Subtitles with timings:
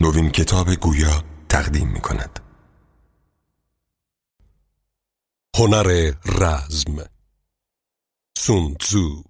[0.00, 2.40] نوین کتاب گویا تقدیم می کند
[5.56, 6.96] هنر رزم.
[8.38, 9.22] سونتزو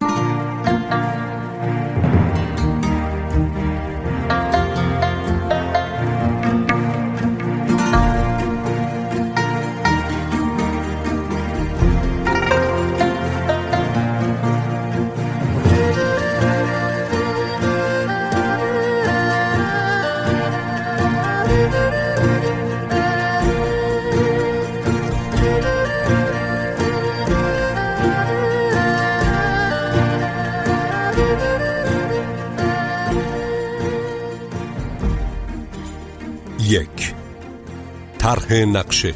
[38.27, 39.15] طرح نقشه.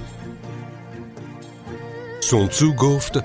[2.21, 3.21] سونتسو گفت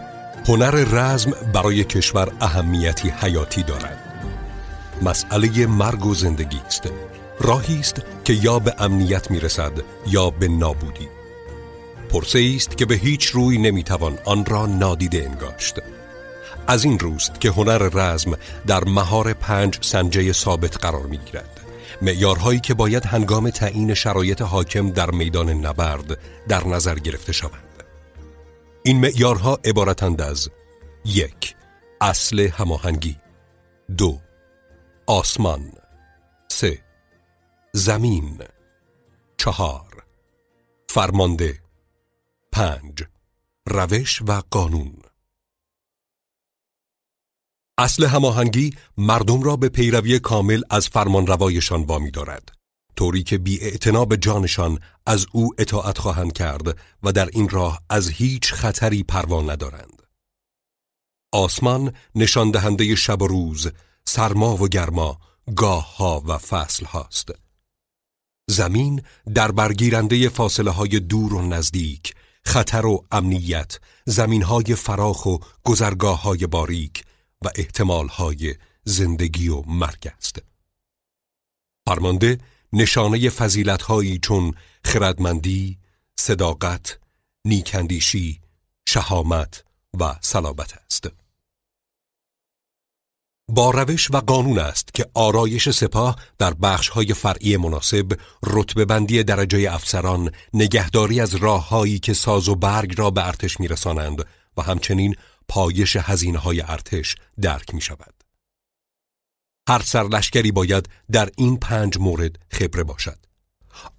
[0.47, 3.97] هنر رزم برای کشور اهمیتی حیاتی دارد.
[5.01, 6.89] مسئله مرگ و زندگی است.
[7.39, 9.71] راهی است که یا به امنیت می‌رسد
[10.07, 11.07] یا به نابودی.
[12.09, 15.75] پرسه است که به هیچ روی نمی‌توان آن را نادیده انگاشت.
[16.67, 21.59] از این روست که هنر رزم در مهار پنج سنجه ثابت قرار می‌گیرد.
[22.01, 27.83] معیارهایی که باید هنگام تعیین شرایط حاکم در میدان نبرد در نظر گرفته شوند.
[28.83, 30.49] این معیارها عبارتند از
[31.05, 31.55] یک
[32.01, 33.17] اصل هماهنگی
[33.97, 34.19] دو
[35.07, 35.71] آسمان
[36.47, 36.79] سه
[37.73, 38.39] زمین
[39.37, 40.03] چهار
[40.89, 41.59] فرمانده
[42.51, 43.03] پنج
[43.67, 45.04] روش و قانون.
[47.77, 52.51] اصل هماهنگی مردم را به پیروی کامل از فرمانروایشان وامی دارد
[52.95, 53.59] طوری که بی
[54.09, 59.41] به جانشان از او اطاعت خواهند کرد و در این راه از هیچ خطری پروا
[59.41, 60.01] ندارند.
[61.33, 63.71] آسمان نشان دهنده شب و روز
[64.05, 65.19] سرما و گرما
[65.55, 67.29] گاه ها و فصل هاست
[68.49, 69.01] زمین
[69.33, 72.15] در برگیرنده فاصله های دور و نزدیک
[72.45, 77.03] خطر و امنیت زمین های فراخ و گذرگاه های باریک
[77.45, 80.41] و های زندگی و مرگ است.
[81.87, 82.37] فرمانده
[82.73, 83.31] نشانه
[83.87, 85.77] هایی چون خردمندی،
[86.15, 86.99] صداقت،
[87.45, 88.41] نیکندیشی،
[88.85, 89.63] شهامت
[89.99, 91.09] و صلابت است.
[93.49, 96.53] با روش و قانون است که آرایش سپاه در
[96.93, 103.11] های فرعی مناسب رتبه بندی درجه افسران نگهداری از راههایی که ساز و برگ را
[103.11, 104.25] به ارتش میرسانند
[104.57, 105.15] و همچنین
[105.47, 108.23] پایش هزینه های ارتش درک می شود.
[109.69, 113.25] هر سرلشکری باید در این پنج مورد خبره باشد.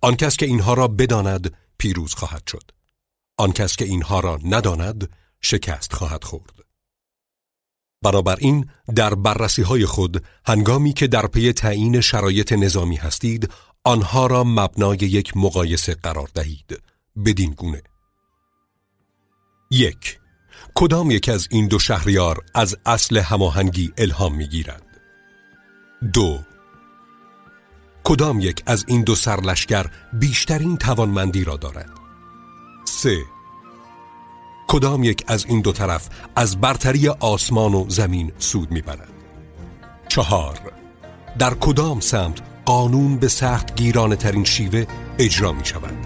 [0.01, 2.71] آن کس که اینها را بداند پیروز خواهد شد.
[3.37, 6.57] آن کس که اینها را نداند شکست خواهد خورد.
[8.03, 13.53] بنابراین در بررسی های خود هنگامی که در پی تعیین شرایط نظامی هستید
[13.85, 16.83] آنها را مبنای یک مقایسه قرار دهید
[17.25, 17.83] بدین گونه
[19.71, 20.19] یک
[20.79, 24.83] کدام یک از این دو شهریار از اصل هماهنگی الهام می‌گیرد؟
[26.13, 26.39] دو.
[28.05, 31.91] کدام یک از این دو سرلشکر بیشترین توانمندی را دارد؟
[32.85, 33.19] سه.
[34.69, 39.13] کدام یک از این دو طرف از برتری آسمان و زمین سود می‌برد؟
[40.09, 40.59] چهار.
[41.39, 44.87] در کدام سمت قانون به سخت گیرانه ترین شیوه
[45.19, 45.97] اجرا می شود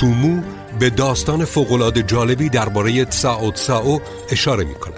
[0.00, 0.42] تومو
[0.78, 4.94] به داستان فوقالعاده جالبی درباره تساو تساو اشاره می کند.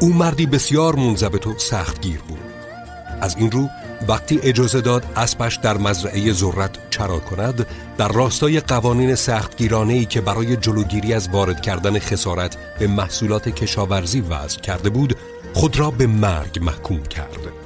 [0.00, 2.38] او مردی بسیار منضبط و سختگیر بود.
[3.20, 3.68] از این رو
[4.08, 7.66] وقتی اجازه داد اسبش در مزرعه ذرت چرا کند
[7.98, 14.20] در راستای قوانین سختگیرانه ای که برای جلوگیری از وارد کردن خسارت به محصولات کشاورزی
[14.20, 15.16] وضع کرده بود
[15.54, 17.65] خود را به مرگ محکوم کرد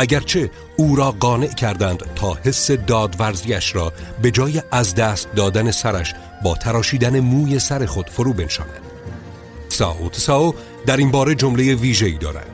[0.00, 6.14] اگرچه او را قانع کردند تا حس دادورزیش را به جای از دست دادن سرش
[6.44, 8.80] با تراشیدن موی سر خود فرو بنشاند.
[9.68, 10.54] ساو تساو
[10.86, 12.46] در این باره جمله ویژه‌ای دارد.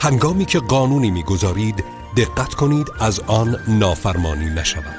[0.00, 1.84] هنگامی که قانونی می‌گذارید
[2.16, 4.96] دقت کنید از آن نافرمانی نشود.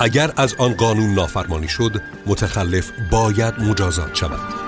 [0.00, 4.67] اگر از آن قانون نافرمانی شد متخلف باید مجازات شود.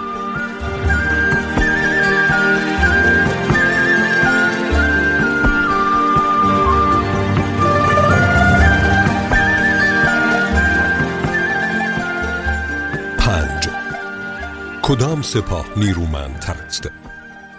[14.82, 16.88] کدام سپاه نیرومندتر است؟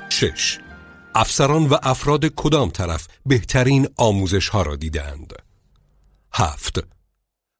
[0.09, 0.59] شش
[1.15, 5.33] افسران و افراد کدام طرف بهترین آموزش ها را دیدند؟
[6.33, 6.79] هفت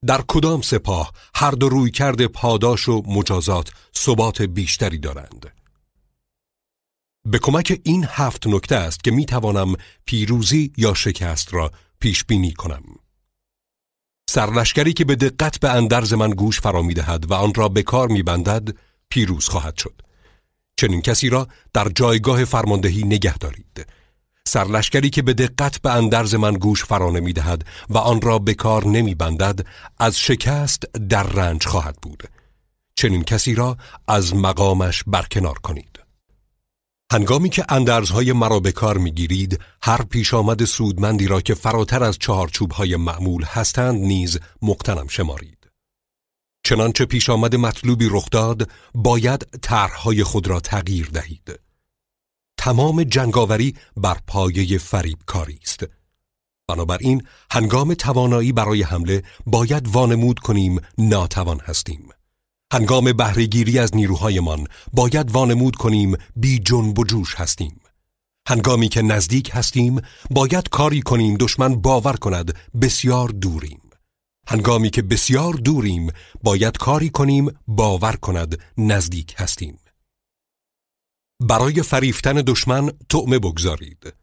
[0.05, 5.53] در کدام سپاه هر دو روی کرده پاداش و مجازات ثبات بیشتری دارند
[7.25, 9.75] به کمک این هفت نکته است که می توانم
[10.05, 12.83] پیروزی یا شکست را پیش بینی کنم
[14.29, 17.83] سرلشکری که به دقت به اندرز من گوش فرا می دهد و آن را به
[17.83, 18.77] کار می بندد
[19.11, 20.01] پیروز خواهد شد.
[20.77, 23.87] چنین کسی را در جایگاه فرماندهی نگه دارید.
[24.47, 28.53] سرلشکری که به دقت به اندرز من گوش فرا نمی دهد و آن را به
[28.53, 29.65] کار نمی بندد
[29.99, 32.23] از شکست در رنج خواهد بود.
[32.95, 33.77] چنین کسی را
[34.07, 35.99] از مقامش برکنار کنید.
[37.11, 42.17] هنگامی که اندرزهای مرا به کار می‌گیرید هر پیش آمد سودمندی را که فراتر از
[42.19, 45.60] چهارچوبهای معمول هستند نیز مقتنم شمارید.
[46.63, 51.59] چنانچه پیش آمد مطلوبی رخ داد باید طرحهای خود را تغییر دهید.
[52.57, 55.83] تمام جنگاوری بر پایه فریب کاری است.
[56.67, 62.09] بنابراین هنگام توانایی برای حمله باید وانمود کنیم ناتوان هستیم.
[62.73, 67.81] هنگام بهرهگیری از نیروهایمان باید وانمود کنیم بی جنب و جوش هستیم.
[68.47, 73.90] هنگامی که نزدیک هستیم باید کاری کنیم دشمن باور کند بسیار دوریم.
[74.47, 76.11] هنگامی که بسیار دوریم
[76.43, 79.79] باید کاری کنیم باور کند نزدیک هستیم.
[81.39, 84.13] برای فریفتن دشمن تعمه بگذارید.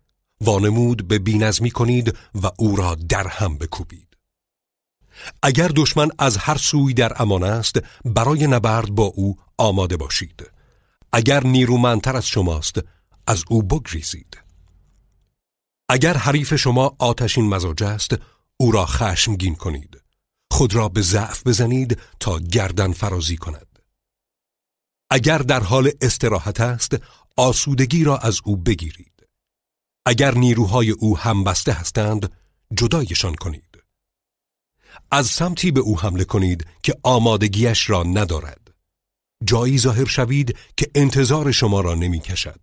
[0.41, 4.17] وانمود به بینظمی کنید و او را در هم بکوبید.
[5.43, 10.51] اگر دشمن از هر سوی در امان است برای نبرد با او آماده باشید.
[11.13, 12.81] اگر نیرومندتر از شماست
[13.27, 14.39] از او بگریزید.
[15.89, 18.17] اگر حریف شما آتشین مزاج است
[18.57, 20.08] او را خشمگین کنید.
[20.59, 23.79] خود را به ضعف بزنید تا گردن فرازی کند
[25.11, 26.97] اگر در حال استراحت است
[27.37, 29.27] آسودگی را از او بگیرید
[30.07, 32.33] اگر نیروهای او همبسته هستند
[32.75, 33.79] جدایشان کنید
[35.11, 38.75] از سمتی به او حمله کنید که آمادگیش را ندارد
[39.45, 42.61] جایی ظاهر شوید که انتظار شما را نمی کشد.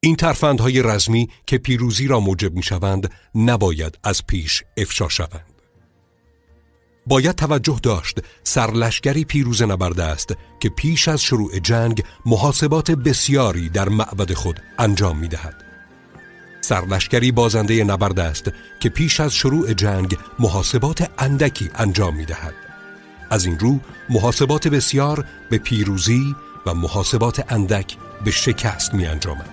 [0.00, 5.55] این ترفندهای رزمی که پیروزی را موجب می شوند نباید از پیش افشا شوند.
[7.06, 13.88] باید توجه داشت سرلشگری پیروز نبرده است که پیش از شروع جنگ محاسبات بسیاری در
[13.88, 15.64] معبد خود انجام می دهد.
[16.60, 18.50] سرلشکری بازنده نبرد است
[18.80, 22.54] که پیش از شروع جنگ محاسبات اندکی انجام می دهد.
[23.30, 26.36] از این رو محاسبات بسیار به پیروزی
[26.66, 29.50] و محاسبات اندک به شکست می انجامد.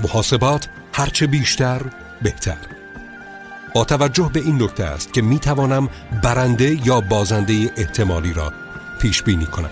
[0.00, 1.82] محاسبات هرچه بیشتر
[2.22, 2.83] بهتر
[3.74, 5.88] با توجه به این نکته است که می توانم
[6.22, 8.52] برنده یا بازنده احتمالی را
[9.00, 9.70] پیش بینی کنم.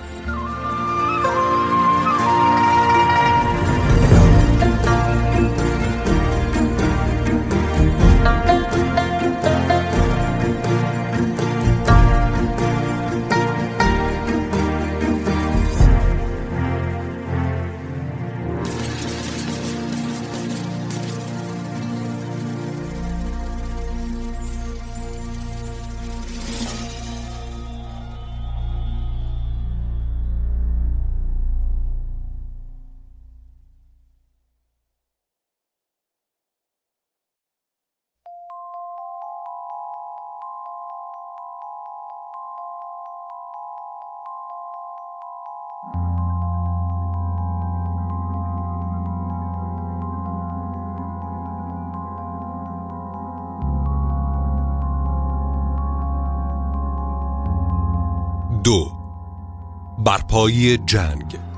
[60.05, 61.52] برپایی جنگ.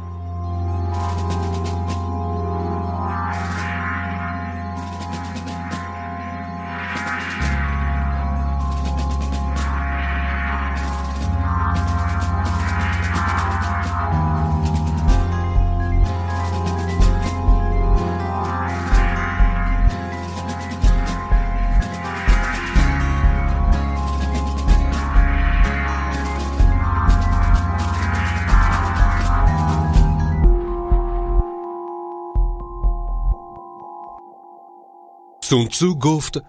[35.54, 36.42] سونتسو گفت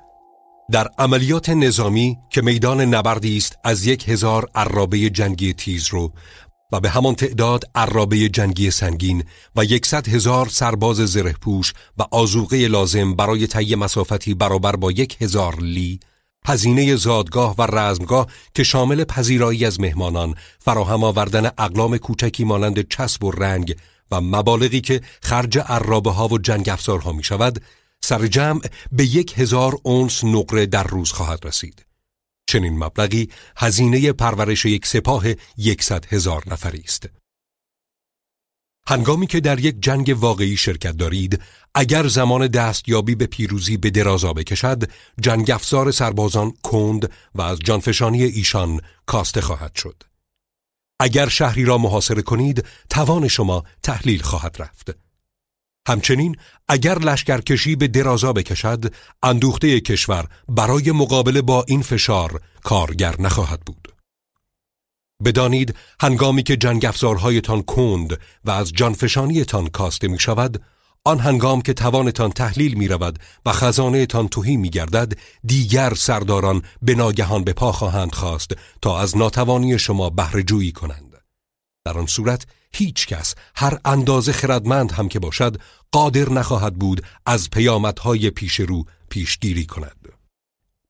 [0.72, 6.12] در عملیات نظامی که میدان نبردی است از یک هزار عرابه جنگی تیز رو
[6.72, 9.24] و به همان تعداد عرابه جنگی سنگین
[9.56, 15.56] و یکصد هزار سرباز زرهپوش و آزوقه لازم برای طی مسافتی برابر با یک هزار
[15.60, 16.00] لی
[16.46, 23.24] هزینه زادگاه و رزمگاه که شامل پذیرایی از مهمانان فراهم آوردن اقلام کوچکی مانند چسب
[23.24, 23.76] و رنگ
[24.12, 27.62] و مبالغی که خرج عرابه ها و جنگ افزارها می شود
[28.06, 31.86] سر جمع به یک هزار اونس نقره در روز خواهد رسید.
[32.48, 35.26] چنین مبلغی هزینه پرورش یک سپاه
[35.58, 37.10] یکصد هزار نفری است.
[38.88, 41.42] هنگامی که در یک جنگ واقعی شرکت دارید،
[41.76, 48.24] اگر زمان دستیابی به پیروزی به درازا بکشد، جنگ افزار سربازان کند و از جانفشانی
[48.24, 50.04] ایشان کاسته خواهد شد.
[51.00, 55.05] اگر شهری را محاصره کنید، توان شما تحلیل خواهد رفت.
[55.88, 56.36] همچنین
[56.68, 63.88] اگر لشکرکشی به درازا بکشد اندوخته کشور برای مقابله با این فشار کارگر نخواهد بود.
[65.26, 70.64] بدانید هنگامی که جنگ افزارهایتان کند و از جانفشانیتان کاسته می شود
[71.04, 75.14] آن هنگام که توانتان تحلیل می رود و خزانه تان توهی می گردد
[75.46, 78.52] دیگر سرداران به ناگهان به پا خواهند خواست
[78.82, 81.14] تا از ناتوانی شما بهره جویی کنند.
[81.86, 82.46] در آن صورت
[82.76, 88.84] هیچ کس هر اندازه خردمند هم که باشد قادر نخواهد بود از پیامدهای پیش رو
[89.10, 90.10] پیشگیری کند.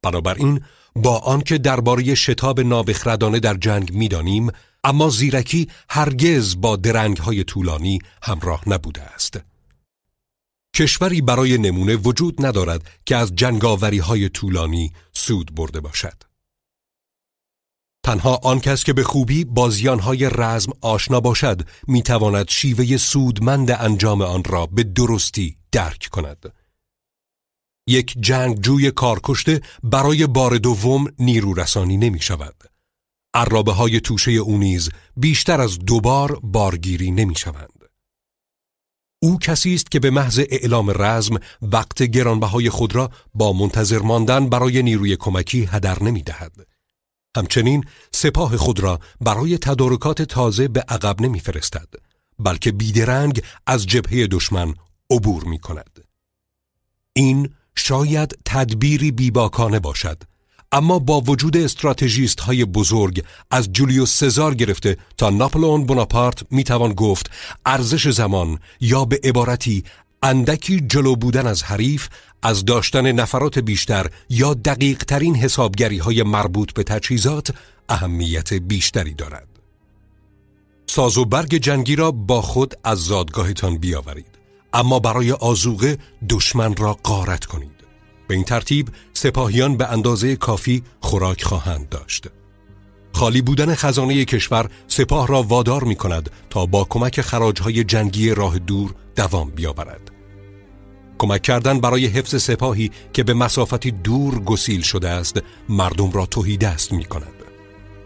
[0.02, 0.62] بنابراین
[0.96, 4.52] با آنکه درباره شتاب نابخردانه در جنگ می‌دانیم
[4.84, 9.40] اما زیرکی هرگز با درنگهای طولانی همراه نبوده است.
[10.76, 16.25] کشوری برای نمونه وجود ندارد که از جنگاوری های طولانی سود برده باشد.
[18.06, 24.22] تنها آن کس که به خوبی با زیانهای رزم آشنا باشد می‌تواند شیوه سودمند انجام
[24.22, 26.54] آن را به درستی درک کند.
[27.88, 32.56] یک جنگ جوی کارکشته برای بار دوم نیرو رسانی نمی شود.
[33.34, 37.84] عرابه های توشه او نیز بیشتر از دوبار بارگیری نمی شوند.
[39.22, 44.50] او کسی است که به محض اعلام رزم وقت گرانبهای خود را با منتظر ماندن
[44.50, 46.75] برای نیروی کمکی هدر نمی دهد.
[47.36, 51.88] همچنین سپاه خود را برای تدارکات تازه به عقب نمیفرستد
[52.40, 54.74] بلکه بیدرنگ از جبهه دشمن
[55.10, 56.00] عبور می کند.
[57.14, 60.24] این شاید تدبیری بیباکانه باشد
[60.72, 67.32] اما با وجود استراتژیست های بزرگ از جولیوس سزار گرفته تا ناپلئون بوناپارت می‌توان گفت
[67.66, 69.84] ارزش زمان یا به عبارتی
[70.26, 72.08] اندکی جلو بودن از حریف
[72.42, 77.54] از داشتن نفرات بیشتر یا دقیق ترین حسابگری های مربوط به تجهیزات
[77.90, 79.48] اهمیت بیشتری دارد.
[80.88, 84.40] ساز و برگ جنگی را با خود از زادگاهتان بیاورید
[84.74, 85.98] اما برای آزوغه
[86.30, 87.86] دشمن را قارت کنید.
[88.28, 92.28] به این ترتیب سپاهیان به اندازه کافی خوراک خواهند داشت.
[93.14, 98.60] خالی بودن خزانه کشور سپاه را وادار می کند تا با کمک خراجهای جنگی راه
[98.60, 100.15] دور دوام بیاورد.
[101.18, 106.58] کمک کردن برای حفظ سپاهی که به مسافتی دور گسیل شده است مردم را توهی
[106.58, 107.34] دست می کند.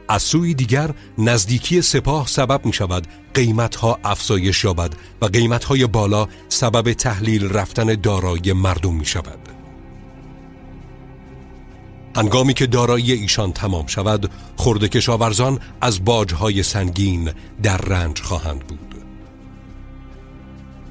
[0.07, 5.87] از سوی دیگر نزدیکی سپاه سبب می شود قیمت ها افزایش یابد و قیمت های
[5.87, 9.39] بالا سبب تحلیل رفتن دارایی مردم می شود.
[12.15, 17.31] هنگامی که دارایی ایشان تمام شود خورده کشاورزان از باجهای سنگین
[17.63, 18.88] در رنج خواهند بود.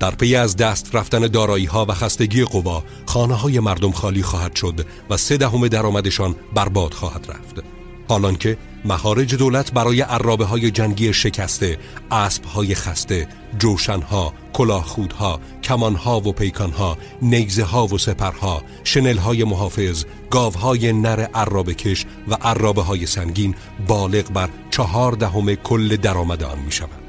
[0.01, 4.57] در پی از دست رفتن دارایی ها و خستگی قوا خانه های مردم خالی خواهد
[4.57, 7.65] شد و سه دهم درآمدشان برباد خواهد رفت.
[8.09, 11.79] حالان که مخارج دولت برای عرابه های جنگی شکسته
[12.11, 13.29] اسب های خسته
[13.59, 19.45] جوشن ها کلاه ها کمان ها و پیکان ها نیزه ها و سپرها شنل های
[19.45, 23.55] محافظ گاو های نر عرابه کش و عرابه های سنگین
[23.89, 27.08] بالغ بر چهار دهم کل درآمد آن می شود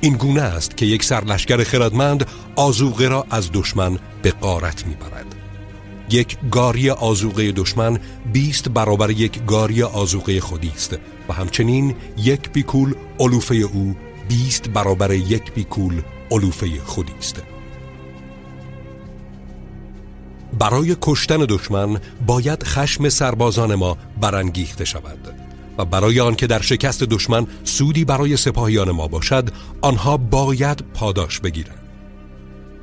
[0.00, 2.26] این گونه است که یک سرلشکر خردمند
[2.56, 5.34] آزوغه را از دشمن به قارت می‌برد.
[6.10, 7.98] یک گاری آزوغه دشمن
[8.32, 10.96] بیست برابر یک گاری آزوغه خودی است
[11.28, 13.96] و همچنین یک بیکول علوفه او
[14.28, 17.42] بیست برابر یک بیکول علوفه خودی است.
[20.58, 25.39] برای کشتن دشمن باید خشم سربازان ما برانگیخته شود.
[25.80, 29.48] و برای آنکه در شکست دشمن سودی برای سپاهیان ما باشد
[29.80, 31.76] آنها باید پاداش بگیرند.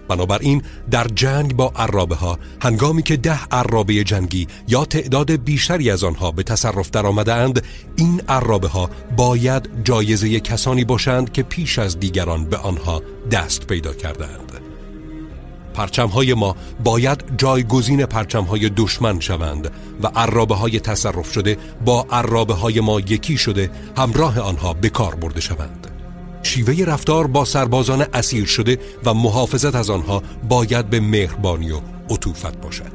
[0.07, 0.61] بنابراین
[0.91, 6.31] در جنگ با عرابه ها هنگامی که ده عرابه جنگی یا تعداد بیشتری از آنها
[6.31, 7.63] به تصرف در آمده اند
[7.95, 13.01] این عرابه ها باید جایزه کسانی باشند که پیش از دیگران به آنها
[13.31, 14.66] دست پیدا کردند
[15.77, 19.71] پرچمهای ما باید جایگزین پرچمهای دشمن شوند
[20.03, 25.15] و عرابه های تصرف شده با عرابه های ما یکی شده همراه آنها به کار
[25.15, 25.87] برده شوند.
[26.43, 31.79] شیوه رفتار با سربازان اسیر شده و محافظت از آنها باید به مهربانی و
[32.09, 32.93] عطوفت باشد.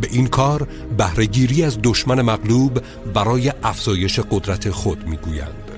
[0.00, 2.80] به این کار بهرهگیری از دشمن مغلوب
[3.14, 5.70] برای افزایش قدرت خود می‌گویند.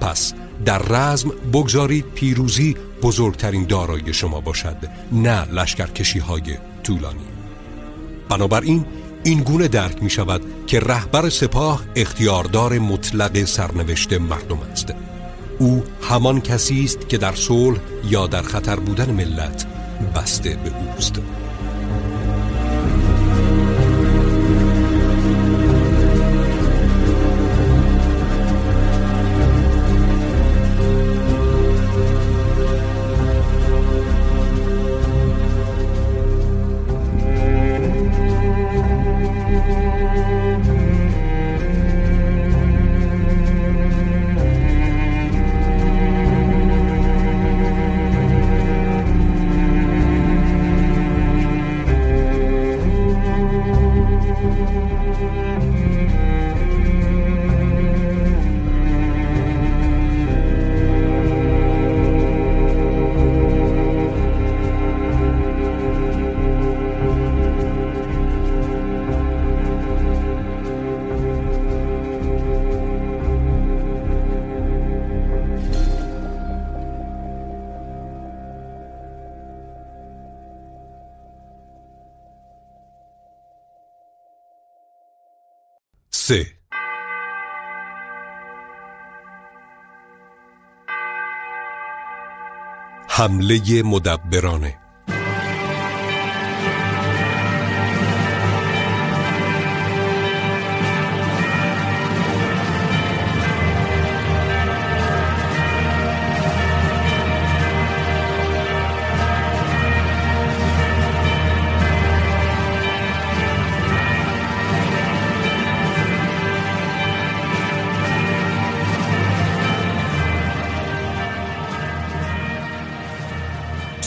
[0.00, 4.76] پس در رزم بگذارید پیروزی بزرگترین دارایی شما باشد
[5.12, 6.42] نه لشکرکشی های
[6.82, 7.26] طولانی.
[8.28, 8.84] بنابراین
[9.24, 14.94] این گونه درک می شود که رهبر سپاه اختیاردار مطلق سرنوشت مردم است.
[15.58, 19.66] او همان کسی است که در صلح یا در خطر بودن ملت
[20.14, 21.20] بسته به اوست.
[93.20, 94.89] حمله مدبرانه.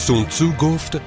[0.06, 1.00] سونتسو گفت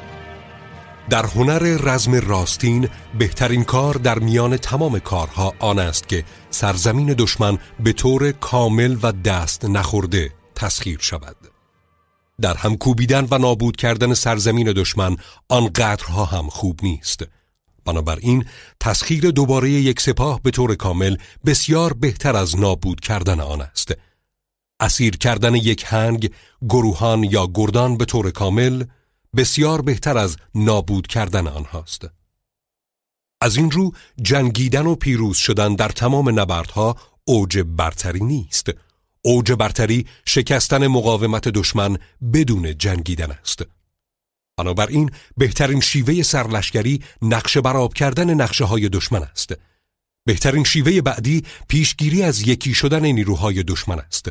[1.10, 7.58] در هنر رزم راستین بهترین کار در میان تمام کارها آن است که سرزمین دشمن
[7.80, 11.36] به طور کامل و دست نخورده تسخیر شود.
[12.42, 15.16] در هم کوبیدن و نابود کردن سرزمین دشمن
[15.50, 17.24] آنقدرها هم خوب نیست.
[17.86, 18.46] بنابراین
[18.80, 24.07] تسخیر دوباره یک سپاه به طور کامل بسیار بهتر از نابود کردن آن است.
[24.80, 26.32] اسیر کردن یک هنگ،
[26.70, 28.84] گروهان یا گردان به طور کامل
[29.36, 32.08] بسیار بهتر از نابود کردن آنهاست.
[33.42, 38.70] از این رو جنگیدن و پیروز شدن در تمام نبردها اوج برتری نیست.
[39.22, 41.98] اوج برتری شکستن مقاومت دشمن
[42.34, 43.62] بدون جنگیدن است.
[44.58, 49.54] بنابراین بهترین شیوه سرلشکری نقشه براب کردن نقشه های دشمن است.
[50.26, 54.30] بهترین شیوه بعدی پیشگیری از یکی شدن نیروهای دشمن است.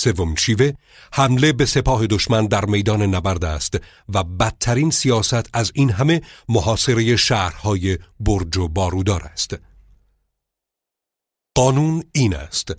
[0.00, 0.72] سوم شیوه
[1.12, 7.16] حمله به سپاه دشمن در میدان نبرد است و بدترین سیاست از این همه محاصره
[7.16, 9.58] شهرهای برج و بارودار است.
[11.54, 12.72] قانون این است.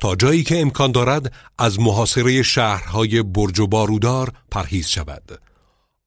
[0.00, 5.40] تا جایی که امکان دارد از محاصره شهرهای برج و بارودار پرهیز شود.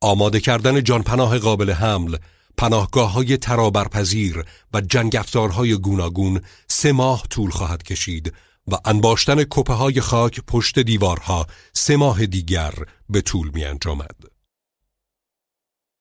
[0.01, 2.17] آماده کردن جانپناه قابل حمل
[2.58, 8.34] پناهگاه های ترابرپذیر و جنگ افزارهای گوناگون سه ماه طول خواهد کشید
[8.71, 12.73] و انباشتن کپه های خاک پشت دیوارها سه ماه دیگر
[13.10, 14.36] به طول می انجامد.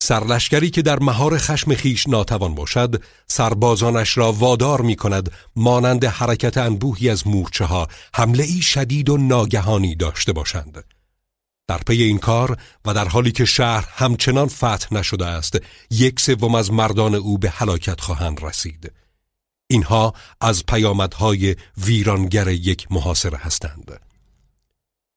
[0.03, 6.59] سرلشکری که در مهار خشم خیش ناتوان باشد سربازانش را وادار می کند مانند حرکت
[6.59, 10.85] انبوهی از مورچه ها حمله ای شدید و ناگهانی داشته باشند
[11.69, 15.59] در پی این کار و در حالی که شهر همچنان فتح نشده است
[15.91, 18.93] یک سوم از مردان او به هلاکت خواهند رسید
[19.67, 24.01] اینها از پیامدهای ویرانگر یک محاصره هستند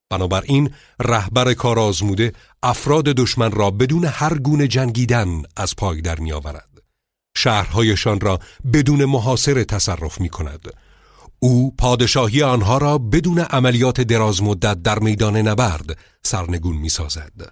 [0.10, 2.34] بنابراین رهبر کار آزموده
[2.64, 6.70] افراد دشمن را بدون هر گونه جنگیدن از پای در می آورد.
[7.38, 8.40] شهرهایشان را
[8.74, 10.70] بدون محاصره تصرف می کند.
[11.40, 17.52] او پادشاهی آنها را بدون عملیات دراز مدت در میدان نبرد سرنگون می سازد.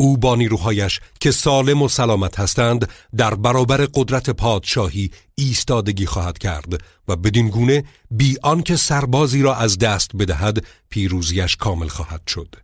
[0.00, 6.84] او با نیروهایش که سالم و سلامت هستند در برابر قدرت پادشاهی ایستادگی خواهد کرد
[7.08, 12.54] و بدین گونه بی آنکه سربازی را از دست بدهد پیروزیش کامل خواهد شد.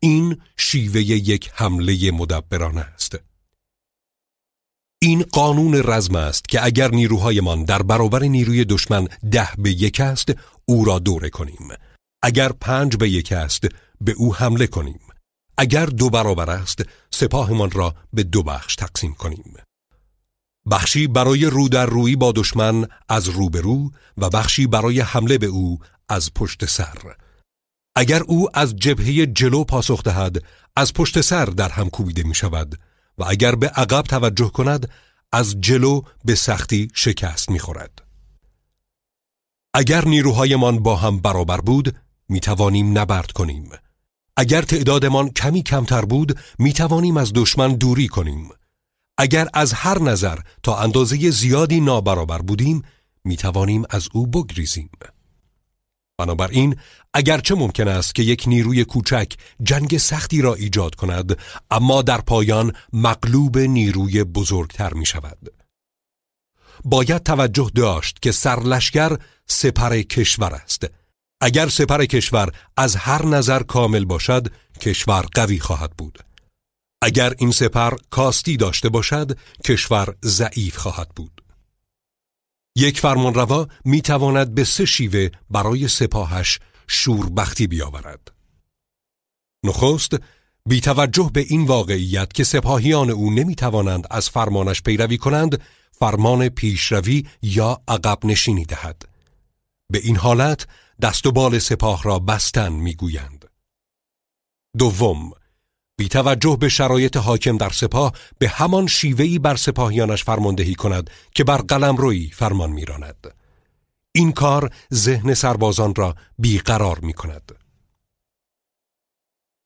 [0.00, 3.18] این شیوه یک حمله مدبرانه است.
[5.02, 10.32] این قانون رزم است که اگر نیروهایمان در برابر نیروی دشمن ده به یک است
[10.64, 11.68] او را دوره کنیم.
[12.22, 13.66] اگر پنج به یک است
[14.00, 15.00] به او حمله کنیم.
[15.58, 19.54] اگر دو برابر است سپاهمان را به دو بخش تقسیم کنیم
[20.70, 25.78] بخشی برای رو در روی با دشمن از روبرو و بخشی برای حمله به او
[26.08, 27.16] از پشت سر
[27.96, 30.44] اگر او از جبهه جلو پاسخ دهد
[30.76, 32.78] از پشت سر در هم کوبیده می شود
[33.18, 34.90] و اگر به عقب توجه کند
[35.32, 38.02] از جلو به سختی شکست می‌خورد.
[39.74, 41.96] اگر نیروهایمان با هم برابر بود
[42.28, 43.70] می توانیم نبرد کنیم.
[44.36, 48.48] اگر تعدادمان کمی کمتر بود می توانیم از دشمن دوری کنیم.
[49.18, 52.82] اگر از هر نظر تا اندازه زیادی نابرابر بودیم
[53.24, 54.90] می توانیم از او بگریزیم.
[56.18, 56.76] بنابراین
[57.14, 61.38] اگرچه ممکن است که یک نیروی کوچک جنگ سختی را ایجاد کند
[61.70, 65.52] اما در پایان مغلوب نیروی بزرگتر می شود.
[66.84, 70.86] باید توجه داشت که سرلشکر سپر کشور است
[71.40, 74.48] اگر سپر کشور از هر نظر کامل باشد
[74.80, 76.18] کشور قوی خواهد بود.
[77.02, 81.42] اگر این سپر کاستی داشته باشد کشور ضعیف خواهد بود.
[82.76, 88.32] یک فرمانروا می تواند به سه شیوه برای سپاهش شوربختی بیاورد.
[89.64, 90.12] نخست
[90.68, 96.48] بی توجه به این واقعیت که سپاهیان او نمی توانند از فرمانش پیروی کنند فرمان
[96.48, 99.08] پیشروی یا عقب نشینی دهد.
[99.90, 100.66] به این حالت
[101.02, 103.44] دست و بال سپاه را بستن می‌گویند.
[104.78, 105.30] دوم
[105.98, 111.44] بی توجه به شرایط حاکم در سپاه به همان شیوهی بر سپاهیانش فرماندهی کند که
[111.44, 113.34] بر قلم روی فرمان میراند.
[114.12, 117.52] این کار ذهن سربازان را بیقرار می کند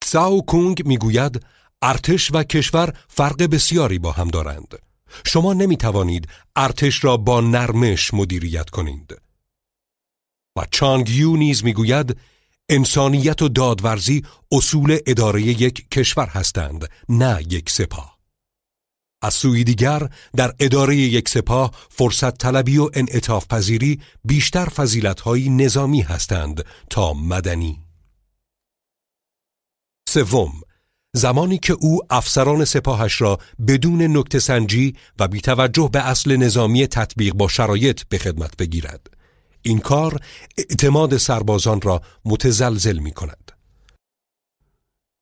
[0.04, 1.46] ساو کونگ می‌گوید
[1.82, 4.78] ارتش و کشور فرق بسیاری با هم دارند.
[5.24, 9.29] شما نمی توانید ارتش را با نرمش مدیریت کنید.
[10.56, 12.16] و چانگ یو نیز می‌گوید
[12.68, 18.18] انسانیت و دادورزی اصول اداره یک کشور هستند نه یک سپاه.
[19.22, 26.00] از سوی دیگر در اداره یک سپاه فرصت طلبی و انعطاف پذیری بیشتر فضیلت‌های نظامی
[26.00, 27.78] هستند تا مدنی.
[30.08, 30.52] سوم
[31.14, 36.86] زمانی که او افسران سپاهش را بدون نکته سنجی و بی توجه به اصل نظامی
[36.86, 39.19] تطبیق با شرایط به خدمت بگیرد.
[39.62, 40.20] این کار
[40.58, 43.52] اعتماد سربازان را متزلزل می کند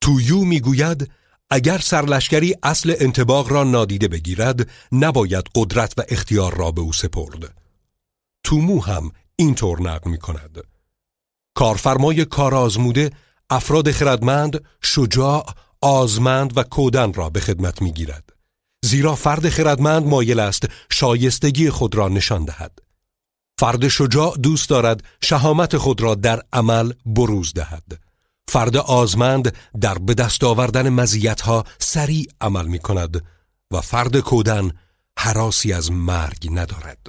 [0.01, 1.11] تویو می گوید
[1.51, 7.55] اگر سرلشکری اصل انتباق را نادیده بگیرد نباید قدرت و اختیار را به او سپرد
[8.45, 10.59] تومو هم اینطور نقل می کند
[11.55, 13.11] کارفرمای کارآزموده
[13.51, 15.47] افراد خردمند شجاع
[15.81, 18.33] آزمند و کودن را به خدمت می گیرد.
[18.85, 22.79] زیرا فرد خردمند مایل است شایستگی خود را نشان دهد.
[23.59, 28.01] فرد شجاع دوست دارد شهامت خود را در عمل بروز دهد.
[28.49, 33.25] فرد آزمند در به دست آوردن مزیتها سریع عمل می کند
[33.71, 34.71] و فرد کودن
[35.19, 37.07] حراسی از مرگ ندارد.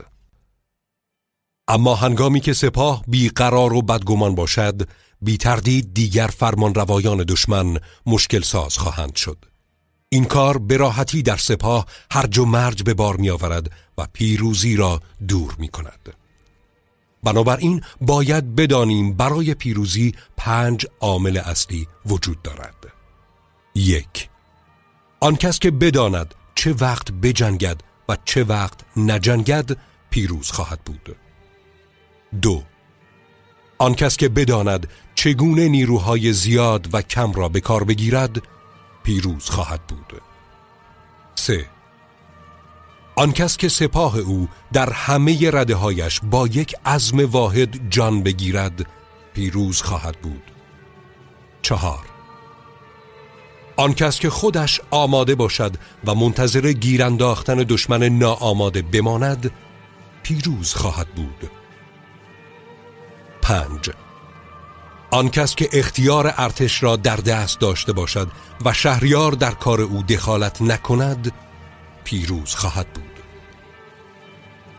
[1.68, 4.90] اما هنگامی که سپاه بیقرار و بدگمان باشد
[5.22, 9.46] بی تردید دیگر فرمان روایان دشمن مشکل ساز خواهند شد
[10.10, 14.76] این کار به راحتی در سپاه هرج و مرج به بار می آورد و پیروزی
[14.76, 16.19] را دور می کند
[17.24, 22.76] بنابراین باید بدانیم برای پیروزی پنج عامل اصلی وجود دارد.
[23.76, 24.30] یک
[25.20, 29.78] آن کس که بداند چه وقت بجنگد و چه وقت نجنگد
[30.10, 31.16] پیروز خواهد بود.
[32.42, 32.64] دو
[33.78, 38.42] آن کس که بداند چگونه نیروهای زیاد و کم را به کار بگیرد
[39.04, 40.22] پیروز خواهد بود.
[41.36, 41.66] سه
[43.20, 48.86] آن کس که سپاه او در همه رده هایش با یک عزم واحد جان بگیرد
[49.34, 50.42] پیروز خواهد بود.
[51.62, 52.06] چهار.
[53.76, 59.52] آن کس که خودش آماده باشد و منتظر گیرانداختن دشمن ناآماده بماند
[60.24, 61.50] پیروز خواهد بود.
[63.42, 63.90] پنج.
[65.12, 68.28] آن کس که اختیار ارتش را در دست داشته باشد
[68.66, 71.32] و شهریار در کار او دخالت نکند
[72.04, 73.09] پیروز خواهد بود.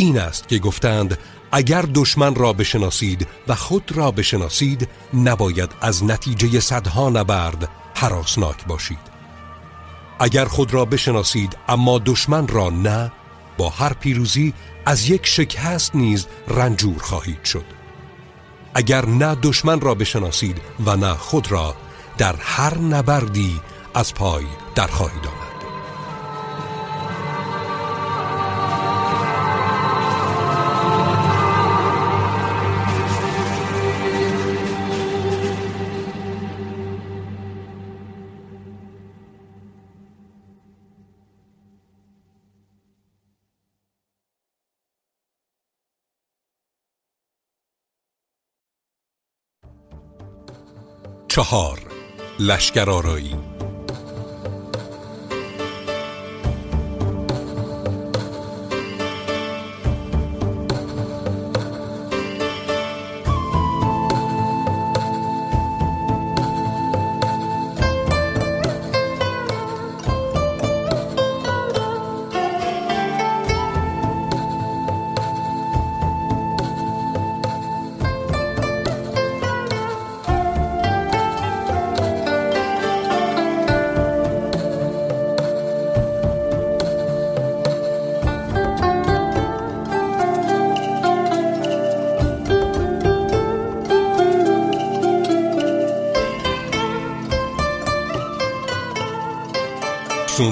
[0.00, 1.18] این است که گفتند
[1.52, 9.10] اگر دشمن را بشناسید و خود را بشناسید نباید از نتیجه صدها نبرد حراسناک باشید.
[10.20, 13.12] اگر خود را بشناسید اما دشمن را نه
[13.58, 14.54] با هر پیروزی
[14.86, 17.64] از یک شکست نیز رنجور خواهید شد.
[18.74, 21.76] اگر نه دشمن را بشناسید و نه خود را
[22.18, 23.60] در هر نبردی
[23.94, 25.49] از پای در خواهید آمد.
[51.30, 51.78] چهار.
[52.38, 52.90] لشکر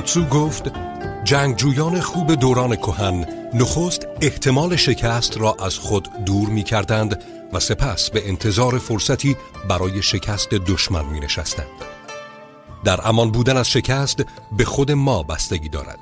[0.09, 0.73] سونتسو گفت
[1.25, 8.11] جنگجویان خوب دوران کهن نخست احتمال شکست را از خود دور می کردند و سپس
[8.11, 9.37] به انتظار فرصتی
[9.69, 11.67] برای شکست دشمن می نشستند.
[12.85, 14.25] در امان بودن از شکست
[14.57, 15.99] به خود ما بستگی دارد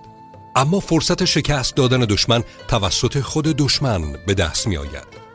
[0.57, 5.26] اما فرصت شکست دادن دشمن توسط خود دشمن به دست می آید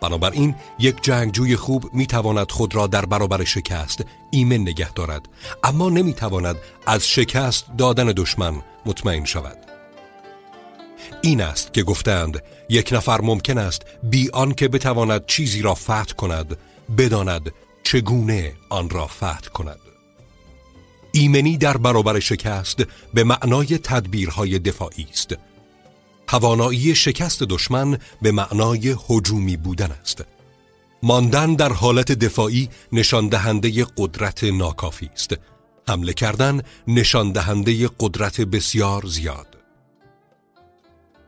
[0.00, 5.28] بنابراین یک جنگجوی خوب می تواند خود را در برابر شکست ایمن نگه دارد.
[5.64, 6.56] اما نمی تواند
[6.86, 9.56] از شکست دادن دشمن مطمئن شود.
[11.22, 16.58] این است که گفتند یک نفر ممکن است بی که بتواند چیزی را فتح کند
[16.98, 19.78] بداند چگونه آن را فتح کند.
[21.12, 22.84] ایمنی در برابر شکست
[23.14, 25.36] به معنای تدبیرهای دفاعی است.
[26.28, 30.24] توانایی شکست دشمن به معنای هجومی بودن است.
[31.02, 35.34] ماندن در حالت دفاعی نشان دهنده قدرت ناکافی است.
[35.88, 39.58] حمله کردن نشان دهنده قدرت بسیار زیاد.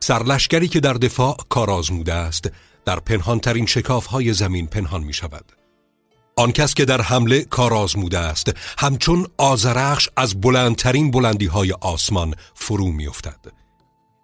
[0.01, 2.51] سرلشکری که در دفاع کار آزموده است
[2.85, 5.53] در پنهانترین شکاف های زمین پنهان می شود
[6.37, 12.35] آن کس که در حمله کار آزموده است همچون آزرخش از بلندترین بلندی های آسمان
[12.55, 13.60] فرو می افتد.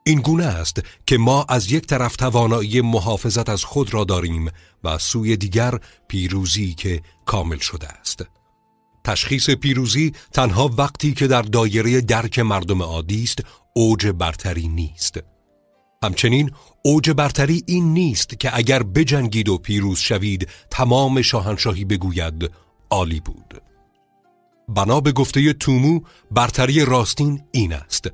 [0.08, 4.50] این گونه است که ما از یک طرف توانایی محافظت از خود را داریم
[4.84, 8.24] و سوی دیگر پیروزی که کامل شده است.
[9.04, 13.38] تشخیص پیروزی تنها وقتی که در دایره درک مردم عادی است
[13.74, 15.20] اوج برتری نیست.
[16.04, 16.50] همچنین
[16.84, 22.50] اوج برتری این نیست که اگر بجنگید و پیروز شوید تمام شاهنشاهی بگوید
[22.90, 23.62] عالی بود.
[24.68, 28.10] بنا به گفته تومو برتری راستین این است.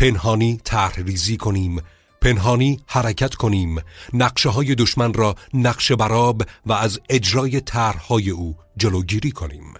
[0.00, 1.02] پنهانی طرح
[1.36, 1.82] کنیم
[2.20, 3.78] پنهانی حرکت کنیم
[4.12, 9.74] نقشه های دشمن را نقشه براب و از اجرای طرحهای او جلوگیری کنیم.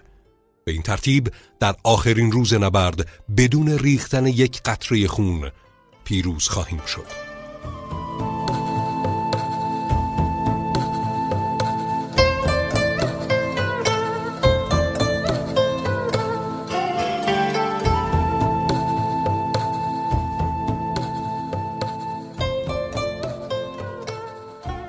[0.65, 3.07] به این ترتیب در آخرین روز نبرد
[3.37, 5.51] بدون ریختن یک قطره خون
[6.03, 7.30] پیروز خواهیم شد.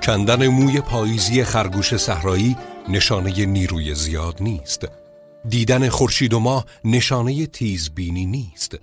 [0.02, 2.56] کندن موی پاییزی خرگوش صحرایی
[2.88, 4.86] نشانه نیروی زیاد نیست.
[5.48, 8.76] دیدن خورشید و ماه نشانه تیزبینی نیست.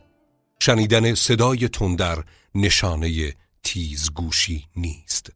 [0.59, 2.23] شنیدن صدای تندر
[2.55, 5.29] نشانه تیزگوشی نیست.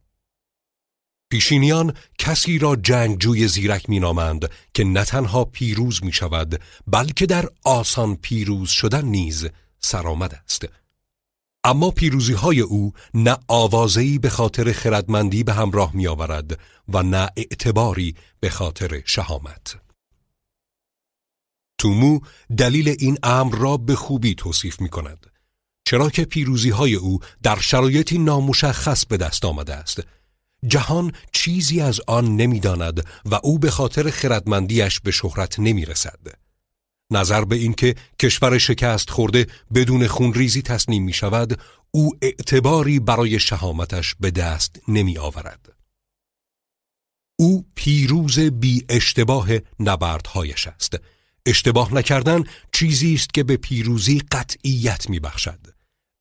[1.30, 8.16] پیشینیان کسی را جنگجوی زیرک مینامند که نه تنها پیروز می شود بلکه در آسان
[8.16, 9.48] پیروز شدن نیز
[9.80, 10.83] سرآمد است.
[11.64, 17.30] اما پیروزی های او نه آوازهی به خاطر خردمندی به همراه می آورد و نه
[17.38, 19.76] اعتباری به خاطر شهامت.
[21.78, 22.20] تومو
[22.58, 25.26] دلیل این امر را به خوبی توصیف می کند.
[25.86, 30.04] چرا که پیروزی های او در شرایطی نامشخص به دست آمده است.
[30.68, 36.43] جهان چیزی از آن نمی‌داند و او به خاطر خردمندیش به شهرت نمی رسد.
[37.16, 41.60] نظر به اینکه کشور شکست خورده بدون خونریزی تصنیم می شود
[41.92, 45.74] او اعتباری برای شهامتش به دست نمی آورد.
[47.40, 49.48] او پیروز بی اشتباه
[49.80, 50.98] نبردهایش است.
[51.46, 55.60] اشتباه نکردن چیزی است که به پیروزی قطعیت می بخشد.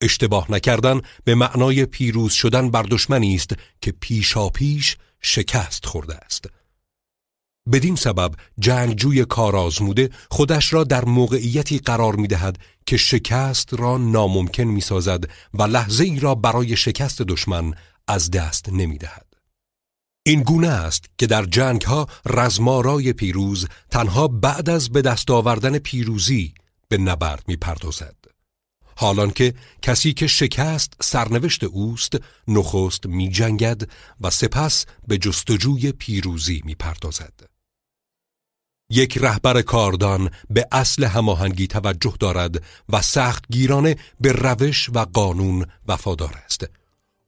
[0.00, 6.46] اشتباه نکردن به معنای پیروز شدن بر دشمنی است که پیشا پیش شکست خورده است.
[7.72, 14.62] بدین سبب جنگجوی کارآزموده خودش را در موقعیتی قرار می دهد که شکست را ناممکن
[14.62, 17.74] می سازد و لحظه ای را برای شکست دشمن
[18.08, 19.26] از دست نمی دهد.
[20.26, 25.78] این گونه است که در جنگ ها رزمارای پیروز تنها بعد از به دست آوردن
[25.78, 26.54] پیروزی
[26.88, 28.16] به نبرد می پردازد.
[28.96, 32.16] حالان که کسی که شکست سرنوشت اوست
[32.48, 37.51] نخست می جنگد و سپس به جستجوی پیروزی می پردازد.
[38.92, 45.66] یک رهبر کاردان به اصل هماهنگی توجه دارد و سخت گیرانه به روش و قانون
[45.88, 46.66] وفادار است.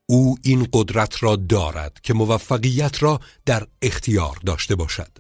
[0.06, 5.18] او این قدرت را دارد که موفقیت را در اختیار داشته باشد.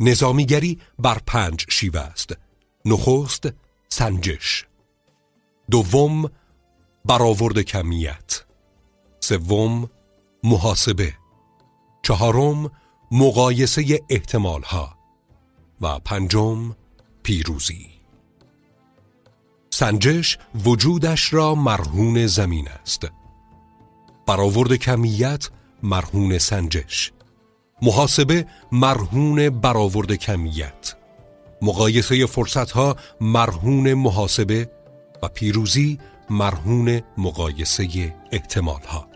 [0.00, 2.32] نظامیگری بر پنج شیوه است.
[2.84, 3.48] نخست
[3.88, 4.64] سنجش
[5.70, 6.30] دوم
[7.04, 8.44] برآورد کمیت
[9.20, 9.90] سوم
[10.44, 11.14] محاسبه
[12.02, 12.70] چهارم
[13.10, 14.95] مقایسه احتمال ها
[15.80, 16.76] و پنجم
[17.22, 17.86] پیروزی.
[19.70, 23.06] سنجش وجودش را مرهون زمین است.
[24.26, 25.48] برآورد کمیت
[25.82, 27.12] مرهون سنجش.
[27.82, 30.94] محاسبه مرهون برآورد کمیت.
[31.62, 34.70] مقایسه فرصتها مرهون محاسبه
[35.22, 35.98] و پیروزی
[36.30, 39.15] مرهون مقایسه احتمالها.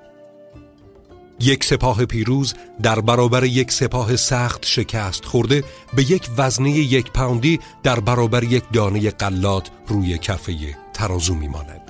[1.40, 7.60] یک سپاه پیروز در برابر یک سپاه سخت شکست خورده به یک وزنه یک پوندی
[7.82, 11.80] در برابر یک دانه قلات روی کفه ترازو میماند.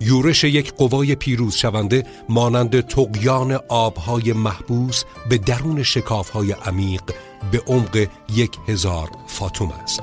[0.00, 7.02] یورش یک قوای پیروز شونده مانند تقیان آبهای محبوس به درون شکافهای عمیق
[7.52, 10.00] به عمق یک هزار فاتوم است.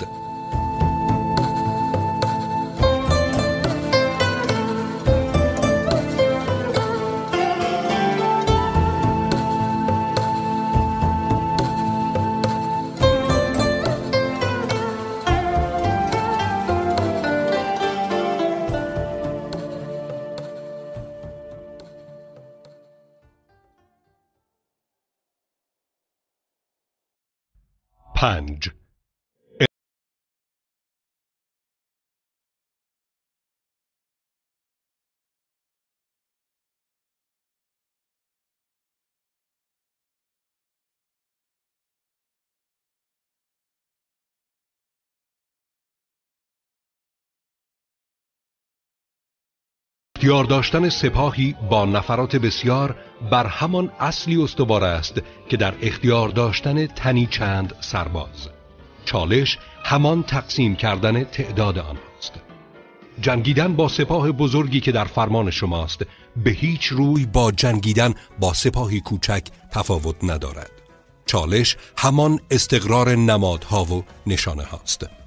[28.23, 28.52] پنج
[50.23, 52.95] اختیار داشتن سپاهی با نفرات بسیار
[53.31, 58.49] بر همان اصلی استوار است که در اختیار داشتن تنی چند سرباز.
[59.05, 62.33] چالش همان تقسیم کردن تعداد آنهاست
[63.21, 66.05] جنگیدن با سپاه بزرگی که در فرمان شماست
[66.43, 70.71] به هیچ روی با جنگیدن با سپاهی کوچک تفاوت ندارد.
[71.25, 75.22] چالش همان استقرار نمادها و نشانه هاست.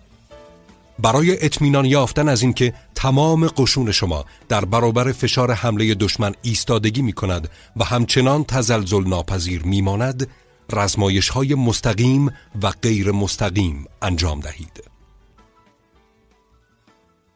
[0.98, 7.12] برای اطمینان یافتن از اینکه تمام قشون شما در برابر فشار حمله دشمن ایستادگی می
[7.12, 10.28] کند و همچنان تزلزل ناپذیر می ماند
[10.72, 12.32] رزمایش های مستقیم
[12.62, 14.96] و غیر مستقیم انجام دهید.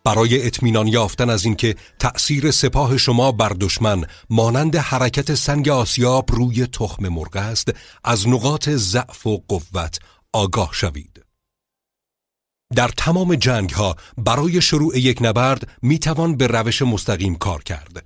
[0.05, 6.67] برای اطمینان یافتن از اینکه تأثیر سپاه شما بر دشمن مانند حرکت سنگ آسیاب روی
[6.67, 9.99] تخم مرغ است از نقاط ضعف و قوت
[10.33, 11.10] آگاه شوید.
[12.77, 18.05] در تمام جنگ ها برای شروع یک نبرد می توان به روش مستقیم کار کرد.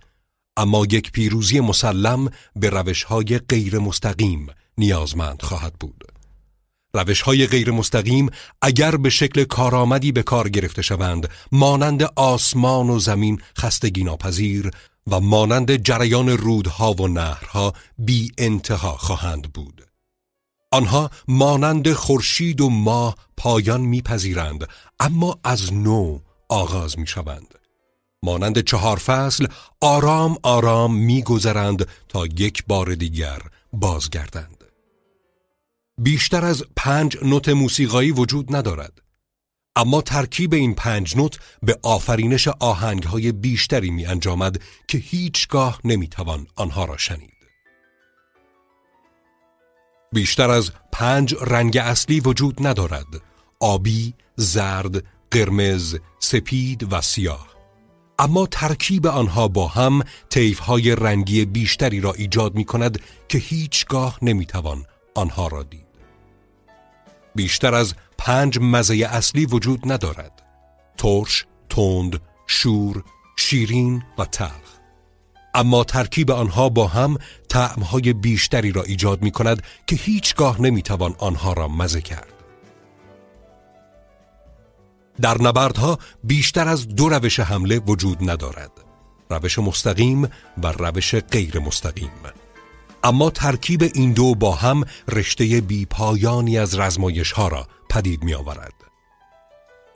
[0.57, 4.47] اما یک پیروزی مسلم به روش های غیر مستقیم
[4.79, 6.05] نیازمند خواهد بود.
[6.95, 8.31] روش های غیر مستقیم
[8.63, 14.71] اگر به شکل کارآمدی به کار گرفته شوند مانند آسمان و زمین خستگی ناپذیر
[15.07, 19.84] و مانند جریان رودها و نهرها بی انتها خواهند بود.
[20.75, 24.69] آنها مانند خورشید و ماه پایان میپذیرند
[25.01, 27.55] اما از نو آغاز می‌شوند.
[28.23, 29.47] مانند چهار فصل
[29.81, 33.39] آرام آرام میگذرند تا یک بار دیگر
[33.73, 34.65] بازگردند.
[35.99, 39.03] بیشتر از پنج نوت موسیقایی وجود ندارد.
[39.77, 46.85] اما ترکیب این پنج نوت به آفرینش آهنگهای بیشتری می انجامد که هیچگاه نمی‌توان آنها
[46.85, 47.34] را شنید.
[50.15, 53.07] بیشتر از پنج رنگ اصلی وجود ندارد
[53.61, 57.49] آبی، زرد، قرمز، سپید و سیاه.
[58.19, 60.03] اما ترکیب آنها با هم
[60.61, 65.87] های رنگی بیشتری را ایجاد می کند که هیچگاه نمی‌توان آنها را دید.
[67.35, 70.43] بیشتر از پنج مزه اصلی وجود ندارد
[70.99, 73.05] ترش، تند، شور،
[73.37, 74.75] شیرین و تلخ.
[75.55, 77.17] اما ترکیب آنها با هم
[77.55, 82.33] طعمهای بیشتری را ایجاد می کند که هیچگاه نمی‌توان آنها را مزه کرد.
[85.21, 88.71] در نبردها بیشتر از دو روش حمله وجود ندارد.
[89.31, 90.29] روش مستقیم
[90.63, 92.11] و روش غیر مستقیم.
[93.05, 98.35] اما ترکیب این دو با هم رشته بی پایانی از رزمایش ها را پدید می
[98.35, 98.75] آورد.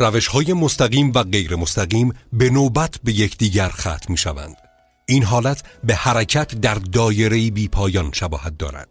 [0.01, 4.68] روش های مستقیم و غیر مستقیم به نوبت به یکدیگر ختم می شوند.
[5.11, 8.89] این حالت به حرکت در دایره بی پایان شباهت دارد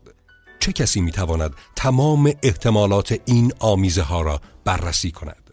[0.60, 5.50] چه کسی می تواند تمام احتمالات این آمیزه ها را بررسی کند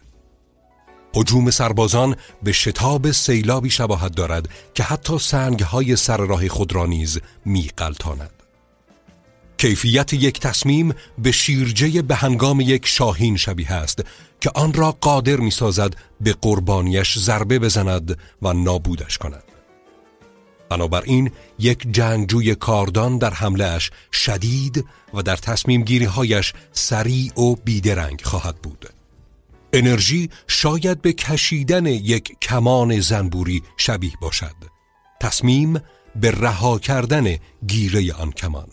[1.15, 6.85] حجوم سربازان به شتاب سیلابی شباهت دارد که حتی سنگ های سر راه خود را
[6.85, 8.31] نیز می قلتاند.
[9.57, 14.03] کیفیت یک تصمیم به شیرجه به هنگام یک شاهین شبیه است
[14.41, 19.44] که آن را قادر می سازد به قربانیش ضربه بزند و نابودش کند.
[20.69, 28.21] بنابراین یک جنگجوی کاردان در حملهش شدید و در تصمیم گیری هایش سریع و بیدرنگ
[28.23, 28.89] خواهد بود.
[29.73, 34.55] انرژی شاید به کشیدن یک کمان زنبوری شبیه باشد.
[35.21, 35.81] تصمیم
[36.15, 37.37] به رها کردن
[37.67, 38.67] گیره آن کمان.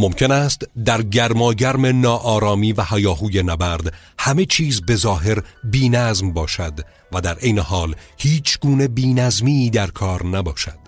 [0.00, 6.80] ممکن است در گرماگرم ناآرامی و هیاهوی نبرد همه چیز به ظاهر بینظم باشد
[7.12, 10.78] و در عین حال هیچ گونه بینظمی در کار نباشد.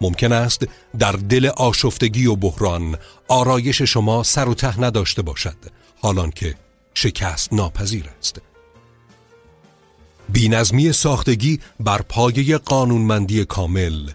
[0.00, 0.66] ممکن است
[0.98, 2.96] در دل آشفتگی و بحران
[3.28, 5.56] آرایش شما سر و ته نداشته باشد
[6.02, 6.54] حالان که
[6.94, 8.40] شکست ناپذیر است.
[10.28, 14.10] بینظمی ساختگی بر پایه قانونمندی کامل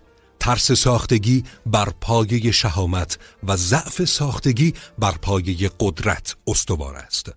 [0.46, 7.32] ترس ساختگی بر پایه شهامت و ضعف ساختگی بر پایه قدرت استوار است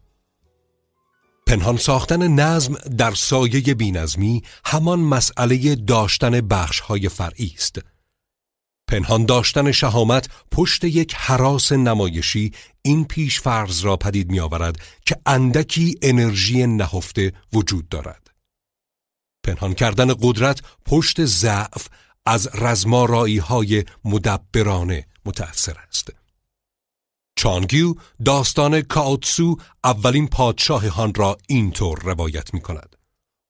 [1.47, 7.79] پنهان ساختن نظم در سایه بینظمی همان مسئله داشتن بخشهای فرعی است
[8.89, 12.53] پنهان داشتن شهامت پشت یک حراس نمایشی
[12.83, 18.31] این پیش فرض را پدید می آورد که اندکی انرژی نهفته وجود دارد.
[19.45, 21.89] پنهان کردن قدرت پشت ضعف
[22.29, 26.13] از رزمارایی های مدبرانه متأثر است.
[27.37, 32.97] چانگیو داستان کاوتسو اولین پادشاه هان را اینطور روایت می کند.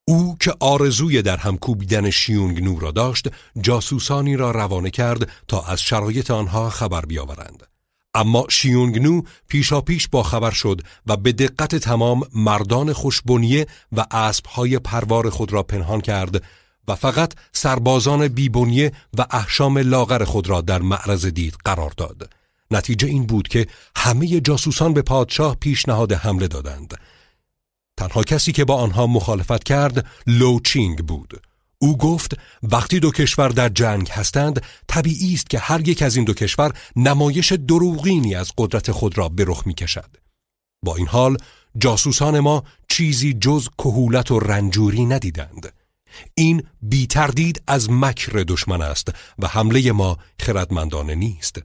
[0.07, 3.27] او که آرزوی در هم کوبیدن شیونگ نو را داشت
[3.61, 7.67] جاسوسانی را روانه کرد تا از شرایط آنها خبر بیاورند
[8.13, 14.05] اما شیونگ نو پیشا پیش با خبر شد و به دقت تمام مردان خوشبنیه و
[14.11, 16.43] اسبهای پروار خود را پنهان کرد
[16.89, 22.33] و فقط سربازان بیبنیه و احشام لاغر خود را در معرض دید قرار داد.
[22.71, 26.97] نتیجه این بود که همه جاسوسان به پادشاه پیشنهاد حمله دادند.
[27.97, 31.41] تنها کسی که با آنها مخالفت کرد لوچینگ بود.
[31.77, 36.25] او گفت وقتی دو کشور در جنگ هستند طبیعی است که هر یک از این
[36.25, 40.09] دو کشور نمایش دروغینی از قدرت خود را به رخ می کشد.
[40.85, 41.37] با این حال
[41.77, 45.78] جاسوسان ما چیزی جز کهولت و رنجوری ندیدند.
[46.35, 49.07] این بی تردید از مکر دشمن است
[49.39, 51.61] و حمله ما خردمندانه نیست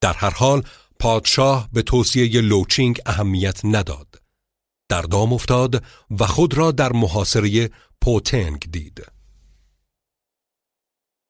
[0.00, 0.62] در هر حال
[1.00, 4.22] پادشاه به توصیه لوچینگ اهمیت نداد
[4.88, 5.84] در دام افتاد
[6.20, 7.70] و خود را در محاصره
[8.00, 9.17] پوتنگ دید.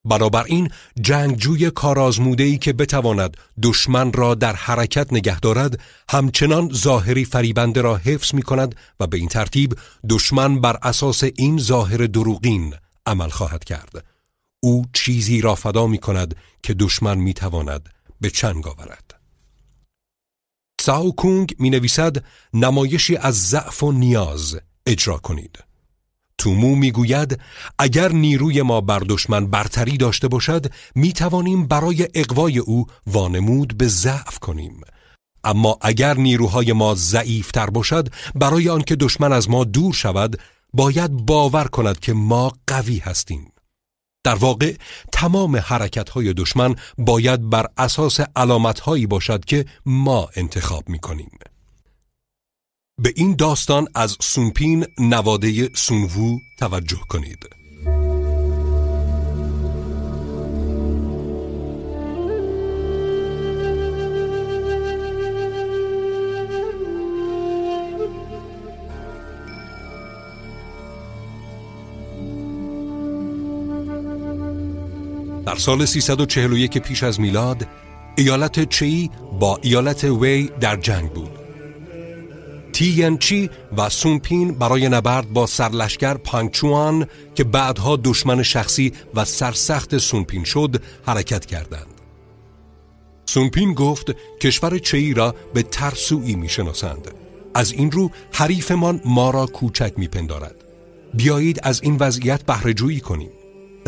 [0.08, 7.96] بنابراین جنگجوی کارازمودهی که بتواند دشمن را در حرکت نگه دارد همچنان ظاهری فریبنده را
[7.96, 9.78] حفظ می کند و به این ترتیب
[10.08, 12.74] دشمن بر اساس این ظاهر دروغین
[13.06, 14.04] عمل خواهد کرد
[14.60, 17.88] او چیزی را فدا می کند که دشمن می تواند
[18.20, 19.14] به چنگ آورد
[20.80, 25.67] ساو کونگ می نویسد نمایشی از ضعف و نیاز اجرا کنید.
[26.38, 27.40] تومو می‌گوید
[27.78, 33.88] اگر نیروی ما بر دشمن برتری داشته باشد می توانیم برای اقوای او وانمود به
[33.88, 34.80] ضعف کنیم
[35.44, 40.40] اما اگر نیروهای ما ضعیفتر باشد برای آنکه دشمن از ما دور شود
[40.72, 43.52] باید باور کند که ما قوی هستیم
[44.24, 44.74] در واقع
[45.12, 51.30] تمام حرکت های دشمن باید بر اساس علامت هایی باشد که ما انتخاب می کنیم.
[52.98, 57.48] به این داستان از سونپین نواده سونوو توجه کنید.
[75.46, 77.66] در سال 341 پیش از میلاد
[78.16, 81.37] ایالت چی با ایالت وی در جنگ بود
[83.18, 90.44] چی و سونپین برای نبرد با سرلشکر پانگچوان که بعدها دشمن شخصی و سرسخت سونپین
[90.44, 91.94] شد حرکت کردند.
[93.26, 97.10] سونپین گفت کشور چی را به ترسویی می‌شناسند.
[97.54, 100.54] از این رو حریفمان ما را کوچک میپندارد.
[101.14, 103.30] بیایید از این وضعیت بهرهجویی کنیم.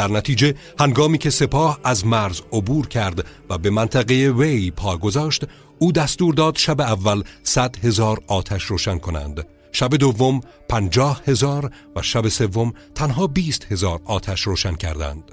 [0.01, 5.45] در نتیجه هنگامی که سپاه از مرز عبور کرد و به منطقه وی پا گذاشت
[5.79, 9.47] او دستور داد شب اول صد هزار آتش روشن کنند.
[9.73, 15.33] شب دوم پنجاه هزار و شب سوم تنها بیست هزار آتش روشن کردند.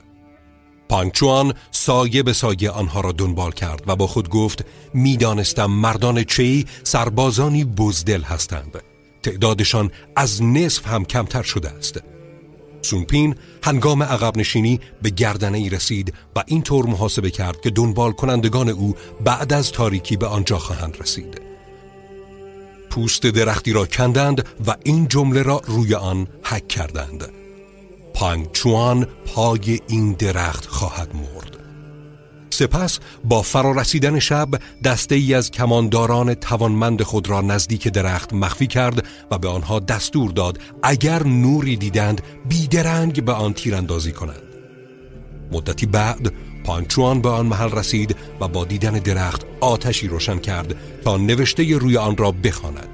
[0.89, 6.65] پانچوان سایه به سایه آنها را دنبال کرد و با خود گفت می‌دانستم مردان چی
[6.83, 8.83] سربازانی بزدل هستند.
[9.23, 12.01] تعدادشان از نصف هم کمتر شده است.
[12.87, 18.69] سونپین هنگام عقب نشینی به گردنه ای رسید و اینطور محاسبه کرد که دنبال کنندگان
[18.69, 21.41] او بعد از تاریکی به آنجا خواهند رسید.
[22.89, 27.29] پوست درختی را کندند و این جمله را روی آن حک کردند.
[28.13, 31.56] پانگ چوان پای این درخت خواهد مرد.
[32.57, 34.49] سپس با فرارسیدن شب
[34.83, 40.31] دسته ای از کمانداران توانمند خود را نزدیک درخت مخفی کرد و به آنها دستور
[40.31, 44.41] داد اگر نوری دیدند بیدرنگ به آن تیراندازی کنند.
[45.51, 46.33] مدتی بعد
[46.65, 51.97] پانچوان به آن محل رسید و با دیدن درخت آتشی روشن کرد تا نوشته روی
[51.97, 52.89] آن را بخواند.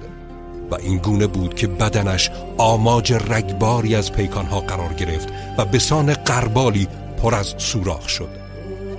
[0.71, 6.13] و این گونه بود که بدنش آماج رگباری از پیکانها قرار گرفت و به سان
[6.13, 6.87] قربالی
[7.21, 8.42] پر از سوراخ شد.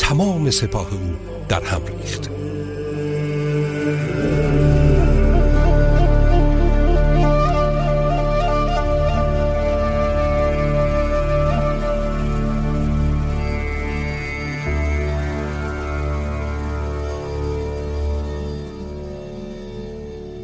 [0.08, 1.16] تمام سپاه او
[1.48, 2.30] در هم ریخت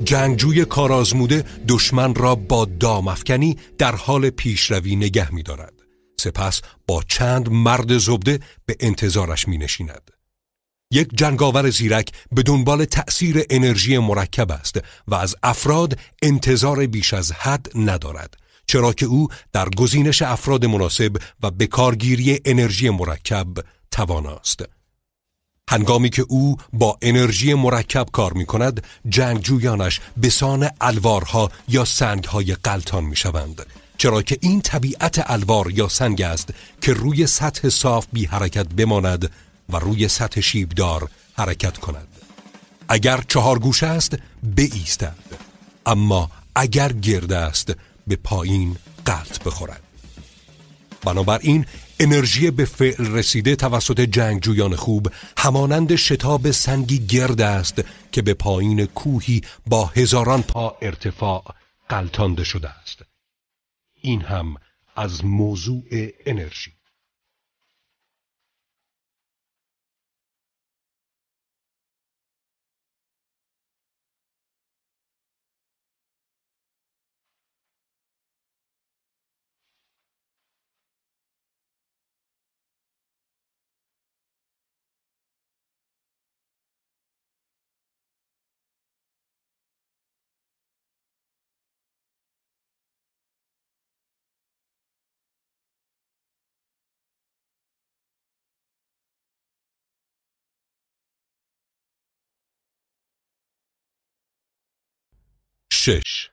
[0.05, 5.80] جنگجوی کارازموده دشمن را با دامفکنی در حال پیشروی نگه می دارد.
[6.21, 10.11] سپس با چند مرد زبده به انتظارش می نشیند.
[10.93, 17.33] یک جنگاور زیرک به دنبال تأثیر انرژی مرکب است و از افراد انتظار بیش از
[17.33, 23.47] حد ندارد چرا که او در گزینش افراد مناسب و به کارگیری انرژی مرکب
[23.91, 24.65] تواناست.
[25.71, 32.55] هنگامی که او با انرژی مرکب کار می کند جنگجویانش به سان الوارها یا سنگهای
[32.55, 33.67] قلتان می شوند
[34.01, 39.31] چرا که این طبیعت الوار یا سنگ است که روی سطح صاف بی حرکت بماند
[39.69, 42.09] و روی سطح شیبدار حرکت کند.
[42.89, 44.17] اگر چهار گوشه است
[44.57, 45.17] بایستد.
[45.87, 47.73] اما اگر گرد است
[48.07, 49.83] به پایین قلط بخورد.
[51.05, 51.67] بنابراین
[51.99, 58.87] انرژی به فعل رسیده توسط جنگجویان خوب همانند شتاب سنگی گرد است که به پایین
[58.87, 61.45] کوهی با هزاران پا ارتفاع
[61.89, 63.10] قلتانده شده است.
[64.01, 64.55] این هم
[64.97, 65.85] از موضوع
[66.27, 66.80] انرژی.
[105.91, 106.31] شش.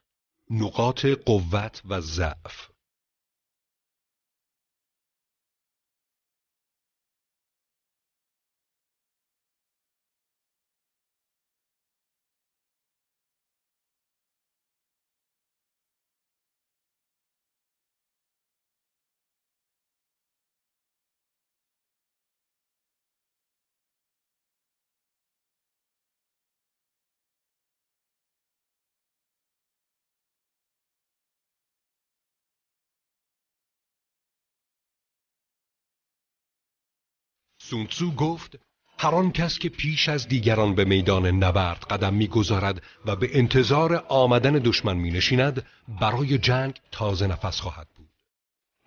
[0.50, 2.70] نقاط قوت و ضعف.
[37.70, 38.58] سونتسو گفت
[38.98, 44.04] هر آن کس که پیش از دیگران به میدان نبرد قدم می‌گذارد و به انتظار
[44.08, 45.66] آمدن دشمن می نشیند
[46.00, 48.08] برای جنگ تازه نفس خواهد بود.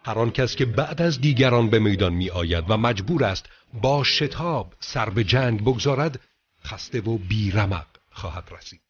[0.06, 4.04] هر آن کس که بعد از دیگران به میدان می آید و مجبور است با
[4.04, 6.20] شتاب سر به جنگ بگذارد
[6.66, 8.82] خسته و بیرمق خواهد رسید.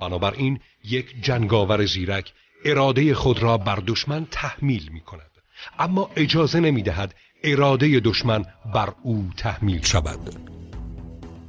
[0.00, 2.32] بنابراین یک جنگاور زیرک
[2.64, 5.30] اراده خود را بر دشمن تحمیل می کند
[5.78, 7.14] اما اجازه نمی دهد
[7.44, 10.50] اراده دشمن بر او تحمیل شود.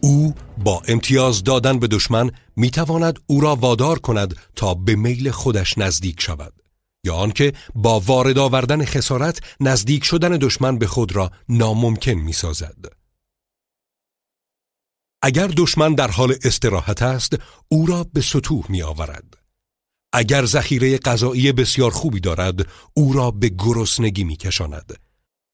[0.01, 5.77] او با امتیاز دادن به دشمن می‌تواند او را وادار کند تا به میل خودش
[5.77, 6.53] نزدیک شود
[7.03, 12.85] یا آنکه با وارد آوردن خسارت نزدیک شدن دشمن به خود را ناممکن می‌سازد.
[15.21, 17.37] اگر دشمن در حال استراحت است
[17.67, 19.37] او را به سطوح می آورد
[20.13, 25.11] اگر ذخیره غذایی بسیار خوبی دارد او را به گرسنگی می کشاند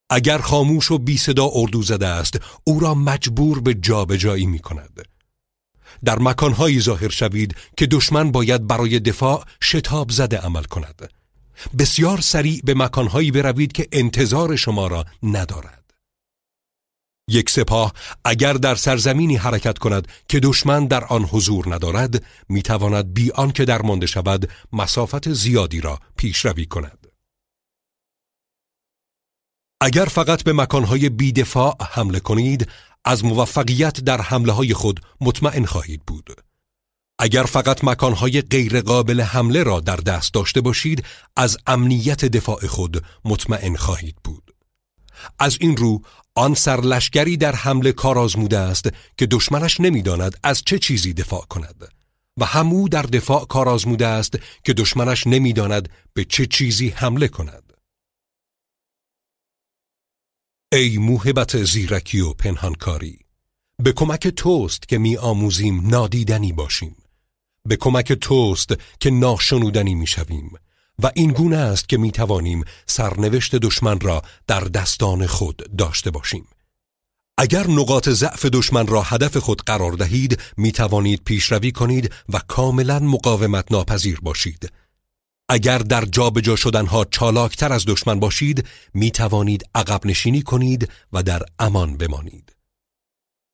[0.10, 5.02] اگر خاموش و بی صدا اردو زده است او را مجبور به جابجایی می کند.
[6.06, 11.10] در مکانهایی ظاهر شوید که دشمن باید برای دفاع شتاب زده عمل کند.
[11.80, 15.94] بسیار سریع به مکانهایی بروید که انتظار شما را ندارد.
[17.30, 17.94] یک سپاه
[18.26, 24.06] اگر در سرزمینی حرکت کند که دشمن در آن حضور ندارد می‌تواند بی آنکه درمانده
[24.06, 27.07] شود مسافت زیادی را پیشروی کند.
[29.82, 32.68] اگر فقط به مکانهای بیدفاع حمله کنید
[33.06, 36.30] از موفقیت در حمله های خود مطمئن خواهید بود.
[37.20, 41.06] اگر فقط مکانهای غیرقابل حمله را در دست داشته باشید
[41.36, 44.56] از امنیت دفاع خود مطمئن خواهید بود.
[45.40, 46.02] از این رو
[46.36, 51.94] آن سرلشگری در حمله کار آزموده است که دشمنش نمی‌داند از چه چیزی دفاع کند
[52.38, 57.67] و همو در دفاع کار آزموده است که دشمنش نمی‌داند به چه چیزی حمله کند.
[60.72, 63.20] ای موهبت زیرکی و پنهانکاری
[63.84, 66.96] به کمک توست که می آموزیم نادیدنی باشیم.
[67.66, 70.52] به کمک توست که ناشنودنی می شویم.
[71.04, 76.48] و این گونه است که می توانیم سرنوشت دشمن را در دستان خود داشته باشیم.
[77.38, 83.00] اگر نقاط ضعف دشمن را هدف خود قرار دهید می توانید پیشروی کنید و کاملا
[83.00, 84.72] مقاومت ناپذیر باشید.
[85.50, 91.42] اگر در جابجا شدنها چالاکتر از دشمن باشید می توانید عقب نشینی کنید و در
[91.60, 92.56] امان بمانید.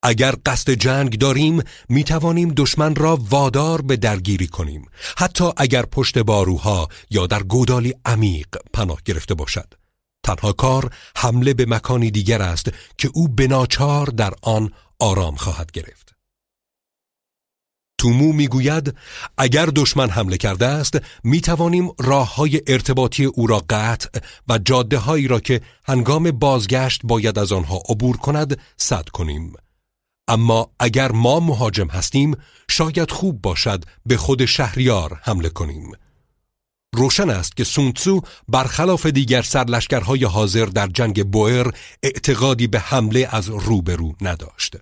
[0.04, 4.86] اگر قصد جنگ داریم می توانیم دشمن را وادار به درگیری کنیم.
[5.18, 9.74] حتی اگر پشت باروها یا در گودالی عمیق پناه گرفته باشد.
[10.24, 16.13] تنها کار حمله به مکانی دیگر است که او بناچار در آن آرام خواهد گرفت.
[18.04, 18.96] تومو می‌گوید
[19.38, 24.98] اگر دشمن حمله کرده است می توانیم راه های ارتباطی او را قطع و جاده
[24.98, 29.54] هایی را که هنگام بازگشت باید از آنها عبور کند صد کنیم
[30.28, 32.36] اما اگر ما مهاجم هستیم
[32.70, 35.92] شاید خوب باشد به خود شهریار حمله کنیم
[36.96, 41.72] روشن است که سونتسو برخلاف دیگر سرلشکرهای حاضر در جنگ بوئر
[42.04, 44.76] اعتقادی به حمله از روبرو نداشت.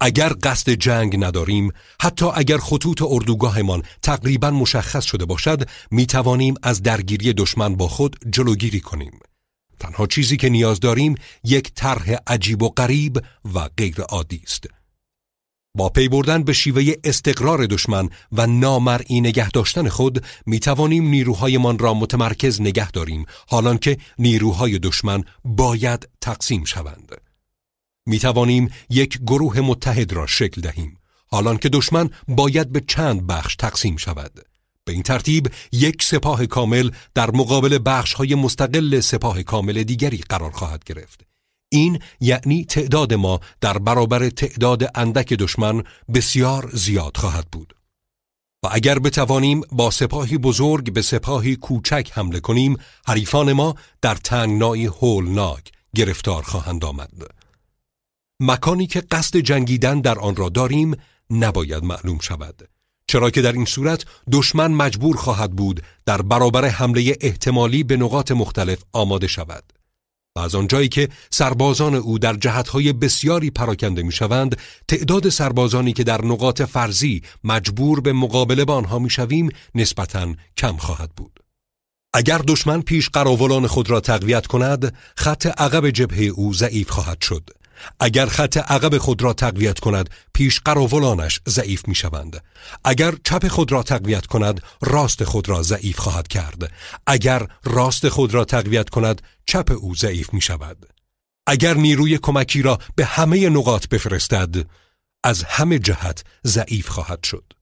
[0.00, 6.82] اگر قصد جنگ نداریم حتی اگر خطوط اردوگاهمان تقریبا مشخص شده باشد می توانیم از
[6.82, 9.12] درگیری دشمن با خود جلوگیری کنیم.
[9.80, 11.14] تنها چیزی که نیاز داریم
[11.44, 13.22] یک طرح عجیب و غریب
[13.54, 14.66] و غیر عادی است.
[15.76, 21.78] با پی بردن به شیوه استقرار دشمن و نامرئی نگه داشتن خود می توانیم نیروهایمان
[21.78, 27.31] را متمرکز نگه داریم حالان که نیروهای دشمن باید تقسیم شوند.
[28.06, 33.56] می توانیم یک گروه متحد را شکل دهیم حالان که دشمن باید به چند بخش
[33.56, 34.32] تقسیم شود.
[34.84, 40.50] به این ترتیب یک سپاه کامل در مقابل بخش های مستقل سپاه کامل دیگری قرار
[40.50, 41.26] خواهد گرفت.
[41.68, 45.82] این یعنی تعداد ما در برابر تعداد اندک دشمن
[46.14, 47.74] بسیار زیاد خواهد بود.
[48.62, 52.76] و اگر بتوانیم با سپاهی بزرگ به سپاهی کوچک حمله کنیم
[53.06, 57.41] حریفان ما در تنگنای هولناک گرفتار خواهند آمد.
[58.44, 60.96] مکانی که قصد جنگیدن در آن را داریم
[61.30, 62.68] نباید معلوم شود.
[63.06, 68.32] چرا که در این صورت دشمن مجبور خواهد بود در برابر حمله احتمالی به نقاط
[68.32, 69.64] مختلف آماده شود.
[70.36, 74.56] و از آنجایی که سربازان او در جهتهای بسیاری پراکنده می‌شوند
[74.88, 81.10] تعداد سربازانی که در نقاط فرضی مجبور به مقابله با آنها می‌شویم نسبتا کم خواهد
[81.16, 81.40] بود.
[82.14, 87.50] اگر دشمن پیش قراولان خود را تقویت کند خط عقب جبهه او ضعیف خواهد شد.
[88.00, 92.44] اگر خط عقب خود را تقویت کند پیش قراولانش ضعیف می شوند
[92.84, 96.72] اگر چپ خود را تقویت کند راست خود را ضعیف خواهد کرد.
[97.06, 100.86] اگر راست خود را تقویت کند چپ او ضعیف می شود
[101.46, 104.66] اگر نیروی کمکی را به همه نقاط بفرستد
[105.24, 107.52] از همه جهت ضعیف خواهد شد.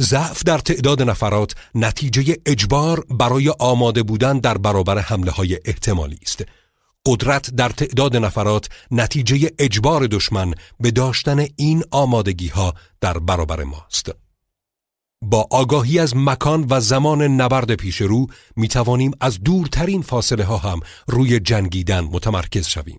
[0.00, 6.44] ضعف در تعداد نفرات نتیجه اجبار برای آماده بودن در برابر حمله های احتمالی است.
[7.06, 14.10] قدرت در تعداد نفرات نتیجه اجبار دشمن به داشتن این آمادگی ها در برابر ماست.
[15.22, 18.26] با آگاهی از مکان و زمان نبرد پیش رو
[18.56, 22.98] می توانیم از دورترین فاصله ها هم روی جنگیدن متمرکز شویم.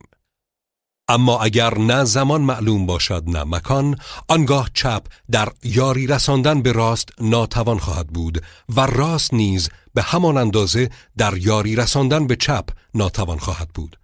[1.08, 3.98] اما اگر نه زمان معلوم باشد نه مکان
[4.28, 8.44] آنگاه چپ در یاری رساندن به راست ناتوان خواهد بود
[8.76, 14.00] و راست نیز به همان اندازه در یاری رساندن به چپ ناتوان خواهد بود.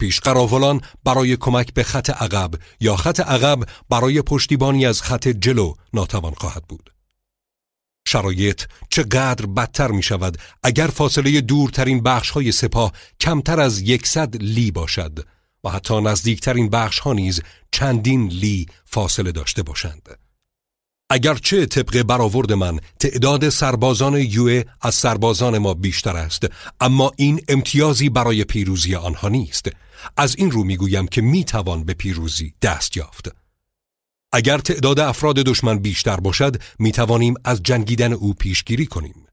[0.00, 5.74] پیش قراولان برای کمک به خط عقب یا خط عقب برای پشتیبانی از خط جلو
[5.94, 6.92] ناتوان خواهد بود.
[8.08, 14.70] شرایط چقدر بدتر می شود اگر فاصله دورترین بخش های سپاه کمتر از یکصد لی
[14.70, 15.26] باشد.
[15.64, 17.40] و حتی نزدیکترین بخش ها نیز
[17.72, 20.18] چندین لی فاصله داشته باشند.
[21.10, 26.46] اگرچه طبق برآورد من تعداد سربازان یوه از سربازان ما بیشتر است
[26.80, 29.68] اما این امتیازی برای پیروزی آنها نیست.
[30.16, 33.28] از این رو می‌گویم که می‌توان به پیروزی دست یافت.
[34.32, 39.26] اگر تعداد افراد دشمن بیشتر باشد می‌توانیم از جنگیدن او پیشگیری کنیم.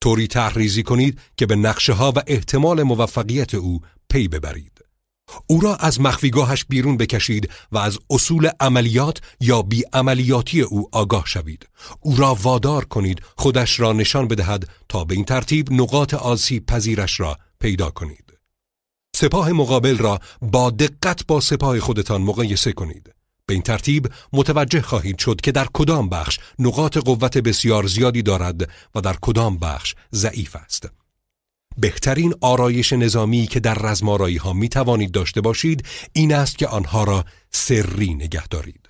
[0.00, 3.80] طوری تحریزی کنید که به نقشه ها و احتمال موفقیت او
[4.10, 4.79] پی ببرید.
[5.46, 11.24] او را از مخفیگاهش بیرون بکشید و از اصول عملیات یا بی عملیاتی او آگاه
[11.26, 11.68] شوید.
[12.00, 17.20] او را وادار کنید خودش را نشان بدهد تا به این ترتیب نقاط آسیب پذیرش
[17.20, 18.32] را پیدا کنید.
[19.16, 23.14] سپاه مقابل را با دقت با سپاه خودتان مقایسه کنید.
[23.46, 28.70] به این ترتیب متوجه خواهید شد که در کدام بخش نقاط قوت بسیار زیادی دارد
[28.94, 30.88] و در کدام بخش ضعیف است.
[31.76, 37.04] بهترین آرایش نظامی که در رزمارایی ها می توانید داشته باشید این است که آنها
[37.04, 38.88] را سری نگه دارید.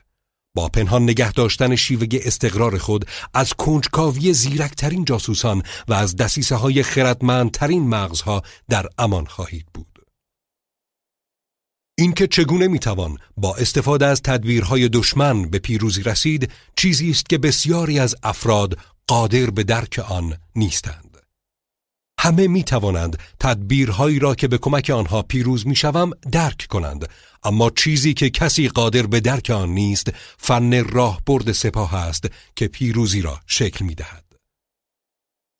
[0.54, 3.04] با پنهان نگه داشتن شیوه استقرار خود
[3.34, 9.86] از کنجکاوی زیرکترین جاسوسان و از دسیسه های خردمندترین مغزها در امان خواهید بود.
[11.98, 17.98] اینکه چگونه می‌توان با استفاده از تدبیرهای دشمن به پیروزی رسید چیزی است که بسیاری
[17.98, 21.09] از افراد قادر به درک آن نیستند.
[22.22, 27.08] همه می توانند تدبیرهایی را که به کمک آنها پیروز می شوم درک کنند
[27.42, 33.22] اما چیزی که کسی قادر به درک آن نیست فن راهبرد سپاه است که پیروزی
[33.22, 34.24] را شکل می دهد.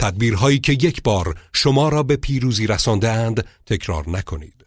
[0.01, 4.67] تدبیرهایی که یک بار شما را به پیروزی رسانده اند تکرار نکنید.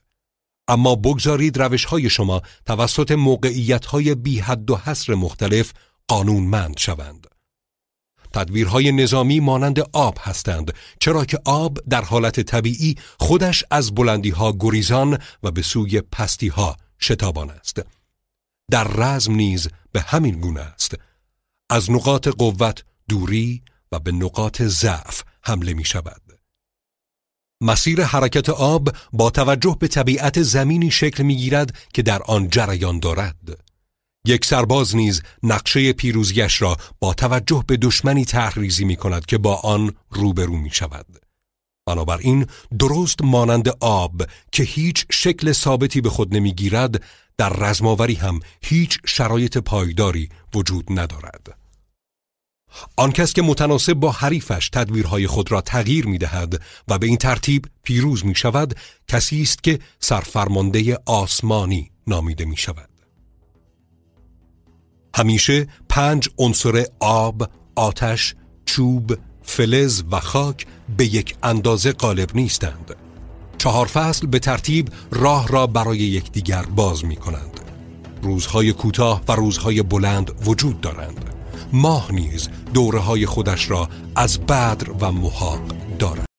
[0.68, 5.74] اما بگذارید روش های شما توسط موقعیت های بی حد و حصر مختلف
[6.08, 7.33] قانونمند شوند.
[8.34, 14.54] تدبیرهای نظامی مانند آب هستند چرا که آب در حالت طبیعی خودش از بلندی ها
[14.60, 17.82] گریزان و به سوی پستی ها شتابان است.
[18.72, 20.96] در رزم نیز به همین گونه است.
[21.70, 23.62] از نقاط قوت دوری
[23.92, 26.22] و به نقاط ضعف حمله می شود
[27.62, 33.00] مسیر حرکت آب با توجه به طبیعت زمینی شکل می گیرد که در آن جریان
[33.00, 33.36] دارد.
[34.28, 39.56] یک سرباز نیز نقشه پیروزیش را با توجه به دشمنی تحریزی می کند که با
[39.56, 41.06] آن روبرو می شود.
[41.86, 42.46] بنابراین
[42.80, 44.22] درست مانند آب
[44.52, 47.04] که هیچ شکل ثابتی به خود نمی گیرد
[47.38, 51.58] در رزماوری هم هیچ شرایط پایداری وجود ندارد.
[52.98, 57.18] آن کس که متناسب با حریفش تدبیرهای خود را تغییر می دهد و به این
[57.18, 58.76] ترتیب پیروز می شود
[59.08, 62.93] کسی است که سرفرمانده آسمانی نامیده می شود.
[65.16, 68.36] همیشه پنج عنصر آب، آتش،
[68.66, 70.66] چوب، فلز و خاک
[70.98, 72.96] به یک اندازه غالب نیستند.
[73.58, 77.60] چهار فصل به ترتیب راه را برای یکدیگر باز می کنند.
[78.22, 81.26] روزهای کوتاه و روزهای بلند وجود دارند.
[81.74, 85.62] ماه نیز دوره های خودش را از بدر و محاق
[86.00, 86.33] دارد.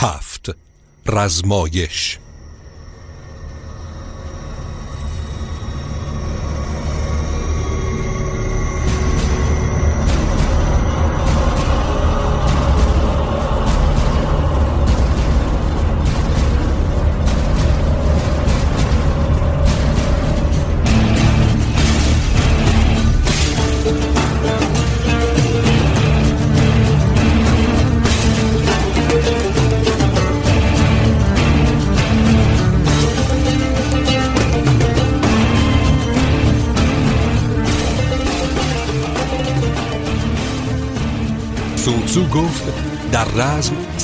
[0.00, 0.56] هفت
[1.06, 2.18] رزمایش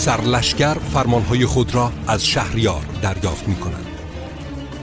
[0.04, 3.86] سرلشکر فرمانهای خود را از شهریار دریافت می کند.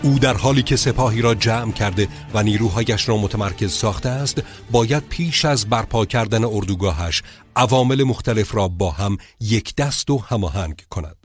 [0.03, 5.03] او در حالی که سپاهی را جمع کرده و نیروهایش را متمرکز ساخته است باید
[5.09, 7.23] پیش از برپا کردن اردوگاهش
[7.55, 11.17] عوامل مختلف را با هم یک دست و هماهنگ کند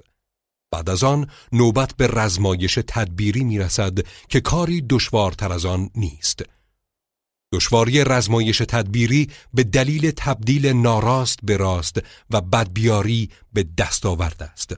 [0.70, 6.42] بعد از آن نوبت به رزمایش تدبیری می رسد که کاری دشوارتر از آن نیست
[7.52, 14.76] دشواری رزمایش تدبیری به دلیل تبدیل ناراست به راست و بدبیاری به دستاورد است.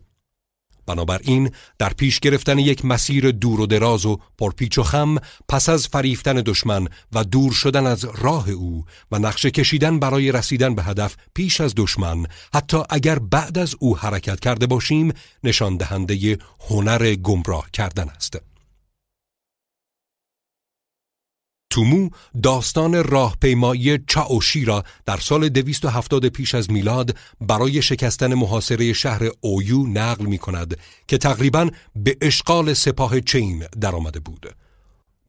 [0.89, 5.17] بنابراین در پیش گرفتن یک مسیر دور و دراز و پرپیچ و خم
[5.49, 10.75] پس از فریفتن دشمن و دور شدن از راه او و نقشه کشیدن برای رسیدن
[10.75, 15.13] به هدف پیش از دشمن حتی اگر بعد از او حرکت کرده باشیم
[15.45, 16.39] نشان دهنده
[16.69, 18.48] هنر گمراه کردن است.
[21.79, 22.11] تومو
[22.43, 29.87] داستان راهپیمایی چاوشی را در سال 270 پیش از میلاد برای شکستن محاصره شهر اویو
[29.87, 34.55] نقل می کند که تقریبا به اشغال سپاه چین درآمده بود.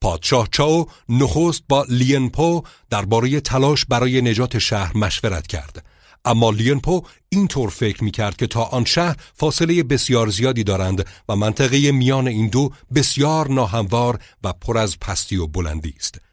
[0.02, 5.86] پادشاه چاو نخست با لینپو درباره تلاش برای نجات شهر مشورت کرد.
[6.26, 11.36] اما لینپو اینطور فکر می کرد که تا آن شهر فاصله بسیار زیادی دارند و
[11.36, 16.29] منطقه میان این دو بسیار ناهموار و پر از پستی و بلندی است.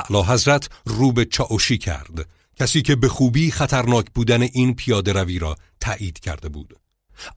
[0.00, 2.26] اعلی حضرت رو به چاوشی کرد.
[2.56, 6.80] کسی که به خوبی خطرناک بودن این پیاده روی را تایید کرده بود.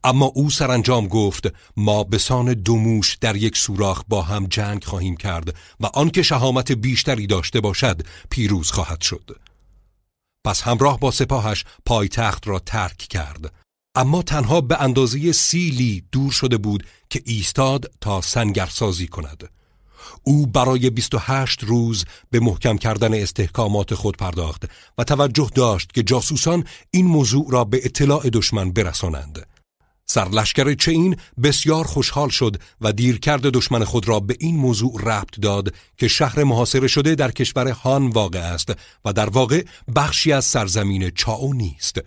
[0.04, 5.16] اما او سرانجام گفت ما به سان دوموش در یک سوراخ با هم جنگ خواهیم
[5.16, 9.36] کرد و آنکه شهامت بیشتری داشته باشد پیروز خواهد شد.
[10.44, 13.52] پس همراه با سپاهش پایتخت را ترک کرد.
[13.96, 19.50] اما تنها به اندازه سیلی دور شده بود که ایستاد تا سنگرسازی کند.
[20.22, 24.64] او برای 28 روز به محکم کردن استحکامات خود پرداخت
[24.98, 29.46] و توجه داشت که جاسوسان این موضوع را به اطلاع دشمن برسانند.
[30.06, 35.74] سرلشکر چین بسیار خوشحال شد و دیرکرد دشمن خود را به این موضوع ربط داد
[35.96, 38.72] که شهر محاصره شده در کشور هان واقع است
[39.04, 39.64] و در واقع
[39.96, 42.00] بخشی از سرزمین چاو نیست.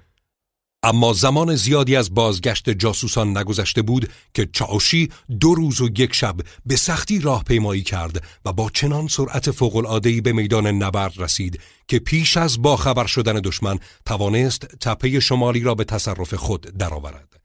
[0.87, 5.09] اما زمان زیادی از بازگشت جاسوسان نگذشته بود که چاوشی
[5.39, 6.35] دو روز و یک شب
[6.65, 11.99] به سختی راه پیمایی کرد و با چنان سرعت فوق‌العاده‌ای به میدان نبرد رسید که
[11.99, 17.39] پیش از باخبر شدن دشمن توانست تپه شمالی را به تصرف خود درآورد.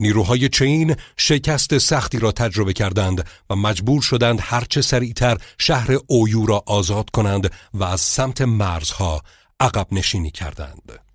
[0.00, 6.62] نیروهای چین شکست سختی را تجربه کردند و مجبور شدند هرچه سریعتر شهر اویو را
[6.66, 9.22] آزاد کنند و از سمت مرزها
[9.60, 11.05] عقب نشینی کردند.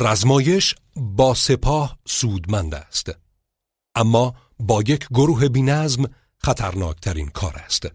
[0.00, 3.10] رزمایش با سپاه سودمند است.
[3.94, 6.04] اما با یک گروه بینظم
[6.38, 7.86] خطرناکترین کار است.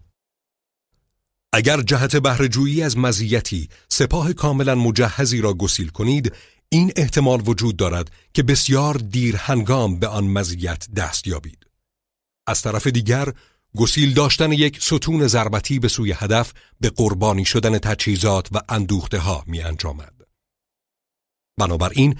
[1.53, 6.33] اگر جهت بهرهجویی از مزیتی سپاه کاملا مجهزی را گسیل کنید
[6.69, 11.67] این احتمال وجود دارد که بسیار دیر هنگام به آن مزیت دست یابید.
[12.47, 13.33] از طرف دیگر
[13.77, 19.43] گسیل داشتن یک ستون ضربتی به سوی هدف به قربانی شدن تجهیزات و اندوخته ها
[19.47, 20.16] می انجامد.
[21.57, 22.15] بنابراین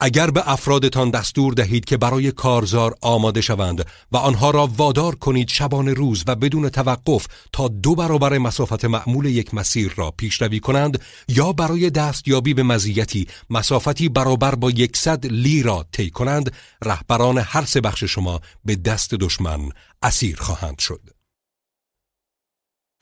[0.00, 5.48] اگر به افرادتان دستور دهید که برای کارزار آماده شوند و آنها را وادار کنید
[5.48, 11.00] شبان روز و بدون توقف تا دو برابر مسافت معمول یک مسیر را پیشروی کنند
[11.28, 16.52] یا برای دستیابی به مزیتی مسافتی برابر با یکصد لی را طی کنند
[16.84, 19.68] رهبران هر سه بخش شما به دست دشمن
[20.02, 21.17] اسیر خواهند شد.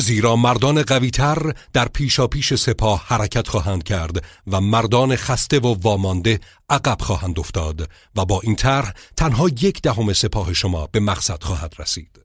[0.00, 6.40] زیرا مردان قویتر در پیشاپیش سپاه حرکت خواهند کرد و مردان خسته و وامانده
[6.70, 11.74] عقب خواهند افتاد و با این طرح تنها یک دهم سپاه شما به مقصد خواهد
[11.78, 12.20] رسید.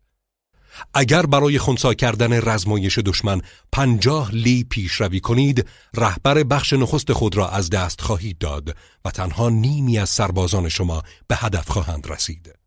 [0.93, 3.41] اگر برای خونسا کردن رزمایش دشمن
[3.71, 9.49] پنجاه لی پیشروی کنید رهبر بخش نخست خود را از دست خواهید داد و تنها
[9.49, 12.60] نیمی از سربازان شما به هدف خواهند رسید.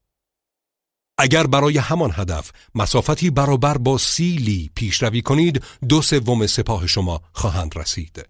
[1.18, 7.78] اگر برای همان هدف مسافتی برابر با سیلی پیشروی کنید دو سوم سپاه شما خواهند
[7.78, 8.28] رسید.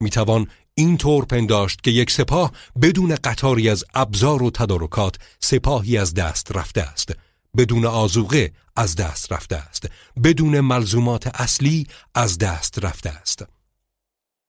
[0.00, 2.52] می‌توان این طور پنداشت که یک سپاه
[2.82, 7.12] بدون قطاری از ابزار و تدارکات سپاهی از دست رفته است
[7.56, 9.88] بدون آزوقه از دست رفته است
[10.24, 13.44] بدون ملزومات اصلی از دست رفته است.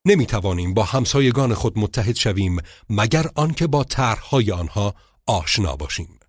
[0.06, 2.58] نمی توانیم با همسایگان خود متحد شویم
[2.90, 4.96] مگر آنکه با طرحهای آنها
[5.28, 6.20] آشنا باشیم.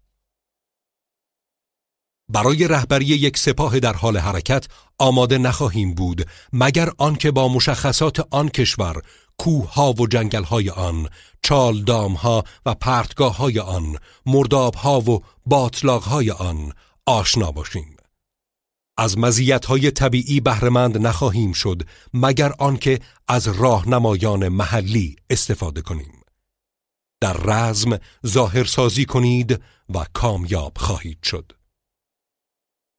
[2.29, 4.67] برای رهبری یک سپاه در حال حرکت
[4.99, 9.03] آماده نخواهیم بود مگر آنکه با مشخصات آن کشور
[9.39, 11.09] کوهها و جنگلهای آن
[11.43, 16.73] چالدامها و پرتگاههای آن مردابها و باطلاقهای آن
[17.07, 17.97] آشنا باشیم.
[18.99, 21.83] از مزیت‌های طبیعی بهرهمند نخواهیم شد
[22.15, 26.21] مگر آنکه از راهنمایان محلی استفاده کنیم.
[27.21, 29.63] در رزم ظاهرسازی کنید
[29.95, 31.53] و کامیاب خواهید شد.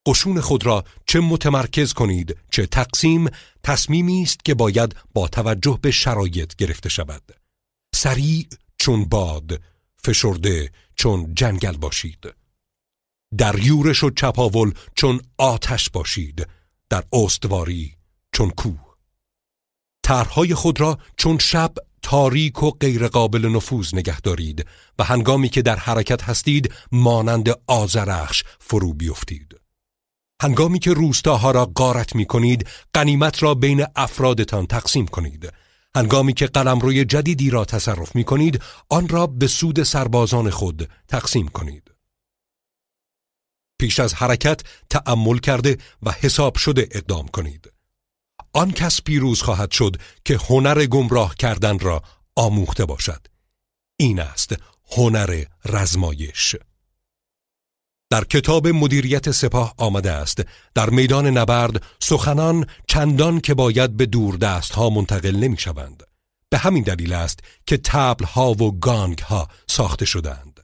[0.05, 3.29] قشون خود را چه متمرکز کنید چه تقسیم
[3.63, 7.23] تصمیمی است که باید با توجه به شرایط گرفته شود.
[7.95, 8.47] سریع
[8.77, 9.61] چون باد
[10.03, 12.35] فشرده چون جنگل باشید.
[13.37, 16.47] در یورش و چپاول چون آتش باشید
[16.89, 17.95] در استواری
[18.31, 18.85] چون کوه.
[20.03, 24.65] طرحهای خود را چون شب تاریک و غیرقابل نفوذ نگه دارید
[24.99, 29.64] و هنگامی که در حرکت هستید مانند آزرخش فرو بیفتید.
[30.41, 35.53] هنگامی که روستاها را غارت می کنید قنیمت را بین افرادتان تقسیم کنید.
[35.95, 41.47] هنگامی که روی جدیدی را تصرف می کنید آن را به سود سربازان خود تقسیم
[41.47, 41.91] کنید.
[43.79, 47.71] پیش از حرکت تأمل کرده و حساب شده اقدام کنید.
[48.53, 52.03] آن کس پیروز خواهد شد که هنر گمراه کردن را
[52.35, 53.27] آموخته باشد.
[53.97, 54.55] این است
[54.91, 56.55] هنر رزمایش.
[58.09, 60.41] در کتاب مدیریت سپاه آمده است
[60.75, 66.03] در میدان نبرد سخنان چندان که باید به دور دست ها منتقل نمی شوند.
[66.49, 70.59] به همین دلیل است که تبل ها و گانگ ها ساخته شدند.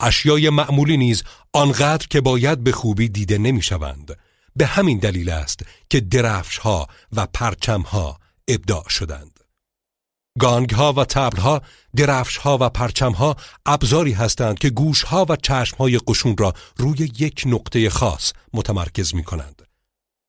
[0.00, 1.22] اشیای معمولی نیز
[1.52, 4.18] آنقدر که باید به خوبی دیده نمی شوند.
[4.56, 5.60] به همین دلیل است
[5.90, 8.18] که درفش ها و پرچم ها
[8.48, 9.39] ابداع شدند.
[10.38, 11.62] گانگ ها و تبل ها،
[11.96, 16.52] درفش ها و پرچم ها ابزاری هستند که گوش ها و چشم های قشون را
[16.76, 19.62] روی یک نقطه خاص متمرکز می کنند.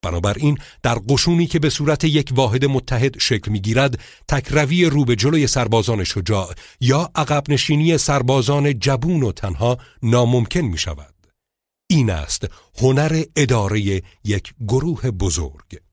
[0.03, 5.47] بنابراین در قشونی که به صورت یک واحد متحد شکل می‌گیرد تکروی رو به جلوی
[5.47, 11.13] سربازان شجاع یا عقب نشینی سربازان جبون و تنها ناممکن می شود.
[11.89, 12.47] این است
[12.81, 15.90] هنر اداره یک گروه بزرگ.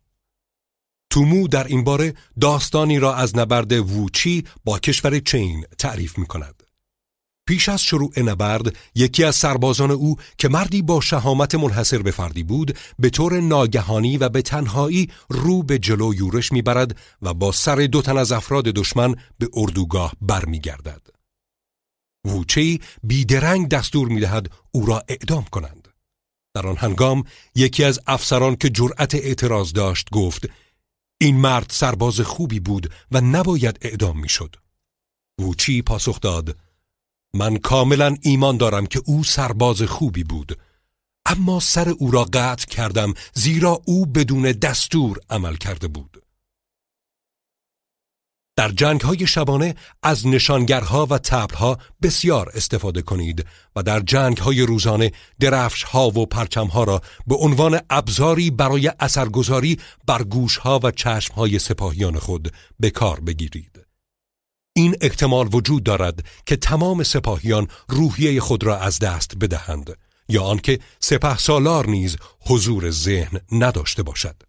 [1.10, 6.62] تومو در این باره داستانی را از نبرد ووچی با کشور چین تعریف می کند.
[7.48, 12.42] پیش از شروع نبرد یکی از سربازان او که مردی با شهامت منحصر به فردی
[12.42, 17.76] بود به طور ناگهانی و به تنهایی رو به جلو یورش می‌برد و با سر
[17.76, 21.02] دو تن از افراد دشمن به اردوگاه برمیگردد.
[22.24, 25.88] ووچی بیدرنگ دستور می‌دهد او را اعدام کنند.
[26.54, 30.48] در آن هنگام یکی از افسران که جرأت اعتراض داشت گفت
[31.20, 34.56] این مرد سرباز خوبی بود و نباید اعدام می‌شد.
[35.40, 36.56] ووچی پاسخ داد
[37.34, 40.58] من کاملا ایمان دارم که او سرباز خوبی بود
[41.26, 46.22] اما سر او را قطع کردم زیرا او بدون دستور عمل کرده بود
[48.58, 53.46] در جنگ های شبانه از نشانگرها و تبلها بسیار استفاده کنید
[53.76, 58.92] و در جنگ های روزانه درفش ها و پرچم ها را به عنوان ابزاری برای
[59.00, 63.80] اثرگذاری بر گوش ها و چشم های سپاهیان خود به کار بگیرید.
[64.76, 69.96] این احتمال وجود دارد که تمام سپاهیان روحیه خود را از دست بدهند
[70.28, 74.47] یا آنکه سپه سالار نیز حضور ذهن نداشته باشد.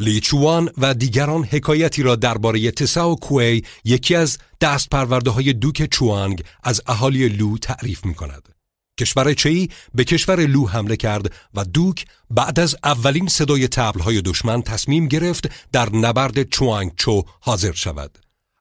[0.00, 6.42] لیچوان و دیگران حکایتی را درباره تساو کوی یکی از دست پرورده های دوک چوانگ
[6.62, 8.48] از اهالی لو تعریف می کند.
[9.00, 14.20] کشور چی به کشور لو حمله کرد و دوک بعد از اولین صدای تبل های
[14.20, 18.18] دشمن تصمیم گرفت در نبرد چوانگ چو حاضر شود.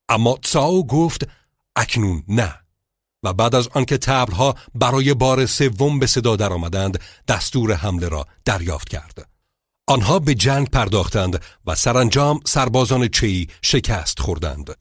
[0.09, 1.27] اما تساو گفت
[1.75, 2.55] اکنون نه
[3.23, 8.89] و بعد از آنکه تبلها برای بار سوم به صدا درآمدند دستور حمله را دریافت
[8.89, 9.36] کرد
[9.89, 14.75] آنها به جنگ پرداختند و سرانجام سربازان چی شکست خوردند.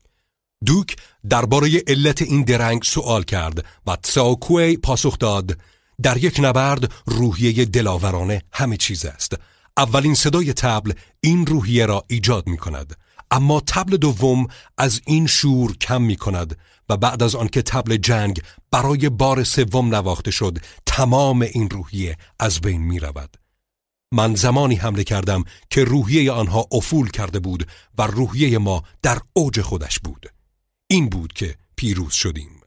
[0.66, 0.96] دوک
[1.28, 5.58] درباره علت این درنگ سوال کرد و تساوکوی پاسخ داد
[6.02, 9.34] در یک نبرد روحیه دلاورانه همه چیز است.
[9.76, 12.96] اولین صدای تبل این روحیه را ایجاد می کند.
[13.30, 14.46] اما تبل دوم
[14.78, 19.94] از این شور کم می کند و بعد از آنکه تبل جنگ برای بار سوم
[19.94, 23.45] نواخته شد تمام این روحیه از بین می رود.
[24.12, 29.60] من زمانی حمله کردم که روحیه آنها افول کرده بود و روحیه ما در اوج
[29.60, 30.26] خودش بود.
[30.86, 32.60] این بود که پیروز شدیم.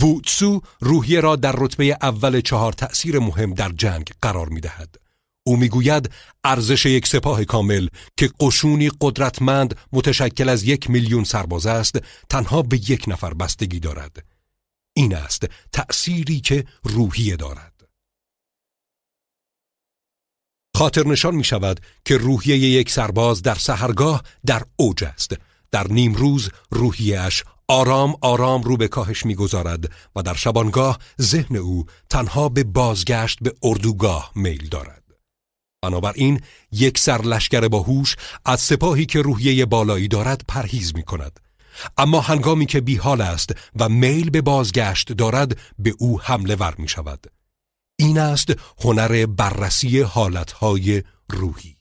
[0.00, 4.96] ووتسو روحیه را در رتبه اول چهار تأثیر مهم در جنگ قرار می دهد.
[5.42, 6.10] او می‌گوید
[6.44, 12.76] ارزش یک سپاه کامل که قشونی قدرتمند متشکل از یک میلیون سرباز است تنها به
[12.90, 14.24] یک نفر بستگی دارد
[14.92, 17.79] این است تأثیری که روحیه دارد
[20.80, 25.34] خاطر نشان می شود که روحیه یک سرباز در سهرگاه در اوج است
[25.70, 31.86] در نیم روز روحیهش آرام آرام رو به کاهش می‌گذارد و در شبانگاه ذهن او
[32.10, 35.02] تنها به بازگشت به اردوگاه میل دارد
[35.82, 36.40] بنابراین
[36.72, 41.40] یک سرلشکر باهوش از سپاهی که روحیه بالایی دارد پرهیز می کند.
[41.98, 46.88] اما هنگامی که بیحال است و میل به بازگشت دارد به او حمله ور می
[46.88, 47.26] شود.
[48.00, 48.52] این است
[48.84, 51.76] هنر بررسی حالتهای روحی.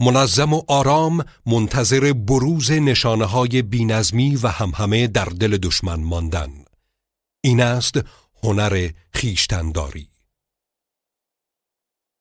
[0.00, 6.64] منظم و آرام منتظر بروز نشانه های بینظمی و همهمه در دل دشمن ماندن.
[7.44, 8.00] این است
[8.42, 10.08] هنر خیشتنداری.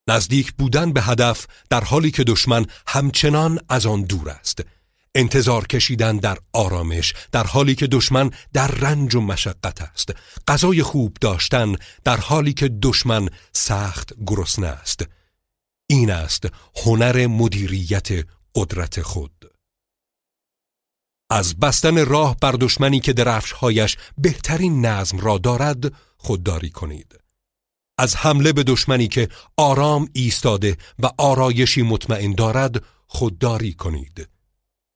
[0.07, 4.61] نزدیک بودن به هدف در حالی که دشمن همچنان از آن دور است
[5.15, 10.09] انتظار کشیدن در آرامش در حالی که دشمن در رنج و مشقت است.
[10.47, 15.05] غذای خوب داشتن در حالی که دشمن سخت گرسنه است.
[15.87, 16.47] این است
[16.85, 18.09] هنر مدیریت
[18.55, 19.51] قدرت خود.
[21.29, 27.19] از بستن راه بر دشمنی که درفشهایش بهترین نظم را دارد خودداری کنید.
[27.97, 34.32] از حمله به دشمنی که آرام ایستاده و آرایشی مطمئن دارد خودداری کنید.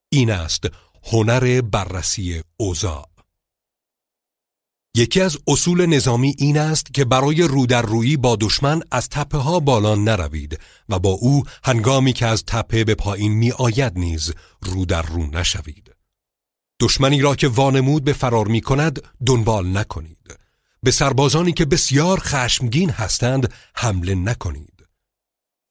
[0.10, 0.64] این است
[1.04, 3.10] هنر بررسی اوضاع
[4.98, 9.38] یکی از اصول نظامی این است که برای رو در روی با دشمن از تپه
[9.38, 14.34] ها بالا نروید و با او هنگامی که از تپه به پایین می آید نیز
[14.62, 15.96] رو در نشوید.
[16.80, 20.38] دشمنی را که وانمود به فرار می کند دنبال نکنید.
[20.84, 24.86] به سربازانی که بسیار خشمگین هستند حمله نکنید.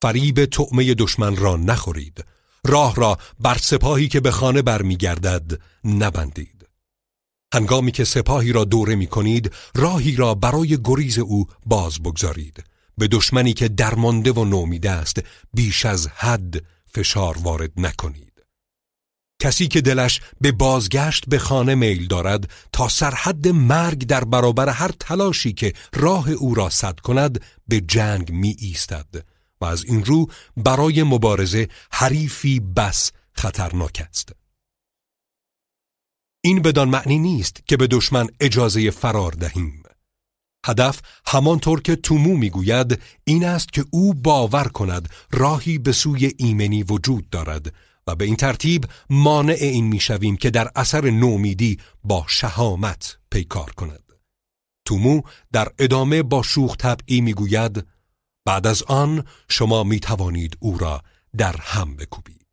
[0.03, 2.25] فریب طعمه دشمن را نخورید.
[2.67, 6.69] راه را بر سپاهی که به خانه برمیگردد نبندید.
[7.55, 12.65] هنگامی که سپاهی را دوره می کنید راهی را برای گریز او باز بگذارید.
[12.99, 15.23] به دشمنی که درمانده و نومیده است
[15.55, 18.27] بیش از حد فشار وارد نکنید.
[19.43, 24.91] کسی که دلش به بازگشت به خانه میل دارد تا سرحد مرگ در برابر هر
[25.01, 29.25] تلاشی که راه او را صد کند به جنگ می ایستد
[29.61, 30.27] و از این رو
[30.57, 34.33] برای مبارزه حریفی بس خطرناک است.
[36.45, 39.83] این بدان معنی نیست که به دشمن اجازه فرار دهیم.
[40.67, 46.83] هدف همانطور که تومو می‌گوید این است که او باور کند راهی به سوی ایمنی
[46.83, 47.75] وجود دارد
[48.07, 54.13] و به این ترتیب مانع این می‌شویم که در اثر نومیدی با شهامت پیکار کند.
[54.85, 57.87] تومو در ادامه با شوخ طبعی می‌گوید
[58.47, 61.03] بعد از آن شما می توانید او را
[61.39, 62.47] در هم بکوبید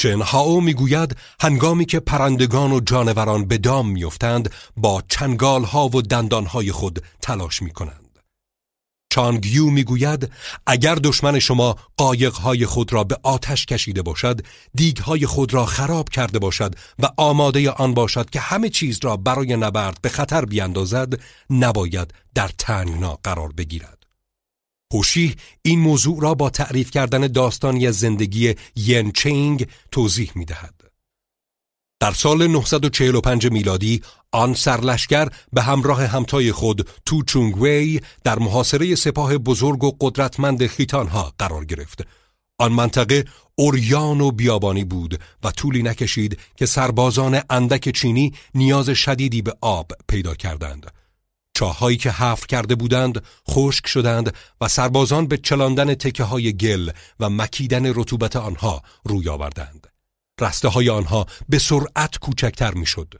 [0.00, 6.02] چن هاو می‌گوید هنگامی که پرندگان و جانوران به دام میافتند با چنگال ها و
[6.02, 8.18] دندان های خود تلاش می کنند.
[9.12, 10.32] چانگیو می‌گوید
[10.66, 14.40] اگر دشمن شما قایقهای خود را به آتش کشیده باشد
[14.74, 19.56] دیگهای خود را خراب کرده باشد و آماده آن باشد که همه چیز را برای
[19.56, 24.03] نبرد به خطر بیاندازد نباید در تنگنا قرار بگیرد
[24.94, 30.74] هوشی این موضوع را با تعریف کردن داستانی از زندگی ین چینگ توضیح می دهد.
[32.00, 38.94] در سال 945 میلادی آن سرلشکر به همراه همتای خود تو چونگ وی در محاصره
[38.94, 42.06] سپاه بزرگ و قدرتمند خیتانها قرار گرفت.
[42.58, 43.24] آن منطقه
[43.54, 49.92] اوریان و بیابانی بود و طولی نکشید که سربازان اندک چینی نیاز شدیدی به آب
[50.08, 50.93] پیدا کردند.
[51.54, 56.90] چاهایی که حفر کرده بودند خشک شدند و سربازان به چلاندن تکه های گل
[57.20, 59.86] و مکیدن رطوبت آنها روی آوردند.
[60.40, 63.14] رسته های آنها به سرعت کوچکتر می‌شد.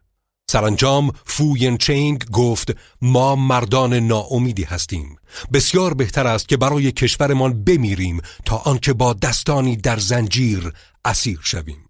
[0.51, 5.17] سرانجام فوین چینگ گفت ما مردان ناامیدی هستیم
[5.53, 10.73] بسیار بهتر است که برای کشورمان بمیریم تا آنکه با دستانی در زنجیر
[11.05, 11.84] اسیر شویم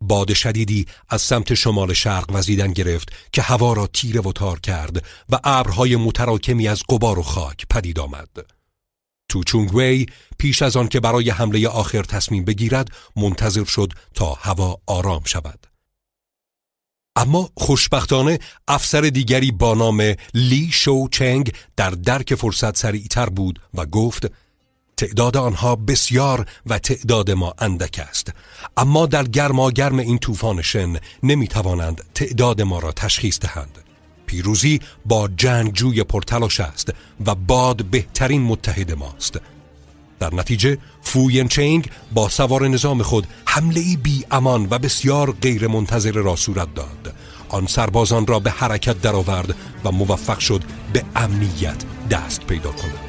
[0.00, 5.04] باد شدیدی از سمت شمال شرق وزیدن گرفت که هوا را تیره و تار کرد
[5.28, 8.28] و ابرهای متراکمی از قبار و خاک پدید آمد.
[9.28, 10.06] تو چونگوی
[10.38, 15.66] پیش از آن که برای حمله آخر تصمیم بگیرد منتظر شد تا هوا آرام شود.
[17.16, 18.38] اما خوشبختانه
[18.68, 24.26] افسر دیگری با نام لی شو چنگ در درک فرصت سریعتر بود و گفت
[24.98, 28.32] تعداد آنها بسیار و تعداد ما اندک است.
[28.76, 33.78] اما در گرماگرم این طوفان شن نمی توانند تعداد ما را تشخیص دهند.
[34.26, 36.92] پیروزی با جنگجوی پرتلاش است
[37.26, 39.40] و باد بهترین متحد ماست.
[40.20, 46.12] در نتیجه فوین چینگ با سوار نظام خود حمله بی امان و بسیار غیر منتظر
[46.12, 47.14] را صورت داد.
[47.48, 49.54] آن سربازان را به حرکت درآورد
[49.84, 50.62] و موفق شد
[50.92, 53.05] به امنیت دست پیدا کند.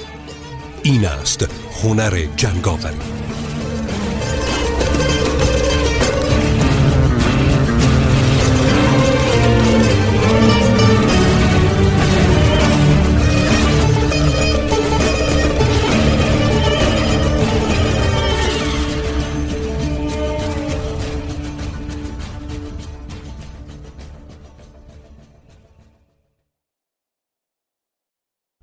[0.88, 1.48] این است
[1.84, 2.98] هنر جنگاوری.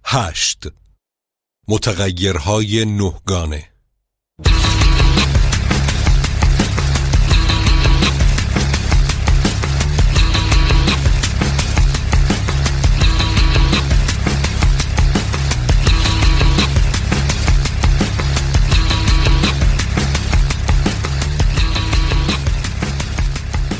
[0.04, 0.83] هشت.
[1.68, 3.64] متغیرهای نهگانه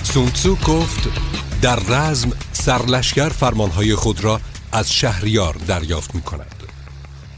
[0.02, 1.08] سونتسو گفت
[1.62, 4.40] در رزم سرلشکر فرمانهای خود را
[4.72, 6.53] از شهریار دریافت می کند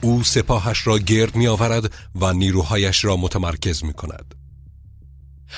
[0.06, 4.34] او سپاهش را گرد می آورد و نیروهایش را متمرکز می کند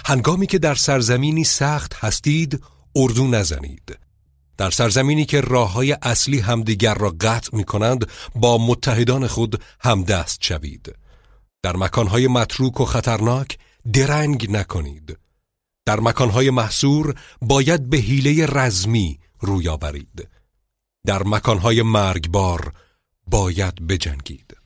[0.05, 2.63] هنگامی که در سرزمینی سخت هستید
[2.97, 3.99] اردو نزنید.
[4.57, 10.39] در سرزمینی که راه های اصلی همدیگر را قطع می کنند با متحدان خود همدست
[10.43, 10.95] شوید.
[11.63, 13.59] در مکانهای متروک و خطرناک
[13.93, 15.19] درنگ نکنید.
[15.87, 20.29] در مکانهای محصور باید به حیله رزمی روی آورید.
[21.07, 22.73] در مکانهای مرگبار
[23.31, 24.57] باید بجنگید.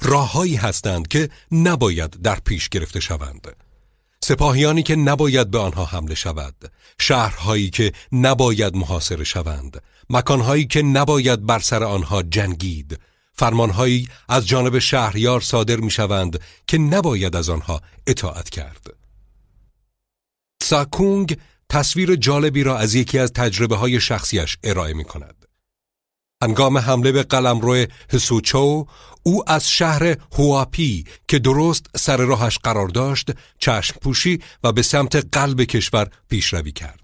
[0.00, 3.56] راههایی هستند که نباید در پیش گرفته شوند.
[4.24, 6.72] سپاهیانی که نباید به آنها حمله شود.
[7.00, 9.82] شهرهایی که نباید محاصره شوند.
[10.10, 12.98] مکانهایی که نباید بر سر آنها جنگید.
[13.32, 18.86] فرمانهایی از جانب شهریار صادر می شوند که نباید از آنها اطاعت کرد.
[20.62, 21.38] ساکونگ
[21.68, 25.43] تصویر جالبی را از یکی از تجربه های شخصیش ارائه می کند.
[26.42, 28.86] هنگام حمله به قلمرو هسوچو
[29.22, 35.36] او از شهر هواپی که درست سر راهش قرار داشت چشم پوشی و به سمت
[35.36, 37.00] قلب کشور پیشروی کرد.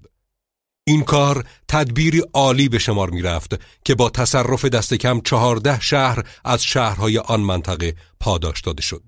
[0.87, 6.25] این کار تدبیری عالی به شمار می رفت که با تصرف دست کم چهارده شهر
[6.45, 9.03] از شهرهای آن منطقه پاداش داده شد.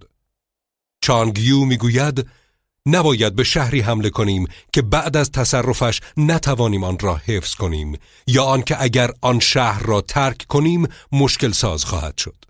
[1.01, 2.27] چانگیو می گوید
[2.87, 8.45] نباید به شهری حمله کنیم که بعد از تصرفش نتوانیم آن را حفظ کنیم یا
[8.45, 12.45] آنکه اگر آن شهر را ترک کنیم مشکل ساز خواهد شد.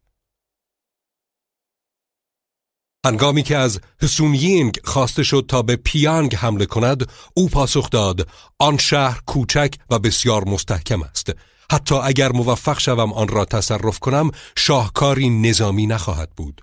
[3.06, 8.28] هنگامی که از هسونیینگ خواسته شد تا به پیانگ حمله کند او پاسخ داد
[8.59, 11.30] آن شهر کوچک و بسیار مستحکم است
[11.72, 16.62] حتی اگر موفق شوم آن را تصرف کنم شاهکاری نظامی نخواهد بود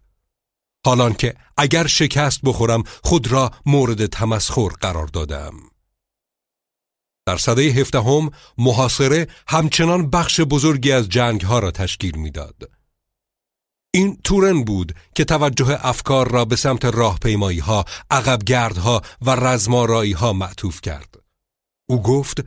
[0.86, 5.54] حالان که اگر شکست بخورم خود را مورد تمسخر قرار دادم
[7.26, 12.70] در سده هفدهم محاصره همچنان بخش بزرگی از جنگ ها را تشکیل می‌داد.
[13.94, 20.34] این تورن بود که توجه افکار را به سمت راهپیمایی ها، عقبگردها و رزمارایی ها
[20.34, 21.16] معطوف کرد.
[21.90, 22.44] او گفت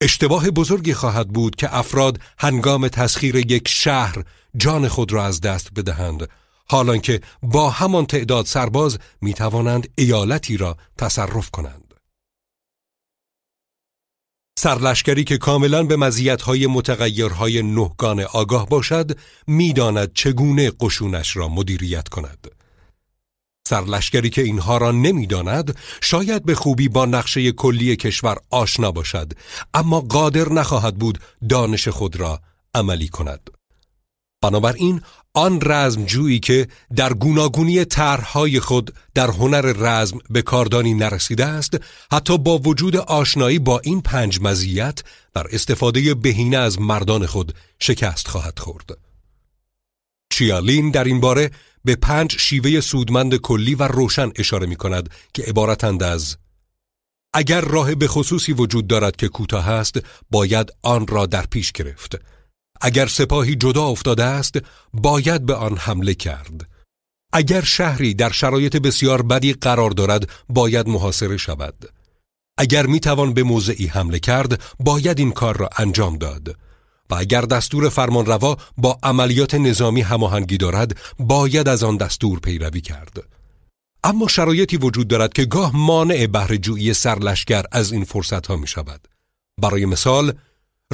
[0.00, 4.24] اشتباه بزرگی خواهد بود که افراد هنگام تسخیر یک شهر
[4.56, 6.28] جان خود را از دست بدهند
[6.70, 11.94] حالان که با همان تعداد سرباز می توانند ایالتی را تصرف کنند.
[14.58, 22.46] سرلشکری که کاملا به مزیت‌های متغیرهای نهگان آگاه باشد می‌داند چگونه قشونش را مدیریت کند
[23.68, 29.32] سرلشکری که اینها را نمی‌داند شاید به خوبی با نقشه کلی کشور آشنا باشد
[29.74, 31.18] اما قادر نخواهد بود
[31.48, 32.40] دانش خود را
[32.74, 33.50] عملی کند
[34.42, 35.02] بنابراین
[35.34, 41.76] آن رزمجویی که در گوناگونی طرحهای خود در هنر رزم به کاردانی نرسیده است
[42.12, 45.02] حتی با وجود آشنایی با این پنج مزیت
[45.34, 48.98] در استفاده بهینه از مردان خود شکست خواهد خورد.
[50.32, 51.50] چیالین در این باره
[51.84, 56.36] به پنج شیوه سودمند کلی و روشن اشاره می کند که عبارتند از
[57.34, 60.00] اگر راه به خصوصی وجود دارد که کوتاه است
[60.30, 62.16] باید آن را در پیش گرفت.
[62.80, 64.58] اگر سپاهی جدا افتاده است
[64.92, 66.68] باید به آن حمله کرد.
[67.32, 71.88] اگر شهری در شرایط بسیار بدی قرار دارد باید محاصره شود.
[72.58, 76.56] اگر می توان به موضعی حمله کرد باید این کار را انجام داد.
[77.10, 83.22] و اگر دستور فرمانروا با عملیات نظامی هماهنگی دارد باید از آن دستور پیروی کرد.
[84.04, 89.08] اما شرایطی وجود دارد که گاه مانع بهرهجویی سرلشکر از این فرصت ها می شود
[89.60, 90.32] برای مثال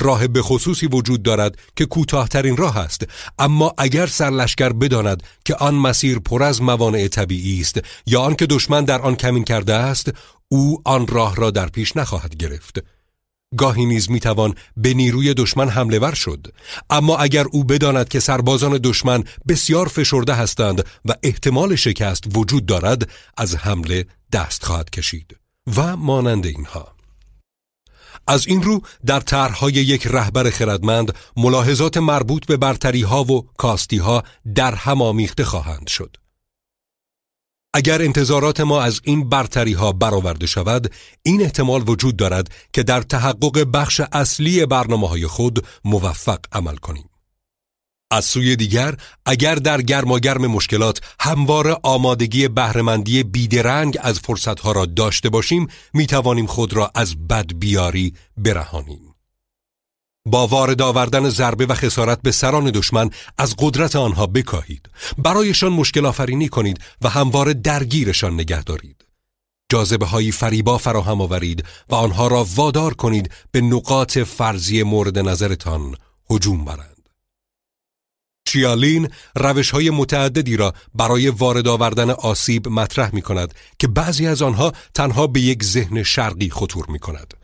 [0.01, 3.03] راه به خصوصی وجود دارد که کوتاهترین راه است.
[3.39, 8.85] اما اگر سرلشکر بداند که آن مسیر پر از موانع طبیعی است یا آنکه دشمن
[8.85, 10.13] در آن کمین کرده است
[10.49, 12.79] او آن راه را در پیش نخواهد گرفت.
[13.57, 16.47] گاهی نیز می‌توان به نیروی دشمن حمله ور شد.
[16.91, 23.11] اما اگر او بداند که سربازان دشمن بسیار فشرده هستند و احتمال شکست وجود دارد
[23.37, 25.37] از حمله دست خواهد کشید.
[25.77, 26.96] و مانند اینها
[28.27, 33.99] از این رو در طرحهای یک رهبر خردمند ملاحظات مربوط به برتری ها و کاستی
[33.99, 34.23] ها
[34.55, 36.17] در هم آمیخته خواهند شد.
[37.75, 40.93] اگر انتظارات ما از این برتری ها برآورده شود،
[41.23, 47.09] این احتمال وجود دارد که در تحقق بخش اصلی برنامه های خود موفق عمل کنیم.
[48.11, 48.95] از سوی دیگر
[49.27, 56.47] اگر در گرماگرم مشکلات همواره آمادگی بهرهمندی بیدرنگ از فرصتها را داشته باشیم می توانیم
[56.47, 59.15] خود را از بد بیاری برهانیم.
[60.27, 64.89] با وارد آوردن ضربه و خسارت به سران دشمن از قدرت آنها بکاهید.
[65.19, 69.05] برایشان مشکل آفرینی کنید و همواره درگیرشان نگه دارید.
[69.73, 75.95] جاذبه های فریبا فراهم آورید و آنها را وادار کنید به نقاط فرضی مورد نظرتان
[76.31, 76.96] هجوم برند.
[78.47, 84.43] چیالین روش های متعددی را برای وارد آوردن آسیب مطرح می کند که بعضی از
[84.43, 87.35] آنها تنها به یک ذهن شرقی خطور می کند.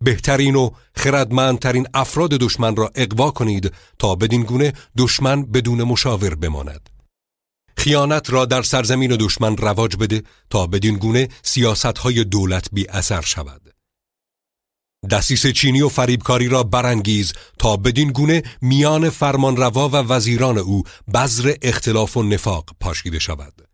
[0.00, 6.90] بهترین و خردمندترین افراد دشمن را اقوا کنید تا بدین گونه دشمن بدون مشاور بماند.
[7.76, 13.20] خیانت را در سرزمین دشمن رواج بده تا بدین گونه سیاست های دولت بی اثر
[13.20, 13.75] شود.
[15.10, 20.82] دستیس چینی و فریبکاری را برانگیز تا بدین گونه میان فرمانروا و وزیران او
[21.14, 23.68] بذر اختلاف و نفاق پاشیده شود.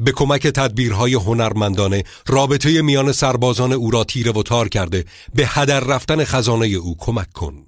[0.00, 5.04] به کمک تدبیرهای هنرمندانه رابطه میان سربازان او را تیره و تار کرده
[5.34, 7.66] به هدر رفتن خزانه او کمک کن.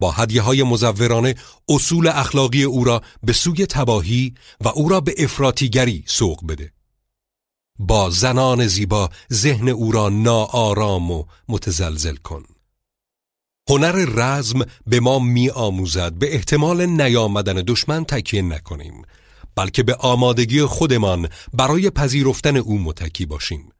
[0.00, 1.34] با هدیه های مزورانه
[1.68, 6.72] اصول اخلاقی او را به سوی تباهی و او را به افراتیگری سوق بده
[7.78, 12.44] با زنان زیبا ذهن او را ناآرام و متزلزل کن.
[13.70, 19.02] هنر رزم به ما می آموزد به احتمال نیامدن دشمن تکیه نکنیم
[19.54, 23.72] بلکه به آمادگی خودمان برای پذیرفتن او متکی باشیم.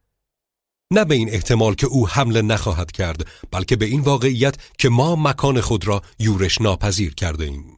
[0.93, 5.16] نه به این احتمال که او حمله نخواهد کرد بلکه به این واقعیت که ما
[5.16, 7.78] مکان خود را یورش ناپذیر کرده ایم.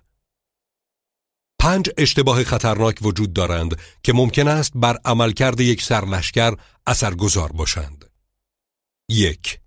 [1.60, 6.56] پنج اشتباه خطرناک وجود دارند که ممکن است بر عملکرد یک سرلشکر
[6.86, 8.04] اثرگذار باشند
[9.08, 9.60] یک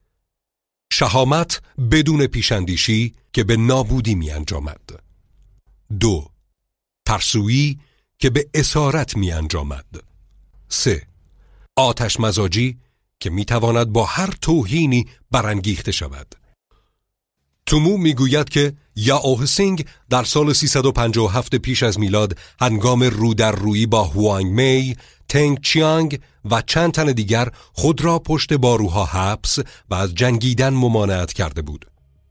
[0.94, 1.62] شهامت
[1.92, 5.04] بدون پیشندیشی که به نابودی می انجامد.
[6.00, 6.28] دو
[7.06, 7.80] ترسویی
[8.20, 9.86] که به اسارت می انجامد.
[10.70, 11.08] سه
[11.76, 12.78] آتش مزاجی
[13.20, 16.36] که می تواند با هر توهینی برانگیخته شود.
[17.66, 23.86] تومو می‌گوید که یا سینگ در سال 357 پیش از میلاد هنگام رو در روی
[23.86, 24.96] با هوانگ می،
[25.30, 26.20] تنگ چیانگ
[26.52, 29.60] و چند تن دیگر خود را پشت باروها حبس
[29.90, 31.86] و از جنگیدن ممانعت کرده بود.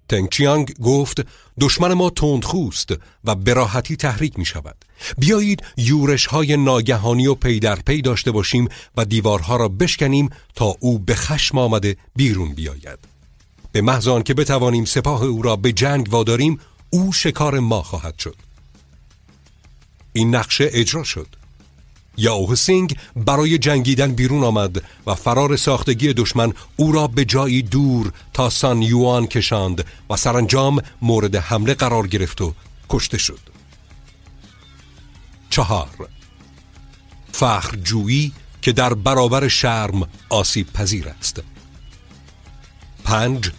[0.09, 1.27] تنگ چیانگ گفت
[1.61, 2.91] دشمن ما تندخوست
[3.25, 4.77] و براحتی تحریک می شود.
[5.19, 10.77] بیایید یورش های ناگهانی و پی در پی داشته باشیم و دیوارها را بشکنیم تا
[10.81, 13.12] او به خشم آمده بیرون بیاید.
[13.73, 18.37] به محض که بتوانیم سپاه او را به جنگ واداریم او شکار ما خواهد شد.
[20.13, 21.27] این نقشه اجرا شد.
[22.17, 28.13] یا سینگ برای جنگیدن بیرون آمد و فرار ساختگی دشمن او را به جایی دور
[28.33, 32.55] تا سان یوان کشاند و سرانجام مورد حمله قرار گرفت و
[32.89, 33.41] کشته شد.
[35.51, 36.09] چهار.
[37.33, 38.33] فخر جویی
[38.63, 41.43] که در برابر شرم آسیب پذیر است.
[43.05, 43.51] پنج.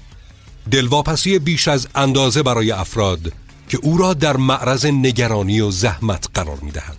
[0.72, 3.34] دلواپسی بیش از اندازه برای افراد
[3.70, 6.98] که او را در معرض نگرانی و زحمت قرار می دهد.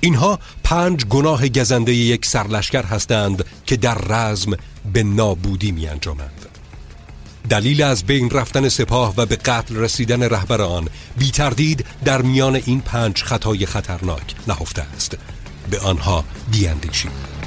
[0.00, 4.56] اینها پنج گناه گزنده یک سرلشکر هستند که در رزم
[4.92, 6.46] به نابودی می انجامند.
[7.48, 10.88] دلیل از بین رفتن سپاه و به قتل رسیدن رهبر آن
[11.18, 15.18] بی تردید در میان این پنج خطای خطرناک نهفته است
[15.70, 17.41] به آنها بیاندیشید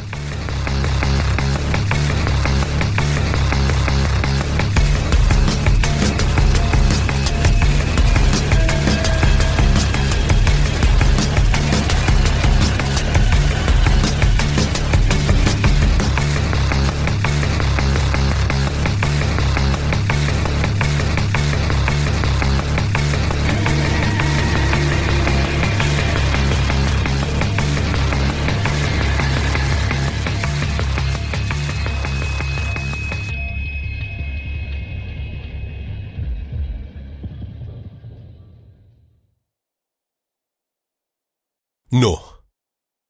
[41.96, 42.18] نه.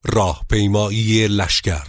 [0.06, 1.88] راهپیمایی لشکر.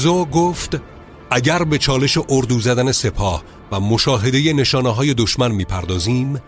[0.00, 0.80] سونتزو گفت
[1.30, 6.40] اگر به چالش اردو زدن سپاه و مشاهده نشانه های دشمن می‌پردازیم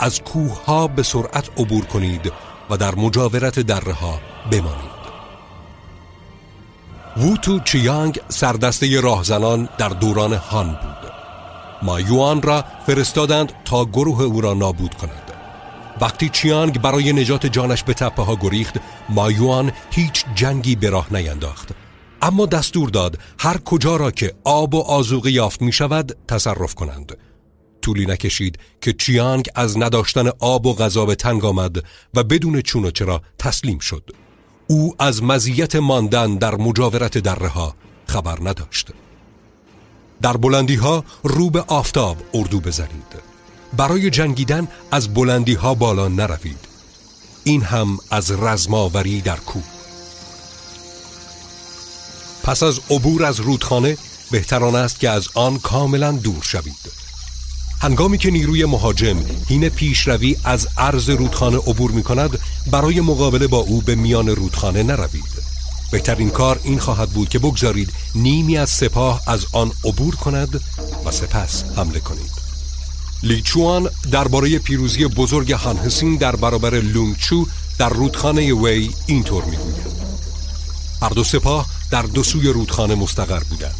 [0.00, 2.32] از کوه ها به سرعت عبور کنید
[2.70, 4.20] و در مجاورت دره ها
[4.50, 5.00] بمانید.
[7.16, 11.12] ووتو چیانگ سردسته راهزنان در دوران هان بود.
[11.82, 15.32] مایوان را فرستادند تا گروه او را نابود کند.
[16.00, 18.74] وقتی چیانگ برای نجات جانش به تپه ها گریخت
[19.08, 21.79] مایوان هیچ جنگی به راه نینداخت.
[22.22, 27.16] اما دستور داد هر کجا را که آب و آزوقه یافت می شود تصرف کنند.
[27.82, 31.84] طولی نکشید که چیانگ از نداشتن آب و غذا به تنگ آمد
[32.14, 34.10] و بدون چون و چرا تسلیم شد.
[34.66, 37.74] او از مزیت ماندن در مجاورت دره ها
[38.06, 38.88] خبر نداشت.
[40.22, 43.30] در بلندی ها رو به آفتاب اردو بزنید.
[43.76, 46.68] برای جنگیدن از بلندی ها بالا نروید.
[47.44, 49.79] این هم از رزماوری در کوه.
[52.50, 53.96] پس از عبور از رودخانه
[54.30, 56.92] بهتران است که از آن کاملا دور شوید.
[57.80, 59.16] هنگامی که نیروی مهاجم
[59.48, 62.38] هین پیشروی از عرض رودخانه عبور می کند
[62.70, 65.24] برای مقابله با او به میان رودخانه نروید.
[65.90, 70.60] بهترین کار این خواهد بود که بگذارید نیمی از سپاه از آن عبور کند
[71.04, 72.30] و سپس حمله کنید.
[73.22, 77.46] لیچوان درباره پیروزی بزرگ هانهسین در برابر لونگچو
[77.78, 80.00] در رودخانه وی اینطور می‌گوید.
[81.02, 83.74] هر دو سپاه در دو سوی رودخانه مستقر بودند.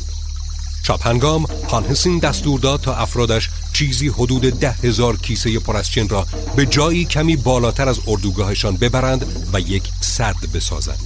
[0.83, 6.27] شب هنگام هانهسین دستور داد تا افرادش چیزی حدود ده هزار کیسه پرسچن را
[6.57, 10.99] به جایی کمی بالاتر از اردوگاهشان ببرند و یک سد بسازند.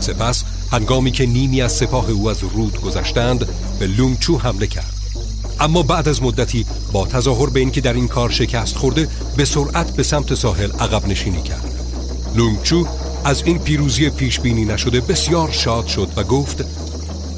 [0.00, 4.92] سپس هنگامی که نیمی از سپاه او از رود گذشتند به لونگچو حمله کرد.
[5.60, 9.96] اما بعد از مدتی با تظاهر به اینکه در این کار شکست خورده به سرعت
[9.96, 11.74] به سمت ساحل عقب نشینی کرد.
[12.34, 12.86] لونگچو
[13.24, 16.64] از این پیروزی پیش بینی نشده بسیار شاد شد و گفت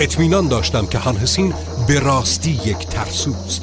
[0.00, 1.54] اطمینان داشتم که هانهسین
[1.86, 3.62] به راستی یک ترسوست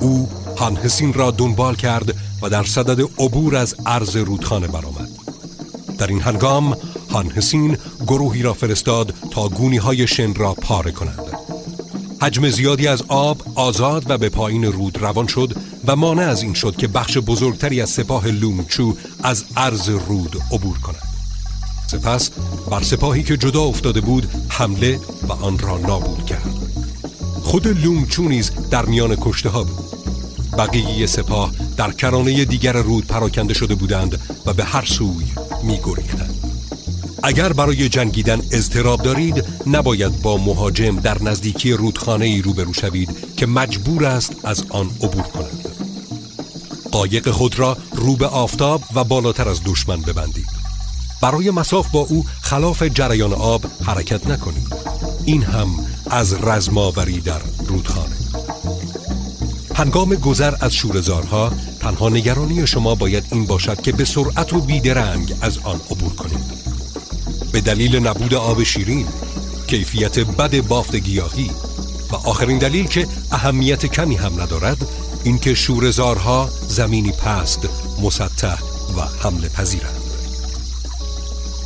[0.00, 0.28] او
[0.58, 5.08] هانهسین را دنبال کرد و در صدد عبور از عرض رودخانه برآمد.
[5.98, 6.76] در این هنگام
[7.10, 11.26] هانهسین گروهی را فرستاد تا گونی های شن را پاره کنند.
[12.22, 15.52] حجم زیادی از آب آزاد و به پایین رود روان شد
[15.86, 20.78] و مانع از این شد که بخش بزرگتری از سپاه لومچو از عرض رود عبور
[20.78, 21.05] کند.
[21.86, 22.30] سپس
[22.70, 26.54] بر سپاهی که جدا افتاده بود حمله و آن را نابود کرد.
[27.42, 27.68] خود
[28.18, 29.86] نیز در میان کشته ها بود.
[30.58, 35.24] بقیه سپاه در کرانه دیگر رود پراکنده شده بودند و به هر سوی
[35.62, 36.34] می گریختند.
[37.22, 43.46] اگر برای جنگیدن اضطراب دارید نباید با مهاجم در نزدیکی رودخانه ای روبرو شوید که
[43.46, 45.68] مجبور است از آن عبور کند.
[46.92, 50.55] قایق خود را رو به آفتاب و بالاتر از دشمن ببندید.
[51.20, 54.76] برای مساف با او خلاف جریان آب حرکت نکنید
[55.24, 55.68] این هم
[56.10, 58.16] از رزماوری در رودخانه.
[59.74, 65.34] هنگام گذر از شورزارها تنها نگرانی شما باید این باشد که به سرعت و بیدرنگ
[65.40, 66.66] از آن عبور کنید.
[67.52, 69.06] به دلیل نبود آب شیرین
[69.66, 71.50] کیفیت بد بافت گیاهی
[72.10, 74.86] و آخرین دلیل که اهمیت کمی هم ندارد
[75.24, 77.68] اینکه شورزارها زمینی پست
[78.02, 78.58] مسطح
[78.96, 80.05] و حمله پذیرند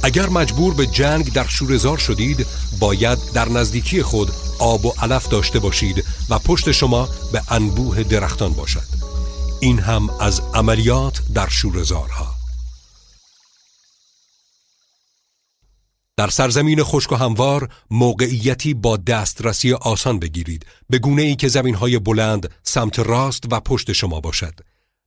[0.02, 2.46] اگر مجبور به جنگ در شورزار شدید
[2.80, 8.52] باید در نزدیکی خود آب و علف داشته باشید و پشت شما به انبوه درختان
[8.52, 8.86] باشد.
[9.60, 12.34] این هم از عملیات در شورزارها
[16.16, 20.66] در سرزمین خشک و هموار موقعیتی با دسترسی آسان بگیرید.
[20.90, 24.54] به گونه ای که زمین های بلند سمت راست و پشت شما باشد.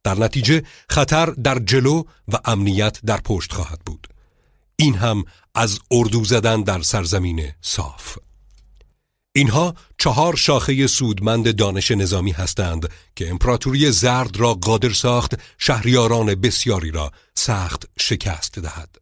[0.03, 4.12] در نتیجه خطر در جلو و امنیت در پشت خواهد بود.
[4.83, 8.17] این هم از اردو زدن در سرزمین صاف
[9.35, 16.91] اینها چهار شاخه سودمند دانش نظامی هستند که امپراتوری زرد را قادر ساخت شهریاران بسیاری
[16.91, 18.97] را سخت شکست دهد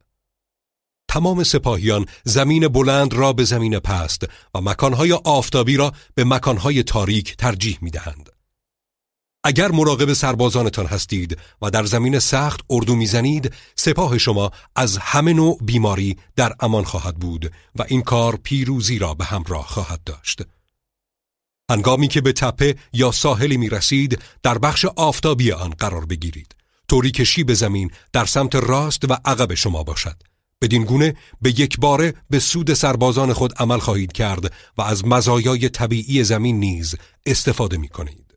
[1.08, 4.24] تمام سپاهیان زمین بلند را به زمین پست
[4.56, 8.30] و مکانهای آفتابی را به مکانهای تاریک ترجیح می دهند.
[9.43, 15.57] اگر مراقب سربازانتان هستید و در زمین سخت اردو می‌زنید سپاه شما از همه نوع
[15.61, 20.41] بیماری در امان خواهد بود و این کار پیروزی را به همراه خواهد داشت.
[21.72, 26.55] هنگامی که به تپه یا ساحلی می رسید در بخش آفتابی آن قرار بگیرید.
[26.88, 30.23] طوری که شیب زمین در سمت راست و عقب شما باشد.
[30.61, 35.69] بدین گونه به یک باره به سود سربازان خود عمل خواهید کرد و از مزایای
[35.69, 36.95] طبیعی زمین نیز
[37.26, 38.31] استفاده می کنید.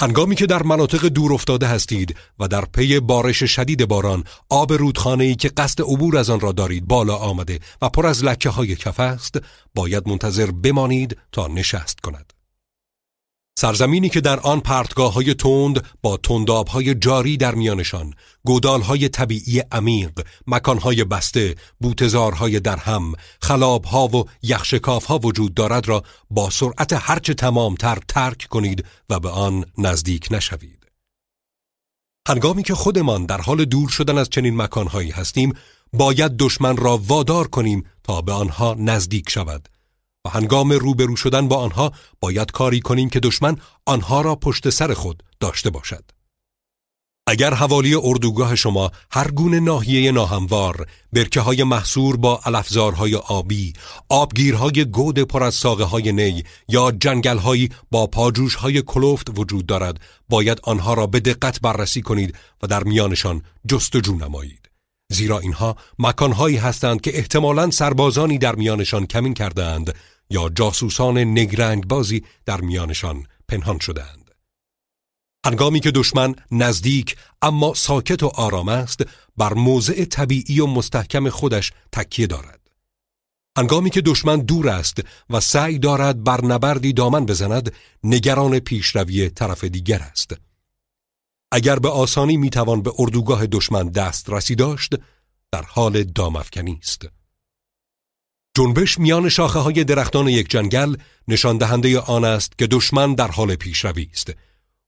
[0.00, 5.34] هنگامی که در مناطق دور افتاده هستید و در پی بارش شدید باران آب رودخانه‌ای
[5.34, 9.00] که قصد عبور از آن را دارید بالا آمده و پر از لکه های کف
[9.00, 9.38] است
[9.74, 12.37] باید منتظر بمانید تا نشست کند.
[13.60, 18.14] سرزمینی که در آن پرتگاه های تند با تنداب های جاری در میانشان
[18.46, 23.12] گودال های طبیعی عمیق مکان های بسته بوتزارهای درهم
[23.42, 29.20] خلاب ها و یخشکاف ها وجود دارد را با سرعت هرچه تمامتر ترک کنید و
[29.20, 30.86] به آن نزدیک نشوید.
[32.28, 35.52] هنگامی که خودمان در حال دور شدن از چنین مکانهایی هستیم
[35.92, 39.68] باید دشمن را وادار کنیم تا به آنها نزدیک شود.
[40.24, 44.94] و هنگام روبرو شدن با آنها باید کاری کنیم که دشمن آنها را پشت سر
[44.94, 46.04] خود داشته باشد.
[47.26, 53.72] اگر حوالی اردوگاه شما هر گونه ناحیه ناهموار، برکه های محصور با علفزارهای آبی،
[54.08, 59.66] آبگیرهای گود پر از ساقه های نی یا جنگل هایی با پاجوش های کلوفت وجود
[59.66, 64.67] دارد، باید آنها را به دقت بررسی کنید و در میانشان جستجو نمایید.
[65.10, 69.94] زیرا اینها مکانهایی هستند که احتمالاً سربازانی در میانشان کمین کردهاند
[70.30, 74.30] یا جاسوسان نگرنگ بازی در میانشان پنهان شدهاند.
[75.46, 79.02] هنگامی که دشمن نزدیک اما ساکت و آرام است
[79.36, 82.60] بر موضع طبیعی و مستحکم خودش تکیه دارد
[83.58, 87.72] هنگامی که دشمن دور است و سعی دارد بر نبردی دامن بزند
[88.04, 90.47] نگران پیشروی طرف دیگر است
[91.52, 94.94] اگر به آسانی می‌توان به اردوگاه دشمن دست رسی داشت
[95.52, 97.08] در حال دامفکنی است
[98.56, 100.96] جنبش میان شاخه های درختان یک جنگل
[101.28, 104.32] نشان دهنده آن است که دشمن در حال پیشروی است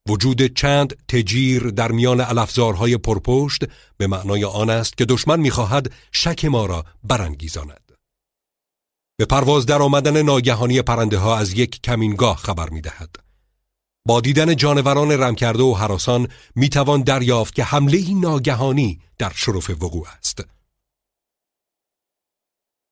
[0.09, 3.63] وجود چند تجیر در میان الافزارهای پرپشت
[3.97, 7.91] به معنای آن است که دشمن می‌خواهد شک ما را برانگیزاند.
[9.17, 13.30] به پرواز در آمدن ناگهانی پرنده ها از یک کمینگاه خبر می دهد.
[14.05, 19.69] با دیدن جانوران رم کرده و حراسان می توان دریافت که حمله ناگهانی در شرف
[19.69, 20.43] وقوع است.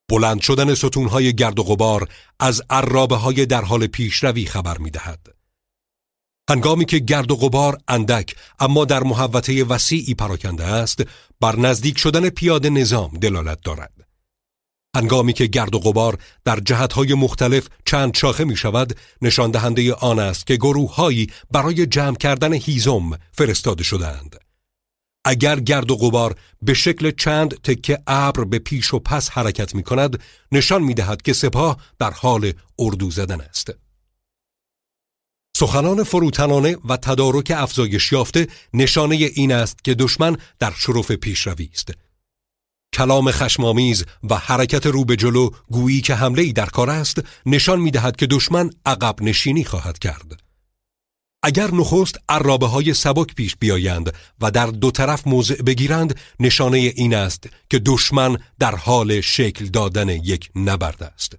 [0.10, 2.10] بلند شدن ستونهای گرد و غبار
[2.40, 5.36] از عرابه های در حال پیشروی خبر می دهد.
[6.50, 11.04] هنگامی که گرد و غبار اندک اما در محوطه وسیعی پراکنده است
[11.40, 13.99] بر نزدیک شدن پیاده نظام دلالت دارد
[14.96, 20.20] هنگامی که گرد و غبار در جهتهای مختلف چند شاخه می شود نشان دهنده آن
[20.20, 24.36] است که گروههایی برای جمع کردن هیزم فرستاده شدهاند
[25.26, 29.84] اگر گرد و غبار به شکل چند تکه ابر به پیش و پس حرکت می
[29.84, 30.20] کند
[30.52, 33.72] نشان می دهد که سپاه در حال اردو زدن است
[35.58, 41.94] سخنان فروتنانه و تدارک افزایش یافته نشانه این است که دشمن در شرف پیشروی است.
[42.94, 47.80] کلام خشمامیز و حرکت رو به جلو گویی که حمله ای در کار است نشان
[47.80, 50.50] می دهد که دشمن عقب نشینی خواهد کرد.
[51.44, 57.16] اگر نخست عرابه های سبک پیش بیایند و در دو طرف موضع بگیرند نشانه این
[57.16, 61.38] است که دشمن در حال شکل دادن یک نبرد است.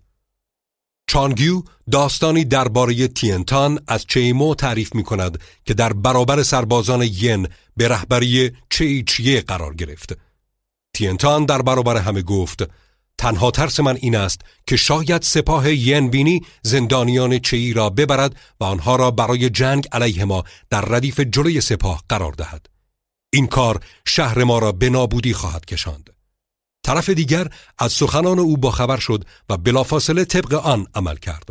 [1.07, 7.89] چانگیو داستانی درباره تینتان از چیمو تعریف می کند که در برابر سربازان ین به
[7.89, 10.30] رهبری چیچیه قرار گرفت.
[11.01, 12.63] تینتان در برابر همه گفت
[13.19, 18.65] تنها ترس من این است که شاید سپاه ین بینی زندانیان چی را ببرد و
[18.65, 22.67] آنها را برای جنگ علیه ما در ردیف جلوی سپاه قرار دهد.
[23.33, 26.11] این کار شهر ما را به نابودی خواهد کشاند.
[26.85, 27.49] طرف دیگر
[27.79, 31.49] از سخنان او باخبر شد و بلافاصله طبق آن عمل کرد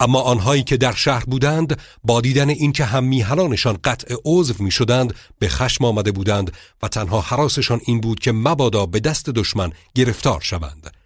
[0.00, 5.14] اما آنهایی که در شهر بودند با دیدن اینکه هم میهنانشان قطع عضو می شدند
[5.38, 6.52] به خشم آمده بودند
[6.82, 10.96] و تنها حراسشان این بود که مبادا به دست دشمن گرفتار شوند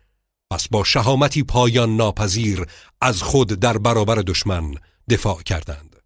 [0.50, 2.66] پس با شهامتی پایان ناپذیر
[3.00, 4.74] از خود در برابر دشمن
[5.08, 5.96] دفاع کردند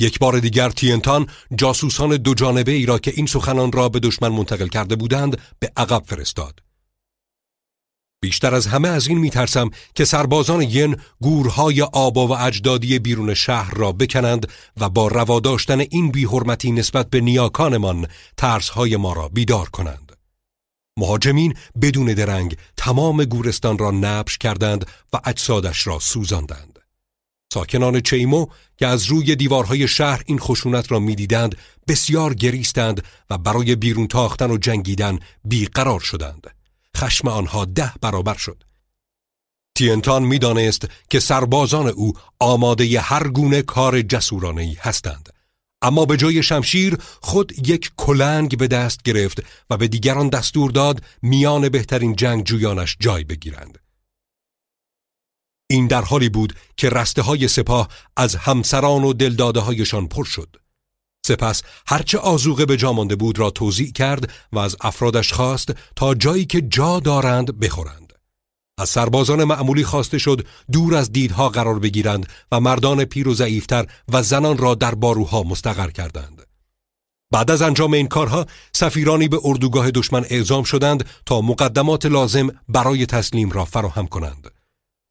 [0.00, 4.28] یک بار دیگر تینتان جاسوسان دو جانبه ای را که این سخنان را به دشمن
[4.28, 6.60] منتقل کرده بودند به عقب فرستاد.
[8.22, 13.74] بیشتر از همه از این میترسم که سربازان ین گورهای آبا و اجدادی بیرون شهر
[13.74, 14.48] را بکنند
[14.80, 20.12] و با روا داشتن این بیحرمتی نسبت به نیاکانمان ترسهای ما را بیدار کنند.
[20.98, 26.78] مهاجمین بدون درنگ تمام گورستان را نبش کردند و اجسادش را سوزاندند.
[27.52, 28.46] ساکنان چیمو
[28.76, 31.56] که از روی دیوارهای شهر این خشونت را می‌دیدند
[31.88, 36.61] بسیار گریستند و برای بیرون تاختن و جنگیدن بیقرار شدند
[37.02, 38.62] خشم آنها ده برابر شد.
[39.74, 45.28] تینتان می‌دانست که سربازان او آماده هر گونه کار جسورانه هستند.
[45.82, 51.04] اما به جای شمشیر خود یک کلنگ به دست گرفت و به دیگران دستور داد
[51.22, 53.78] میان بهترین جنگ جویانش جای بگیرند.
[55.70, 60.56] این در حالی بود که رسته های سپاه از همسران و دلداده هایشان پر شد.
[61.26, 66.14] سپس هرچه آزوغه به جا مانده بود را توضیح کرد و از افرادش خواست تا
[66.14, 68.12] جایی که جا دارند بخورند.
[68.78, 73.86] از سربازان معمولی خواسته شد دور از دیدها قرار بگیرند و مردان پیر و ضعیفتر
[74.12, 76.42] و زنان را در باروها مستقر کردند.
[77.32, 83.06] بعد از انجام این کارها سفیرانی به اردوگاه دشمن اعزام شدند تا مقدمات لازم برای
[83.06, 84.50] تسلیم را فراهم کنند.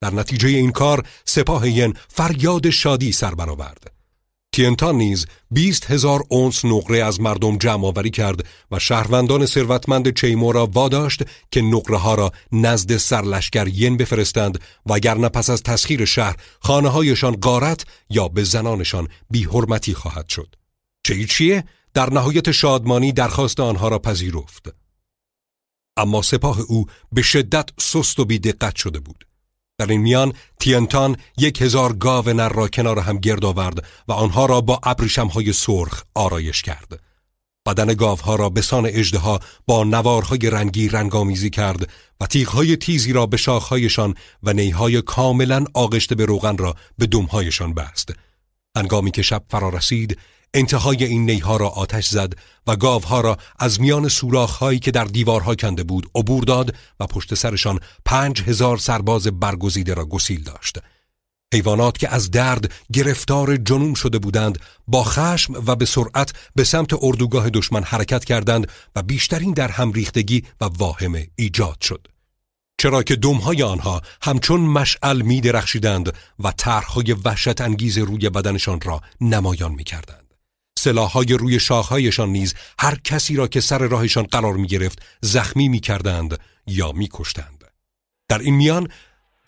[0.02, 4.01] در نتیجه این کار سپاه ین فریاد شادی سر برآورد.
[4.56, 10.52] تینتان نیز بیست هزار اونس نقره از مردم جمع آوری کرد و شهروندان ثروتمند چیمو
[10.52, 16.36] را واداشت که نقره ها را نزد سرلشکر ین بفرستند وگرنه پس از تسخیر شهر
[16.60, 20.56] خانه هایشان غارت یا به زنانشان بیحرمتی خواهد شد.
[21.08, 21.64] چیچیه
[21.94, 24.74] در نهایت شادمانی درخواست آنها را پذیرفت.
[25.98, 29.31] اما سپاه او به شدت سست و بیدقت شده بود.
[29.82, 34.46] در این میان تینتان یک هزار گاو نر را کنار هم گرد آورد و آنها
[34.46, 37.00] را با ابریشمهای سرخ آرایش کرد.
[37.66, 41.90] بدن گاوها را به سان اجدها با نوارهای رنگی رنگامیزی کرد
[42.20, 47.74] و تیغهای تیزی را به شاخهایشان و نیهای کاملا آغشته به روغن را به دمهایشان
[47.74, 48.14] بست.
[48.78, 50.18] هنگامی که شب فرا رسید
[50.54, 52.34] انتهای این نیها را آتش زد
[52.68, 57.34] و گاوها را از میان سوراخهایی که در دیوارها کنده بود عبور داد و پشت
[57.34, 60.78] سرشان پنج هزار سرباز برگزیده را گسیل داشت
[61.54, 67.04] حیوانات که از درد گرفتار جنون شده بودند با خشم و به سرعت به سمت
[67.04, 72.08] اردوگاه دشمن حرکت کردند و بیشترین در هم ریختگی و واهمه ایجاد شد
[72.78, 79.02] چرا که دمهای آنها همچون مشعل می درخشیدند و طرحهای وحشت انگیز روی بدنشان را
[79.22, 80.21] نمایان می کردند.
[80.82, 85.80] سلاحهای روی شاخهایشان نیز هر کسی را که سر راهشان قرار می گرفت زخمی می
[85.80, 87.64] کردند یا می کشتند.
[88.30, 88.88] در این میان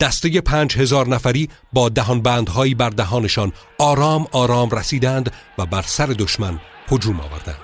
[0.00, 6.06] دسته پنج هزار نفری با دهان بندهایی بر دهانشان آرام آرام رسیدند و بر سر
[6.06, 7.56] دشمن هجوم آوردند.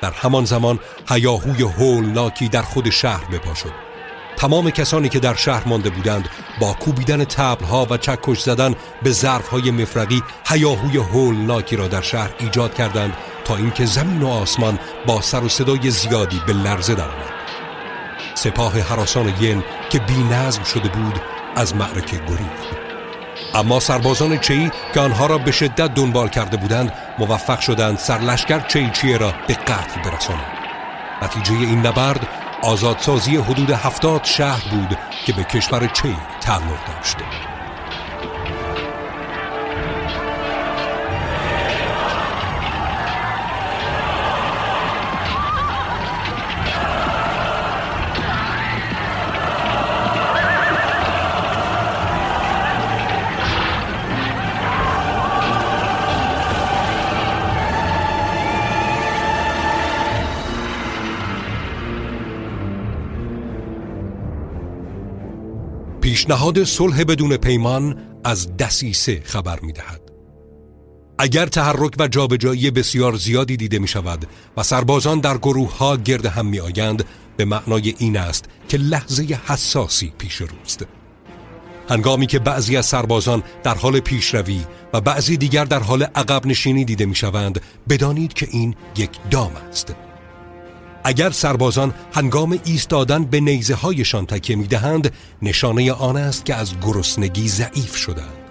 [0.00, 0.78] در همان زمان
[1.08, 3.91] هیاهوی هولناکی در خود شهر بپا شد
[4.36, 6.28] تمام کسانی که در شهر مانده بودند
[6.60, 12.74] با کوبیدن تبلها و چکش زدن به ظرفهای مفرقی هیاهوی هولناکی را در شهر ایجاد
[12.74, 17.32] کردند تا اینکه زمین و آسمان با سر و صدای زیادی به لرزه درآمد.
[18.34, 21.20] سپاه حراسان ین که بی نظم شده بود
[21.56, 22.82] از معرکه گریخت.
[23.54, 28.90] اما سربازان چی که آنها را به شدت دنبال کرده بودند موفق شدند سرلشکر چی
[28.90, 30.52] چیه را به قتل برسانند.
[31.22, 32.26] نتیجه این نبرد
[32.62, 37.16] آزادسازی حدود هفتاد شهر بود که به کشور چی تعلق داشت.
[66.02, 70.00] پیشنهاد صلح بدون پیمان از دسیسه خبر می دهد.
[71.18, 74.26] اگر تحرک و جابجایی بسیار زیادی دیده می شود
[74.56, 77.04] و سربازان در گروه ها گرد هم می آیند
[77.36, 80.86] به معنای این است که لحظه حساسی پیش روست
[81.88, 84.60] هنگامی که بعضی از سربازان در حال پیشروی
[84.92, 89.52] و بعضی دیگر در حال عقب نشینی دیده می شوند بدانید که این یک دام
[89.70, 89.94] است
[91.04, 95.12] اگر سربازان هنگام ایستادن به نیزه هایشان تکیه می دهند
[95.42, 98.42] نشانه آن است که از گرسنگی ضعیف شدند.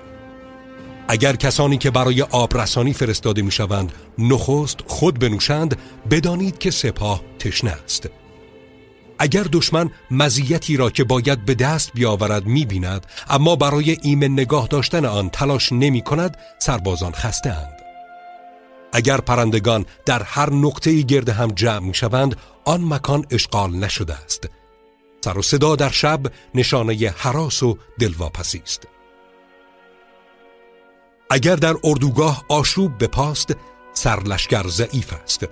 [1.07, 5.77] اگر کسانی که برای آبرسانی فرستاده می شوند نخست خود بنوشند
[6.11, 8.09] بدانید که سپاه تشنه است.
[9.19, 14.67] اگر دشمن مزیتی را که باید به دست بیاورد می بیند اما برای ایمن نگاه
[14.67, 17.80] داشتن آن تلاش نمی کند سربازان خستند
[18.93, 22.35] اگر پرندگان در هر نقطه گرد هم جمع می شوند
[22.65, 24.49] آن مکان اشغال نشده است.
[25.25, 26.21] سر و صدا در شب
[26.55, 28.87] نشانه حراس و دلواپسی است.
[31.29, 33.55] اگر در اردوگاه آشوب به پاست
[33.93, 35.45] سرلشکر ضعیف است.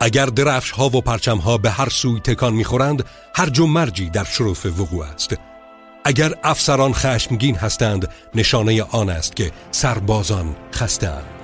[0.00, 3.04] اگر درفش ها و پرچم ها به هر سوی تکان می‌خورند
[3.34, 5.34] هر و مرجی در شرف وقوع است.
[6.04, 11.35] اگر افسران خشمگین هستند نشانه آن است که سربازان خستند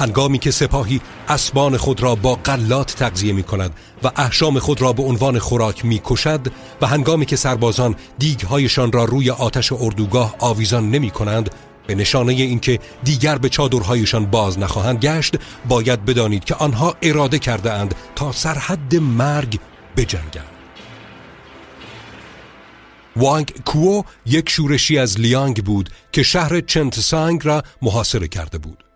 [0.00, 3.70] هنگامی که سپاهی اسبان خود را با قلات تغذیه می کند
[4.02, 6.40] و احشام خود را به عنوان خوراک می کشد
[6.80, 11.50] و هنگامی که سربازان دیگهایشان را روی آتش اردوگاه آویزان نمی کنند
[11.86, 15.34] به نشانه اینکه دیگر به چادرهایشان باز نخواهند گشت
[15.68, 19.58] باید بدانید که آنها اراده کرده اند تا سرحد مرگ
[19.96, 20.44] بجنگند.
[23.16, 28.89] وانگ کوو یک شورشی از لیانگ بود که شهر چنتسانگ را محاصره کرده بود.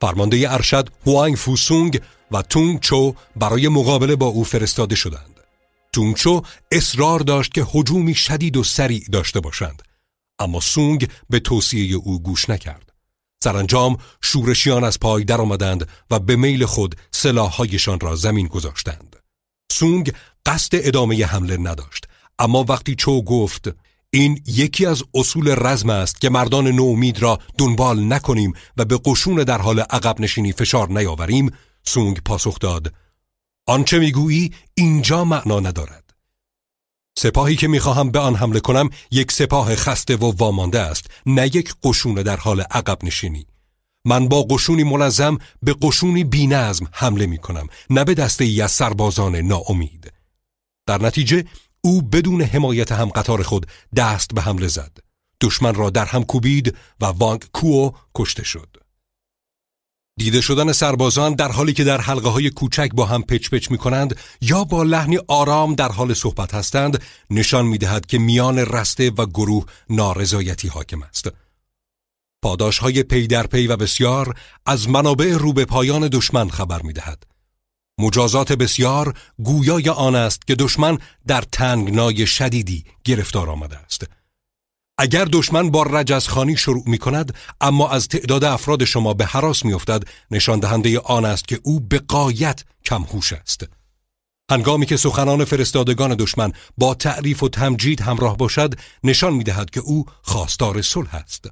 [0.00, 2.00] فرمانده ارشد هوانگ فوسونگ
[2.30, 5.40] و تونگ چو برای مقابله با او فرستاده شدند.
[5.92, 9.82] تونگ چو اصرار داشت که هجومی شدید و سریع داشته باشند
[10.38, 12.92] اما سونگ به توصیه او گوش نکرد.
[13.44, 19.16] سرانجام شورشیان از پای در آمدند و به میل خود سلاحهایشان را زمین گذاشتند.
[19.72, 20.12] سونگ
[20.46, 22.06] قصد ادامه حمله نداشت
[22.38, 23.68] اما وقتی چو گفت
[24.12, 29.44] این یکی از اصول رزم است که مردان نومید را دنبال نکنیم و به قشون
[29.44, 31.52] در حال عقب نشینی فشار نیاوریم
[31.86, 32.94] سونگ پاسخ داد.
[33.66, 36.14] آنچه می‌گویی اینجا معنا ندارد.
[37.18, 41.74] سپاهی که می‌خواهم به آن حمله کنم یک سپاه خسته و وامانده است نه یک
[41.82, 43.46] قشون در حال عقب نشینی.
[44.04, 48.72] من با قشونی منظم به قشونی بینظم حمله می کنم نه به دسته ای از
[48.72, 50.12] سربازان ناامید.
[50.86, 51.44] در نتیجه
[51.84, 53.66] او بدون حمایت هم قطار خود
[53.96, 54.98] دست به حمله زد
[55.40, 58.76] دشمن را در هم کوبید و وانگ کوو کشته شد
[60.20, 63.78] دیده شدن سربازان در حالی که در حلقه های کوچک با هم پچ پچ می
[63.78, 69.10] کنند یا با لحنی آرام در حال صحبت هستند نشان می دهد که میان رسته
[69.10, 71.28] و گروه نارضایتی حاکم است.
[72.42, 74.34] پاداش های پی در پی و بسیار
[74.66, 77.29] از منابع رو به پایان دشمن خبر می دهد.
[78.00, 84.06] مجازات بسیار گویای آن است که دشمن در تنگنای شدیدی گرفتار آمده است.
[84.98, 89.72] اگر دشمن با رجزخانی شروع می کند اما از تعداد افراد شما به حراس می
[89.72, 93.66] افتد نشان دهنده آن است که او به قایت کمهوش است
[94.50, 98.74] هنگامی که سخنان فرستادگان دشمن با تعریف و تمجید همراه باشد
[99.04, 101.50] نشان می دهد که او خواستار صلح است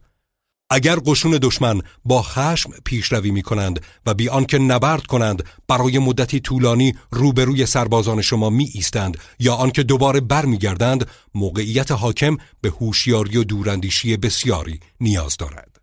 [0.71, 6.41] اگر قشون دشمن با خشم پیشروی می کنند و بی آنکه نبرد کنند برای مدتی
[6.41, 13.45] طولانی روبروی سربازان شما می ایستند یا آنکه دوباره برمیگردند موقعیت حاکم به هوشیاری و
[13.45, 15.81] دوراندیشی بسیاری نیاز دارد.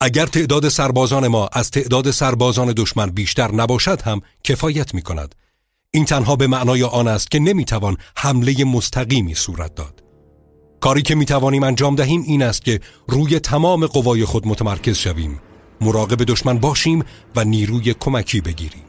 [0.00, 5.34] اگر تعداد سربازان ما از تعداد سربازان دشمن بیشتر نباشد هم کفایت می کند
[5.90, 10.01] این تنها به معنای آن است که نمی توان حمله مستقیمی صورت داد.
[10.82, 15.40] کاری که می توانیم انجام دهیم این است که روی تمام قوای خود متمرکز شویم
[15.80, 17.04] مراقب دشمن باشیم
[17.36, 18.82] و نیروی کمکی بگیریم.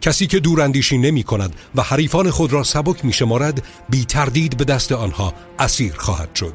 [0.00, 4.64] کسی که دوراندیشی نمی کند و حریفان خود را سبک می شمارد بی تردید به
[4.64, 6.54] دست آنها اسیر خواهد شد.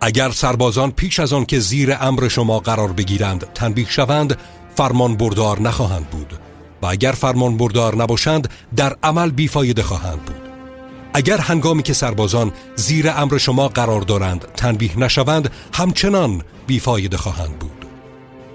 [0.00, 4.38] اگر سربازان پیش از آن که زیر امر شما قرار بگیرند تنبیه شوند
[4.76, 6.38] فرمان بردار نخواهند بود
[6.82, 10.49] و اگر فرمان بردار نباشند در عمل بیفایده خواهند بود.
[11.14, 17.86] اگر هنگامی که سربازان زیر امر شما قرار دارند تنبیه نشوند همچنان بیفایده خواهند بود.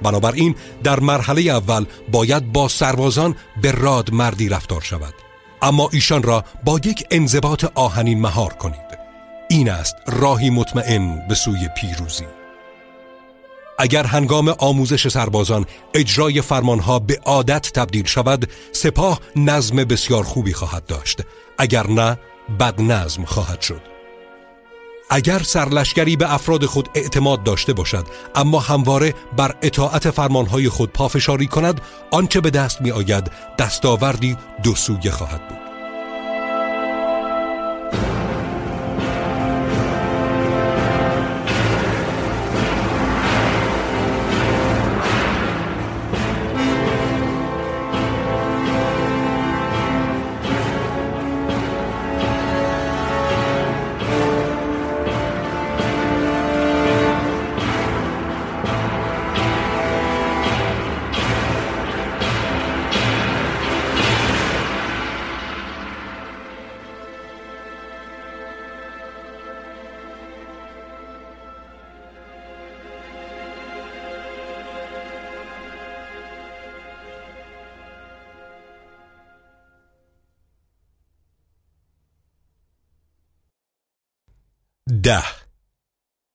[0.03, 5.13] بنابراین در مرحله اول باید با سربازان به راد مردی رفتار شود.
[5.61, 8.99] اما ایشان را با یک انضباط آهنین مهار کنید.
[9.49, 12.25] این است راهی مطمئن به سوی پیروزی.
[13.79, 20.85] اگر هنگام آموزش سربازان اجرای فرمانها به عادت تبدیل شود سپاه نظم بسیار خوبی خواهد
[20.85, 21.21] داشت.
[21.57, 22.17] اگر نه
[22.59, 23.81] بد نظم خواهد شد.
[25.09, 28.05] اگر سرلشگری به افراد خود اعتماد داشته باشد
[28.35, 31.81] اما همواره بر اطاعت فرمانهای خود پافشاری کند
[32.11, 35.64] آنچه به دست می آید دستاوردی دو سویه خواهد بود.
[85.05, 85.23] ده.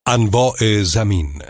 [0.09, 1.43] انواع زمین.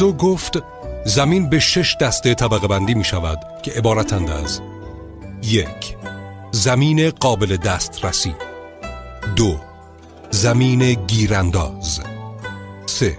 [0.00, 0.62] سونتسو گفت
[1.04, 4.60] زمین به شش دسته طبقه بندی می شود که عبارتند از
[5.42, 5.96] یک
[6.52, 8.34] زمین قابل دسترسی
[9.36, 9.60] دو
[10.30, 12.00] زمین گیرانداز
[12.86, 13.18] سه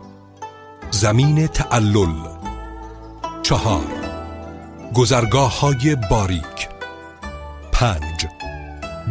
[0.91, 2.13] زمین تعلل
[3.43, 3.85] چهار
[4.93, 6.69] گذرگاه های باریک
[7.71, 8.27] پنج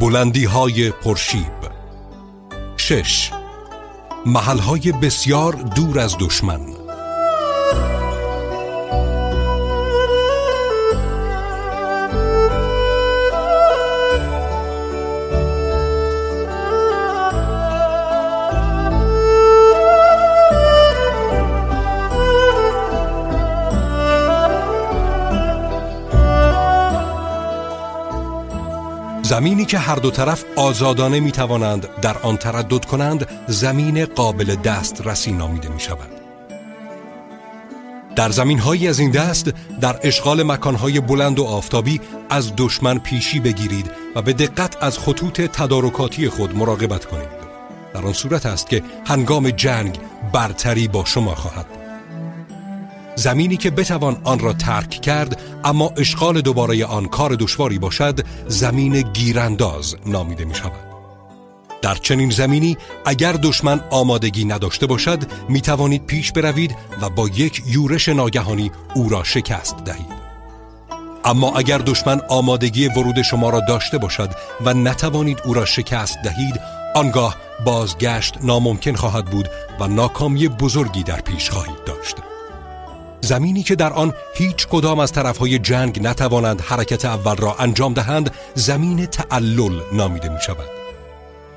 [0.01, 1.60] بلندی های پرشیب
[2.76, 3.30] شش
[4.26, 6.69] محل های بسیار دور از دشمن.
[29.31, 35.07] زمینی که هر دو طرف آزادانه می توانند در آن تردد کنند زمین قابل دست
[35.07, 36.09] رسی نامیده می شود.
[38.16, 42.01] در زمین هایی از این دست در اشغال مکانهای بلند و آفتابی
[42.31, 47.40] از دشمن پیشی بگیرید و به دقت از خطوط تدارکاتی خود مراقبت کنید
[47.94, 49.98] در آن صورت است که هنگام جنگ
[50.32, 51.80] برتری با شما خواهد
[53.20, 59.01] زمینی که بتوان آن را ترک کرد اما اشغال دوباره آن کار دشواری باشد زمین
[59.02, 60.72] گیرانداز نامیده می شود
[61.82, 65.18] در چنین زمینی اگر دشمن آمادگی نداشته باشد
[65.48, 70.20] می توانید پیش بروید و با یک یورش ناگهانی او را شکست دهید.
[71.24, 74.30] اما اگر دشمن آمادگی ورود شما را داشته باشد
[74.64, 76.60] و نتوانید او را شکست دهید
[76.94, 79.48] آنگاه بازگشت ناممکن خواهد بود
[79.80, 82.16] و ناکامی بزرگی در پیش خواهید داشت.
[83.20, 88.30] زمینی که در آن هیچ کدام از طرفهای جنگ نتوانند حرکت اول را انجام دهند
[88.55, 90.68] زمین تعلل نامیده می شود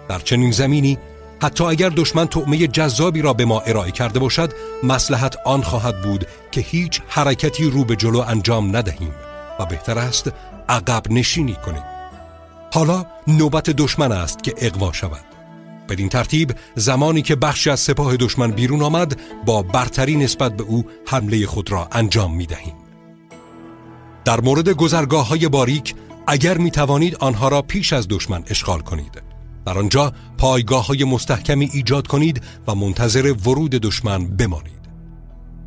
[0.10, 0.98] در چنین زمینی
[1.42, 4.54] حتی اگر دشمن تعمه جذابی را به ما ارائه کرده باشد
[4.84, 9.16] مسلحت آن خواهد بود که هیچ حرکتی رو به جلو انجام ندهیم
[9.60, 10.32] و بهتر است
[10.70, 11.84] عقب نشینی کنیم.
[12.74, 15.33] حالا نوبت دشمن است که اقوا شود.
[15.90, 20.86] بدین ترتیب زمانی که بخشی از سپاه دشمن بیرون آمد با برتری نسبت به او
[21.08, 22.74] حمله خود را انجام می دهیم.
[24.26, 25.96] در مورد گذرگاه های باریک
[26.28, 29.22] اگر می توانید آنها را پیش از دشمن اشغال کنید.
[29.66, 34.84] در آنجا پایگاه های مستحکمی ایجاد کنید و منتظر ورود دشمن بمانید.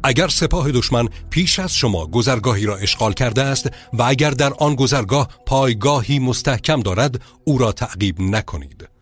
[0.02, 4.74] اگر سپاه دشمن پیش از شما گذرگاهی را اشغال کرده است و اگر در آن
[4.74, 8.95] گذرگاه پایگاهی مستحکم دارد او را تعقیب نکنید.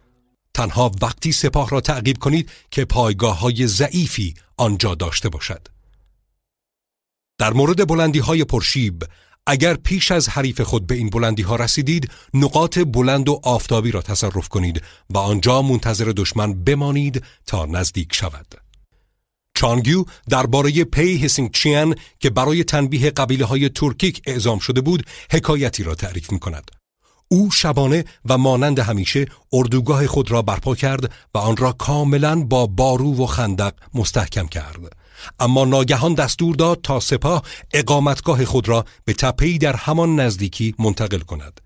[0.55, 5.69] تنها وقتی سپاه را تعقیب کنید که پایگاه های ضعیفی آنجا داشته باشد.
[7.39, 9.05] در مورد بلندی های پرشیب
[9.47, 14.03] اگر پیش از حریف خود به این بلندی ها رسیدید نقاط بلند و آفتابی را
[14.03, 18.47] تصرف کنید و آنجا منتظر دشمن بمانید تا نزدیک شود.
[19.57, 25.83] چانگیو درباره پی هسینگ چیان که برای تنبیه قبیله های ترکیک اعزام شده بود حکایتی
[25.83, 26.71] را تعریف می کند
[27.29, 32.67] او شبانه و مانند همیشه اردوگاه خود را برپا کرد و آن را کاملا با
[32.67, 34.97] بارو و خندق مستحکم کرد.
[35.41, 37.43] اما ناگهان دستور داد تا سپاه
[37.73, 41.61] اقامتگاه خود را به تپهی در همان نزدیکی منتقل کند.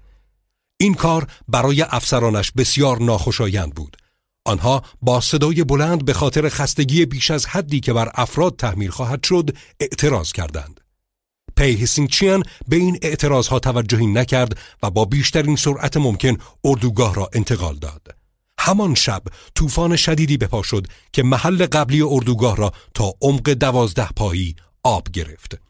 [0.80, 3.96] این کار برای افسرانش بسیار ناخوشایند بود.
[4.46, 9.24] آنها با صدای بلند به خاطر خستگی بیش از حدی که بر افراد تحمیل خواهد
[9.24, 10.77] شد اعتراض کردند.
[11.58, 17.76] پی چیان به این اعتراضها توجهی نکرد و با بیشترین سرعت ممکن اردوگاه را انتقال
[17.76, 18.16] داد.
[18.58, 19.22] همان شب
[19.54, 25.08] طوفان شدیدی به پا شد که محل قبلی اردوگاه را تا عمق دوازده پایی آب
[25.12, 25.60] گرفت.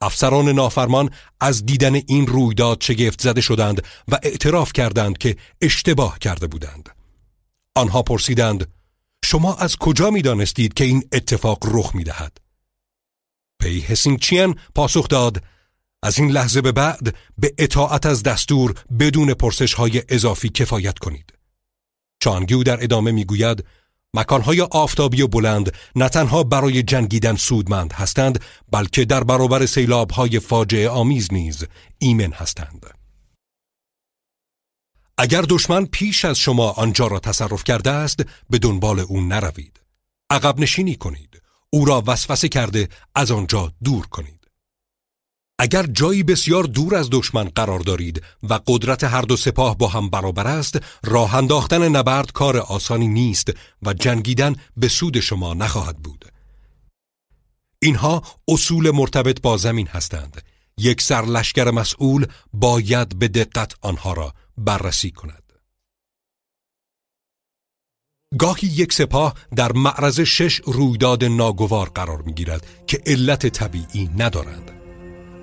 [0.00, 6.46] افسران نافرمان از دیدن این رویداد شگفت زده شدند و اعتراف کردند که اشتباه کرده
[6.46, 6.88] بودند.
[7.74, 8.72] آنها پرسیدند
[9.24, 12.43] شما از کجا می دانستید که این اتفاق رخ می دهد؟
[13.60, 15.42] پی هسینگچیان پاسخ داد
[16.02, 21.32] از این لحظه به بعد به اطاعت از دستور بدون پرسش های اضافی کفایت کنید.
[22.20, 23.64] چانگیو در ادامه می‌گوید
[24.14, 29.66] مکانهای آفتابی و بلند نه تنها برای جنگیدن سودمند هستند بلکه در برابر
[30.12, 31.64] های فاجعه آمیز نیز
[31.98, 32.86] ایمن هستند.
[35.18, 38.20] اگر دشمن پیش از شما آنجا را تصرف کرده است
[38.50, 39.80] به دنبال او نروید.
[40.30, 41.42] عقب نشینی کنید.
[41.74, 44.48] او را وسوسه کرده از آنجا دور کنید.
[45.58, 50.10] اگر جایی بسیار دور از دشمن قرار دارید و قدرت هر دو سپاه با هم
[50.10, 53.50] برابر است راه انداختن نبرد کار آسانی نیست
[53.82, 56.24] و جنگیدن به سود شما نخواهد بود.
[57.78, 60.42] اینها اصول مرتبط با زمین هستند.
[60.78, 65.43] یک سرلشکر مسئول باید به دقت آنها را بررسی کند.
[68.38, 74.70] گاهی یک سپاه در معرض شش رویداد ناگوار قرار می گیرد که علت طبیعی ندارند.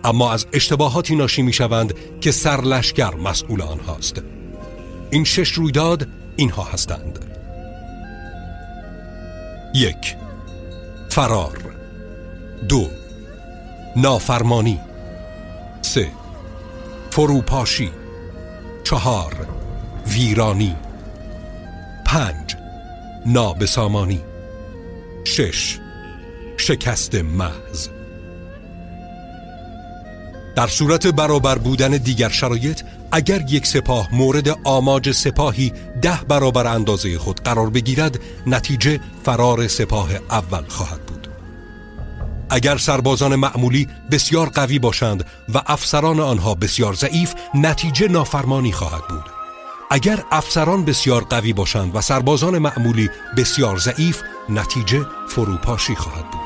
[0.03, 4.21] اما از اشتباهاتی ناشی می شوند که سرلشگر مسئول آنهاست.
[5.09, 7.19] این شش رویداد اینها هستند.
[9.73, 10.15] یک
[11.09, 11.57] فرار.
[12.69, 12.89] دو
[13.95, 14.79] نافرمانی.
[15.81, 16.11] سه
[17.11, 17.91] فروپاشی.
[18.83, 19.47] چهار
[20.07, 20.75] ویرانی.
[22.05, 22.60] پنج
[23.25, 24.21] نابسامانی.
[25.23, 25.79] شش.
[26.57, 27.87] شکست محض.
[30.55, 32.81] در صورت برابر بودن دیگر شرایط
[33.11, 40.09] اگر یک سپاه مورد آماج سپاهی ده برابر اندازه خود قرار بگیرد نتیجه فرار سپاه
[40.29, 41.27] اول خواهد بود.
[42.49, 49.40] اگر سربازان معمولی بسیار قوی باشند و افسران آنها بسیار ضعیف نتیجه نافرمانی خواهد بود.
[49.93, 56.41] اگر افسران بسیار قوی باشند و سربازان معمولی بسیار ضعیف نتیجه فروپاشی خواهد بود.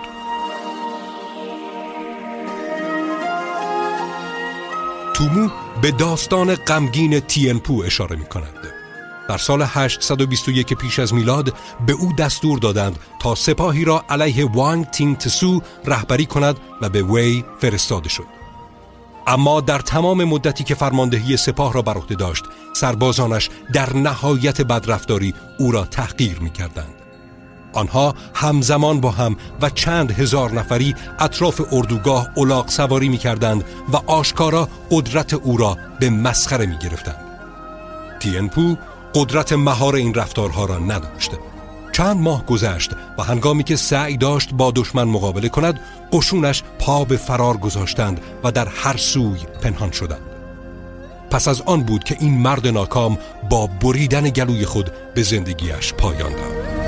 [5.14, 5.50] تومو
[5.82, 8.68] به داستان غمگین تینپو اشاره می کند
[9.30, 11.54] در سال 821 پیش از میلاد
[11.86, 17.04] به او دستور دادند تا سپاهی را علیه وانگ تینگ تسو رهبری کند و به
[17.04, 18.35] وی فرستاده شد.
[19.28, 22.44] اما در تمام مدتی که فرماندهی سپاه را بر عهده داشت
[22.74, 26.94] سربازانش در نهایت بدرفتاری او را تحقیر می کردند.
[27.74, 33.98] آنها همزمان با هم و چند هزار نفری اطراف اردوگاه اولاق سواری می کردند و
[34.12, 37.26] آشکارا قدرت او را به مسخره می گرفتند.
[38.20, 38.76] تینپو
[39.16, 41.32] قدرت مهار این رفتارها را نداشت
[41.96, 45.80] چند ماه گذشت و هنگامی که سعی داشت با دشمن مقابله کند
[46.12, 50.22] قشونش پا به فرار گذاشتند و در هر سوی پنهان شدند.
[51.32, 53.18] پس از آن بود که این مرد ناکام
[53.50, 56.85] با بریدن گلوی خود به زندگیش پایان داد.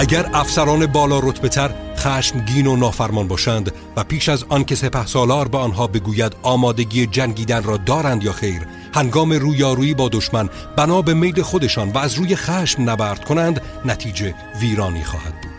[0.00, 5.06] اگر افسران بالا رتبه تر خشمگین و نافرمان باشند و پیش از آن که سپه
[5.06, 11.02] سالار به آنها بگوید آمادگی جنگیدن را دارند یا خیر هنگام رویارویی با دشمن بنا
[11.02, 15.49] به میل خودشان و از روی خشم نبرد کنند نتیجه ویرانی خواهد بود.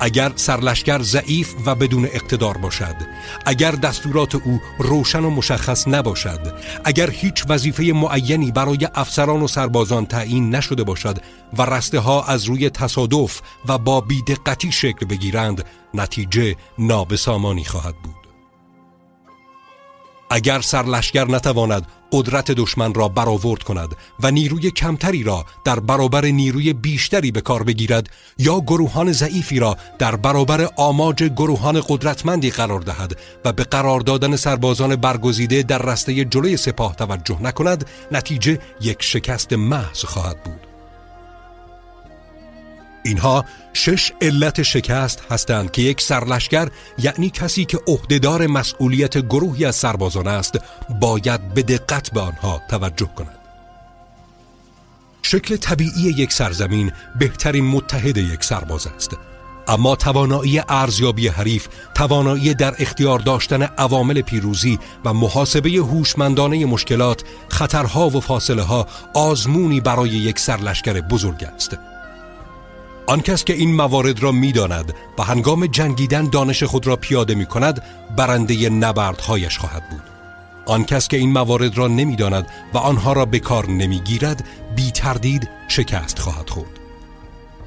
[0.00, 2.94] اگر سرلشکر ضعیف و بدون اقتدار باشد
[3.46, 6.54] اگر دستورات او روشن و مشخص نباشد
[6.84, 11.18] اگر هیچ وظیفه معینی برای افسران و سربازان تعیین نشده باشد
[11.58, 15.64] و رسته ها از روی تصادف و با بیدقتی شکل بگیرند
[15.94, 18.25] نتیجه نابسامانی خواهد بود.
[20.30, 26.72] اگر سرلشکر نتواند قدرت دشمن را برآورد کند و نیروی کمتری را در برابر نیروی
[26.72, 33.18] بیشتری به کار بگیرد یا گروهان ضعیفی را در برابر آماج گروهان قدرتمندی قرار دهد
[33.44, 39.52] و به قرار دادن سربازان برگزیده در رسته جلوی سپاه توجه نکند نتیجه یک شکست
[39.52, 40.75] محض خواهد بود.
[43.06, 46.68] اینها شش علت شکست هستند که یک سرلشکر
[46.98, 50.58] یعنی کسی که عهدهدار مسئولیت گروهی از سربازان است
[51.00, 53.38] باید به دقت به آنها توجه کند.
[55.22, 59.16] شکل طبیعی یک سرزمین بهترین متحد یک سرباز است.
[59.68, 68.08] اما توانایی ارزیابی حریف توانایی در اختیار داشتن عوامل پیروزی و محاسبه هوشمندانه مشکلات خطرها
[68.08, 71.78] و فاصله ها آزمونی برای یک سرلشکر بزرگ است.
[73.06, 77.46] آن کس که این موارد را می‌داند و هنگام جنگیدن دانش خود را پیاده می
[77.46, 77.82] کند
[78.16, 80.02] برنده نبردهایش خواهد بود.
[80.66, 84.44] آن کس که این موارد را نمی‌داند و آنها را به کار نمی‌گیرد
[84.76, 86.70] بی تردید شکست خواهد خورد.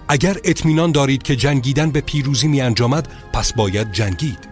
[0.07, 4.49] اگر اطمینان دارید که جنگیدن به پیروزی می انجامد پس باید جنگید.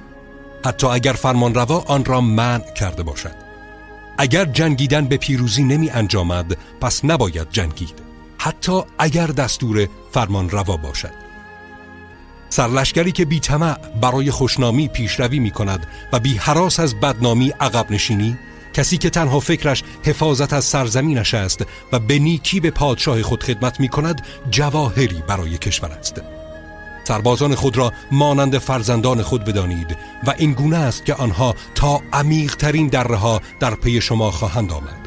[0.66, 3.36] حتی اگر فرمانروا آن را منع کرده باشد.
[4.18, 8.07] اگر جنگیدن به پیروزی نمی انجامد پس نباید جنگید.
[8.38, 11.28] حتی اگر دستور فرمان روا باشد.
[12.50, 13.42] سرلشکری که بی
[14.02, 18.38] برای خوشنامی پیشروی می کند و بی حراس از بدنامی عقب نشینی
[18.74, 23.80] کسی که تنها فکرش حفاظت از سرزمینش است و به نیکی به پادشاه خود خدمت
[23.80, 26.22] می کند جواهری برای کشور است.
[27.04, 29.98] سربازان خود را مانند فرزندان خود بدانید
[30.28, 35.07] و این گونه است که آنها تا عمیقترین دره در پی شما خواهند آمد.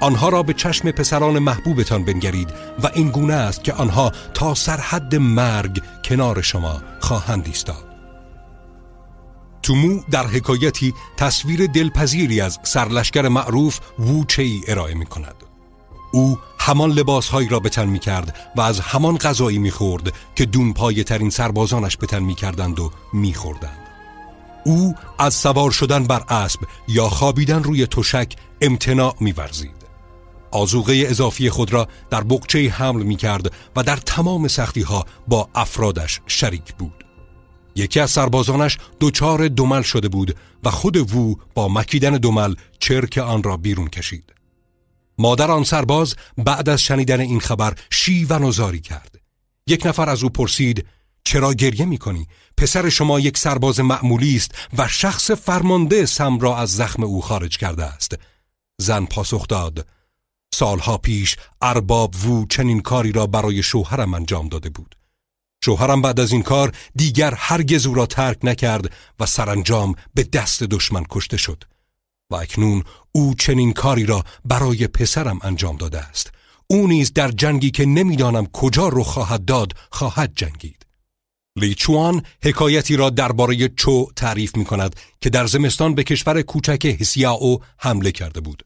[0.00, 2.50] آنها را به چشم پسران محبوبتان بنگرید
[2.82, 7.84] و این گونه است که آنها تا سرحد مرگ کنار شما خواهند ایستاد
[9.62, 15.34] تومو در حکایتی تصویر دلپذیری از سرلشکر معروف ووچه ای ارائه می کند
[16.12, 20.46] او همان لباسهایی را به تن می کرد و از همان غذایی می خورد که
[20.46, 23.78] دونپایه ترین سربازانش به تن می کردند و می خوردند.
[24.64, 29.75] او از سوار شدن بر اسب یا خوابیدن روی تشک امتناع می ورزید.
[30.56, 35.48] آزوغه اضافی خود را در بقچه حمل می کرد و در تمام سختی ها با
[35.54, 37.04] افرادش شریک بود.
[37.74, 43.42] یکی از سربازانش دوچار دمل شده بود و خود وو با مکیدن دمل چرک آن
[43.42, 44.32] را بیرون کشید.
[45.18, 49.20] مادر آن سرباز بعد از شنیدن این خبر شیون و زاری کرد.
[49.66, 50.86] یک نفر از او پرسید
[51.24, 52.26] چرا گریه می کنی؟
[52.56, 57.58] پسر شما یک سرباز معمولی است و شخص فرمانده سم را از زخم او خارج
[57.58, 58.18] کرده است.
[58.78, 59.86] زن پاسخ داد
[60.58, 64.96] سالها پیش ارباب وو چنین کاری را برای شوهرم انجام داده بود.
[65.64, 70.62] شوهرم بعد از این کار دیگر هرگز او را ترک نکرد و سرانجام به دست
[70.62, 71.64] دشمن کشته شد
[72.30, 76.32] و اکنون او چنین کاری را برای پسرم انجام داده است.
[76.66, 80.86] او نیز در جنگی که نمی‌دانم کجا رو خواهد داد خواهد جنگید.
[81.56, 86.96] لیچوان حکایتی را درباره چو تعریف می کند که در زمستان به کشور کوچک
[87.40, 88.62] او حمله کرده بود.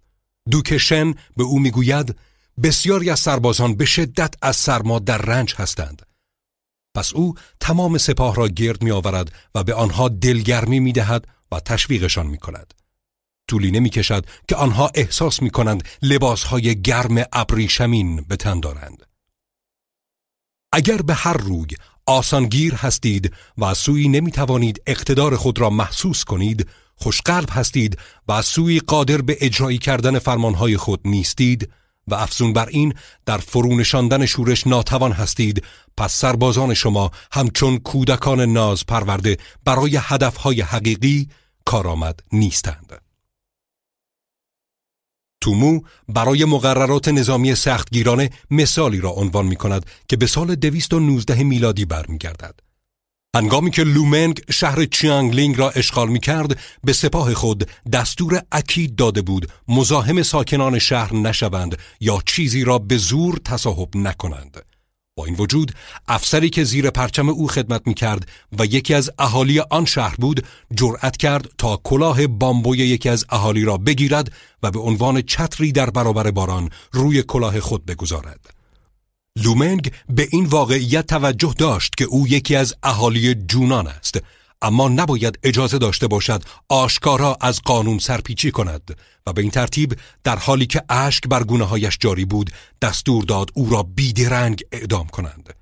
[0.50, 2.16] دوک شن به او می‌گوید
[2.62, 6.02] بسیاری از سربازان به شدت از سرما در رنج هستند
[6.94, 11.60] پس او تمام سپاه را گرد می آورد و به آنها دلگرمی می دهد و
[11.60, 12.74] تشویقشان می کند.
[13.48, 19.06] طولی نمی کشد که آنها احساس می کنند لباس های گرم ابریشمین به تن دارند.
[20.72, 21.68] اگر به هر روی
[22.06, 26.68] آسانگیر هستید و سوی نمی توانید اقتدار خود را محسوس کنید،
[27.00, 27.98] خوشقلب هستید
[28.28, 31.70] و از سوی قادر به اجرایی کردن فرمانهای خود نیستید،
[32.08, 32.94] و افزون بر این
[33.26, 35.64] در فرونشاندن شورش ناتوان هستید
[35.96, 41.28] پس سربازان شما همچون کودکان ناز پرورده برای هدفهای حقیقی
[41.64, 43.02] کارآمد نیستند.
[45.40, 51.84] تومو برای مقررات نظامی سختگیرانه مثالی را عنوان می کند که به سال 219 میلادی
[51.84, 52.69] برمیگردد.
[53.36, 59.22] هنگامی که لومنگ شهر چیانگلینگ را اشغال می کرد به سپاه خود دستور اکید داده
[59.22, 64.62] بود مزاحم ساکنان شهر نشوند یا چیزی را به زور تصاحب نکنند.
[65.16, 65.72] با این وجود
[66.08, 68.28] افسری که زیر پرچم او خدمت می کرد
[68.58, 73.64] و یکی از اهالی آن شهر بود جرأت کرد تا کلاه بامبوی یکی از اهالی
[73.64, 74.32] را بگیرد
[74.62, 78.59] و به عنوان چتری در برابر باران روی کلاه خود بگذارد.
[79.44, 84.18] لومنگ به این واقعیت توجه داشت که او یکی از اهالی جونان است.
[84.62, 88.96] اما نباید اجازه داشته باشد آشکارا از قانون سرپیچی کند
[89.26, 92.50] و به این ترتیب در حالی که اشک بر گونه هایش جاری بود
[92.82, 95.54] دستور داد او را بیدرنگ اعدام کنند.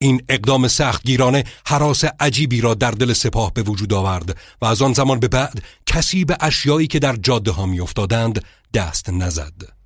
[0.00, 4.92] این اقدام سختگیرانه حراس عجیبی را در دل سپاه به وجود آورد و از آن
[4.92, 8.32] زمان به بعد کسی به اشیایی که در جاده ها
[8.74, 9.81] دست نزد.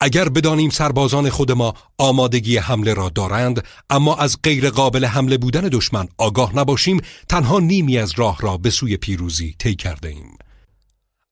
[0.00, 5.68] اگر بدانیم سربازان خود ما آمادگی حمله را دارند اما از غیر قابل حمله بودن
[5.72, 10.38] دشمن آگاه نباشیم تنها نیمی از راه را به سوی پیروزی طی کرده ایم.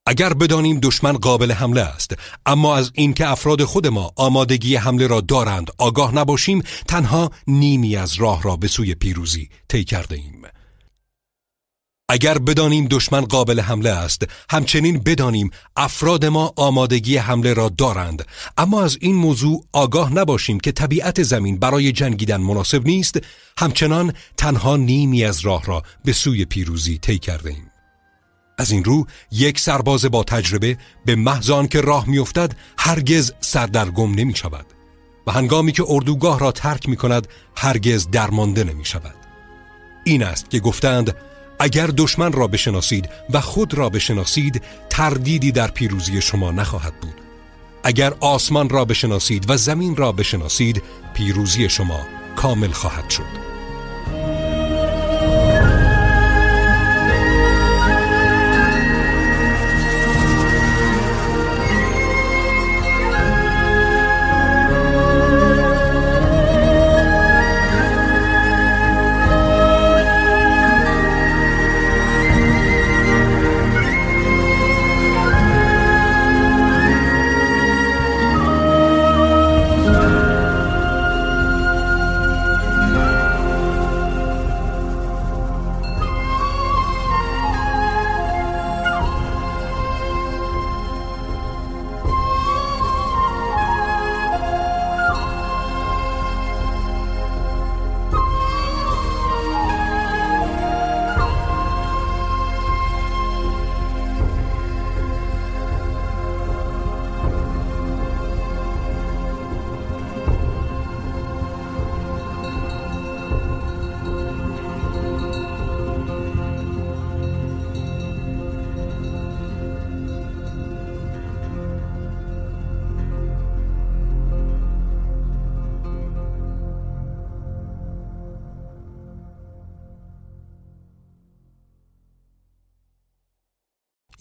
[0.07, 2.15] اگر بدانیم دشمن قابل حمله است
[2.47, 8.15] اما از اینکه افراد خود ما آمادگی حمله را دارند آگاه نباشیم تنها نیمی از
[8.15, 10.43] راه را به سوی پیروزی طی کرده ایم.
[12.09, 18.27] اگر بدانیم دشمن قابل حمله است همچنین بدانیم افراد ما آمادگی حمله را دارند.
[18.59, 23.19] اما از این موضوع آگاه نباشیم که طبیعت زمین برای جنگیدن مناسب نیست
[23.59, 27.71] همچنان تنها نیمی از راه را به سوی پیروزی طی کرده ایم.
[28.59, 34.35] از این رو یک سرباز با تجربه به محض که راه میافتد هرگز سردرگم نمی
[34.35, 34.67] شود
[35.27, 39.15] و هنگامی که اردوگاه را ترک می کند هرگز درمانده نمی شود
[40.05, 41.17] این است که گفتند
[41.59, 47.15] اگر دشمن را بشناسید و خود را بشناسید تردیدی در پیروزی شما نخواهد بود.
[47.85, 50.83] اگر آسمان را بشناسید و زمین را بشناسید
[51.15, 52.01] پیروزی شما
[52.37, 53.56] کامل خواهد شد.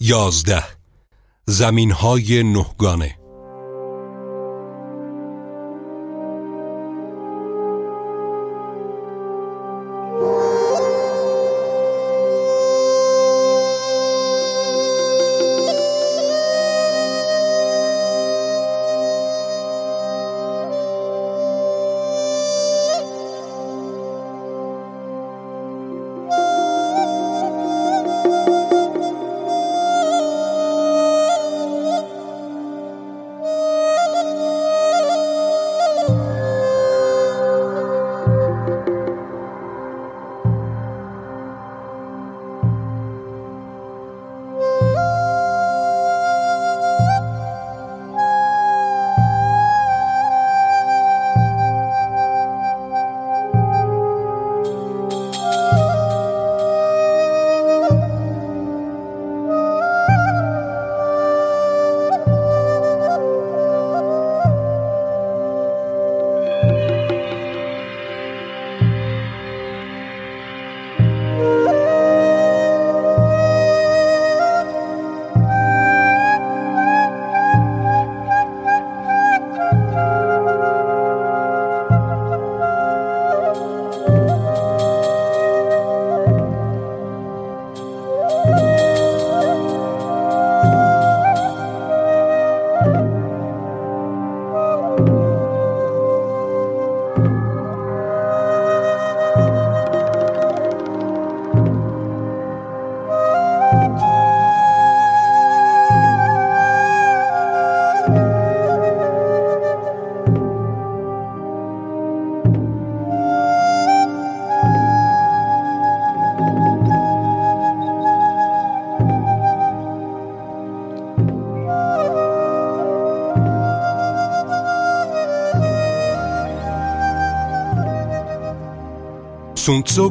[0.08, 0.64] یازده.
[1.46, 3.18] زمین های نهگانه.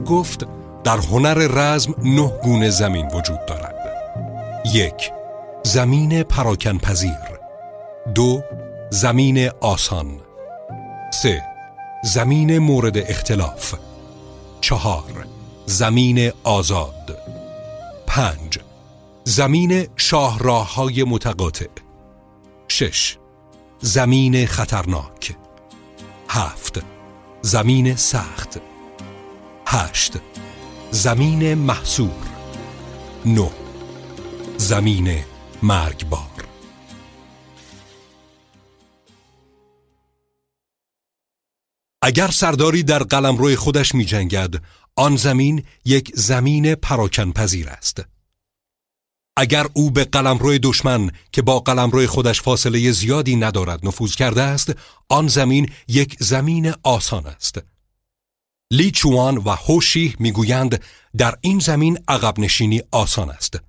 [0.06, 0.48] گفت
[0.84, 3.76] در هنر رزم نه گونه زمین وجود دارد.
[4.74, 5.12] یک
[5.64, 7.40] زمین پراکن پذیر
[8.16, 8.42] دو
[8.90, 10.20] زمین آسان.
[11.14, 11.44] سه
[12.04, 13.76] زمین مورد اختلاف.
[14.62, 15.26] چهار
[15.66, 17.18] زمین آزاد.
[18.08, 18.60] پنج
[19.24, 21.68] زمین شاهراه های متقاطع.
[22.68, 23.18] شش
[23.82, 25.36] زمین خطرناک.
[26.30, 26.84] هفت
[27.42, 28.60] زمین سخت.
[29.76, 30.14] هشت.
[30.92, 32.26] زمین محصور.
[33.26, 33.50] نو
[34.58, 35.24] زمین
[35.64, 36.48] مرگبار.
[42.02, 44.56] اگر سرداری در قلمرو خودش می جنگد
[44.96, 48.04] آن زمین یک زمین پراکن پذیر است.
[49.38, 54.74] اگر او به قلمرو دشمن که با قلمرو خودش فاصله زیادی ندارد نفوذ کرده است
[55.10, 57.75] آن زمین یک زمین آسان است.
[58.72, 60.82] لی چوان و هوشی می‌گویند
[61.18, 63.60] در این زمین عقب نشینی آسان است.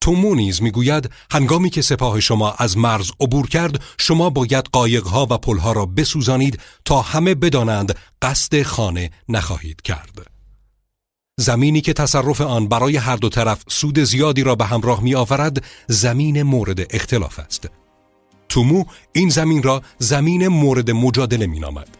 [0.00, 5.38] تومو نیز می‌گوید هنگامی که سپاه شما از مرز عبور کرد شما باید قایقها و
[5.38, 10.26] پلها را بسوزانید تا همه بدانند قصد خانه نخواهید کرد.
[11.40, 15.64] زمینی که تصرف آن برای هر دو طرف سود زیادی را به همراه می آورد
[15.88, 17.68] زمین مورد اختلاف است.
[18.48, 21.99] تومو این زمین را زمین مورد مجادله می نامد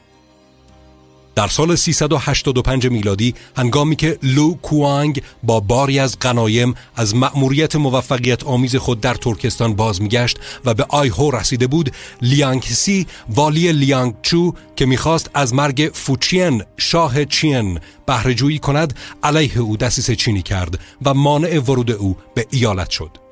[1.35, 8.45] در سال 385 میلادی هنگامی که لو کوانگ با باری از غنایم از مأموریت موفقیت
[8.45, 11.93] آمیز خود در ترکستان باز میگشت و به آیهو رسیده بود
[12.23, 20.17] لیانگسی والی لیانگچو که می‌خواست از مرگ فوچین شاه چین بهرهجویی کند علیه او دسیسه
[20.17, 23.30] چینی کرد و مانع ورود او به ایالت شد.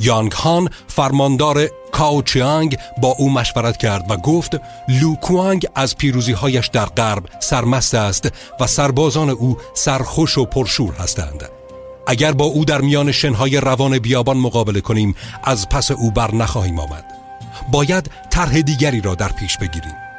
[0.00, 6.84] یانگ هان فرماندار کاوچیانگ با او مشورت کرد و گفت لوکوانگ از پیروزی هایش در
[6.84, 8.28] غرب سرمست است
[8.60, 11.48] و سربازان او سرخوش و پرشور هستند.
[12.06, 15.14] اگر با او در میان شنهای روان بیابان مقابله کنیم
[15.44, 17.04] از پس او بر نخواهیم آمد.
[17.72, 20.09] باید طرح دیگری را در پیش بگیریم.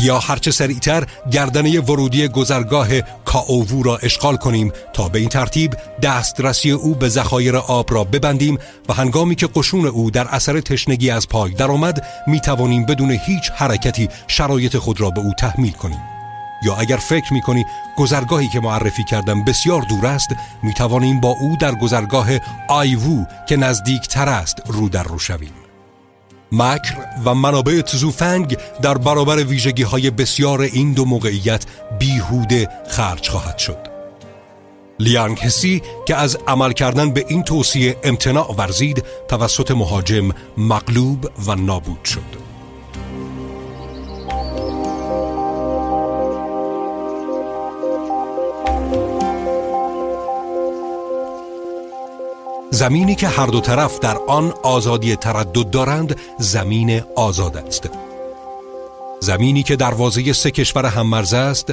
[0.00, 6.70] بیا هرچه سریعتر گردنه ورودی گذرگاه کاوو را اشغال کنیم تا به این ترتیب دسترسی
[6.70, 8.58] او به ذخایر آب را ببندیم
[8.88, 13.50] و هنگامی که قشون او در اثر تشنگی از پای درآمد می توانیم بدون هیچ
[13.50, 16.00] حرکتی شرایط خود را به او تحمیل کنیم.
[16.62, 17.64] یا اگر فکر می کنی
[17.96, 20.28] گذرگاهی که معرفی کردم بسیار دور است
[20.62, 22.28] می توانیم با او در گذرگاه
[22.68, 25.57] آیوو که نزدیک تر است رو در رو شویم.
[26.52, 26.94] مکر
[27.24, 31.64] و منابع تزوفنگ در برابر ویژگی های بسیار این دو موقعیت
[31.98, 33.78] بیهوده خرج خواهد شد.
[35.00, 41.54] لیانگ هسی که از عمل کردن به این توصیه امتناع ورزید توسط مهاجم مغلوب و
[41.54, 42.47] نابود شد.
[52.70, 57.88] زمینی که هر دو طرف در آن آزادی تردد دارند زمین آزاد است.
[59.20, 61.72] زمینی که دروازه سه کشور هممرز است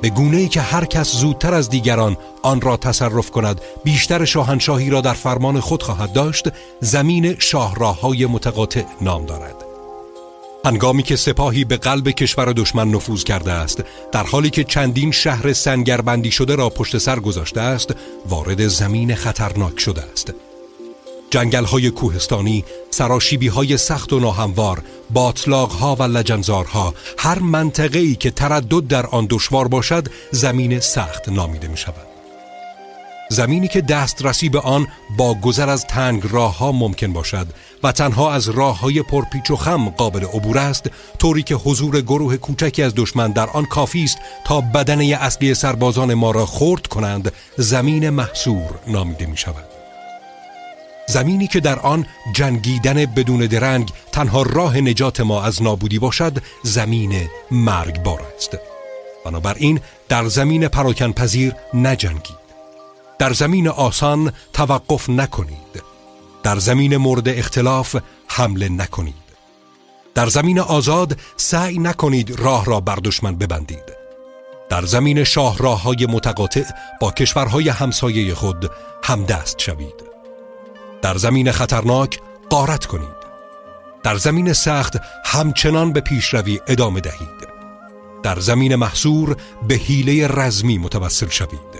[0.00, 4.90] به گونه ای که هر کس زودتر از دیگران آن را تصرف کند بیشتر شاهنشاهی
[4.90, 6.48] را در فرمان خود خواهد داشت
[6.80, 9.65] زمین شاهراه های متقاطع نام دارد.
[10.66, 15.52] هنگامی که سپاهی به قلب کشور دشمن نفوذ کرده است در حالی که چندین شهر
[15.52, 17.94] سنگربندی شده را پشت سر گذاشته است
[18.28, 20.34] وارد زمین خطرناک شده است
[21.30, 28.14] جنگل های کوهستانی، سراشیبی های سخت و ناهموار، باطلاق ها و لجنزارها هر منطقه ای
[28.14, 32.15] که تردد در آن دشوار باشد زمین سخت نامیده می شود.
[33.28, 34.86] زمینی که دسترسی به آن
[35.16, 37.46] با گذر از تنگ راه ها ممکن باشد
[37.82, 42.36] و تنها از راه های پرپیچ و خم قابل عبور است طوری که حضور گروه
[42.36, 47.32] کوچکی از دشمن در آن کافی است تا بدنه اصلی سربازان ما را خورد کنند
[47.56, 49.64] زمین محصور نامیده می شود
[51.08, 57.28] زمینی که در آن جنگیدن بدون درنگ تنها راه نجات ما از نابودی باشد زمین
[57.50, 58.58] مرگبار است.
[59.24, 62.45] بنابراین در زمین پراکن پذیر نجنگید.
[63.18, 65.82] در زمین آسان توقف نکنید.
[66.42, 67.96] در زمین مورد اختلاف
[68.28, 69.26] حمله نکنید.
[70.14, 73.96] در زمین آزاد سعی نکنید راه را بر دشمن ببندید.
[74.68, 76.64] در زمین شاه های متقاطع
[77.00, 78.70] با کشورهای همسایه خود
[79.04, 80.04] همدست شوید.
[81.02, 82.20] در زمین خطرناک
[82.50, 83.26] قارت کنید.
[84.02, 87.46] در زمین سخت همچنان به پیشروی ادامه دهید.
[88.22, 89.36] در زمین محصور
[89.68, 91.75] به حیله رزمی متوسل شوید.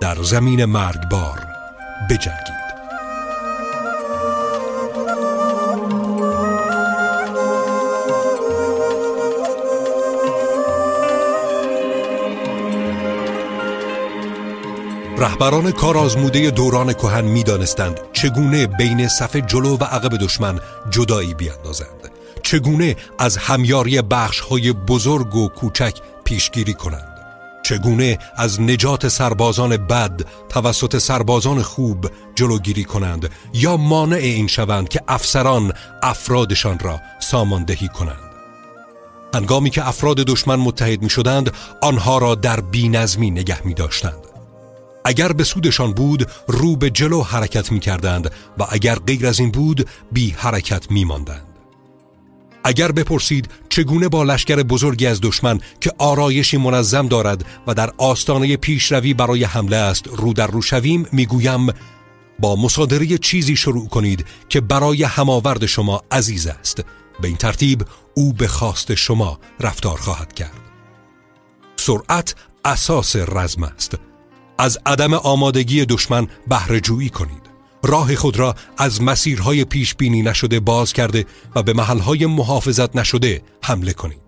[0.00, 1.46] در زمین مرگبار
[2.10, 2.64] بجنگید.
[15.18, 20.60] رهبران کارآزموده دوران کهن می‌دانستند چگونه بین صف جلو و عقب دشمن
[20.90, 22.10] جدایی بیاندازند
[22.42, 25.94] چگونه از همیاری بخش های بزرگ و کوچک
[26.24, 27.13] پیشگیری کنند.
[27.64, 35.00] چگونه از نجات سربازان بد توسط سربازان خوب جلوگیری کنند یا مانع این شوند که
[35.08, 35.72] افسران
[36.02, 38.34] افرادشان را ساماندهی کنند
[39.34, 44.24] هنگامی که افراد دشمن متحد می شدند آنها را در بینظمی نگه می داشتند
[45.04, 49.50] اگر به سودشان بود رو به جلو حرکت می کردند و اگر غیر از این
[49.50, 51.53] بود بی حرکت می ماندند.
[52.64, 58.56] اگر بپرسید چگونه با لشکر بزرگی از دشمن که آرایشی منظم دارد و در آستانه
[58.56, 61.66] پیشروی برای حمله است رو در رو شویم می‌گویم
[62.38, 66.84] با مصادره چیزی شروع کنید که برای هماورد شما عزیز است.
[67.20, 67.82] به این ترتیب
[68.14, 70.60] او به خواست شما رفتار خواهد کرد.
[71.76, 72.34] سرعت
[72.64, 73.94] اساس رزم است.
[74.58, 77.43] از عدم آمادگی دشمن بهره جویی کنید.
[77.84, 83.42] راه خود را از مسیرهای پیش بینی نشده باز کرده و به محلهای محافظت نشده
[83.62, 84.24] حمله کنید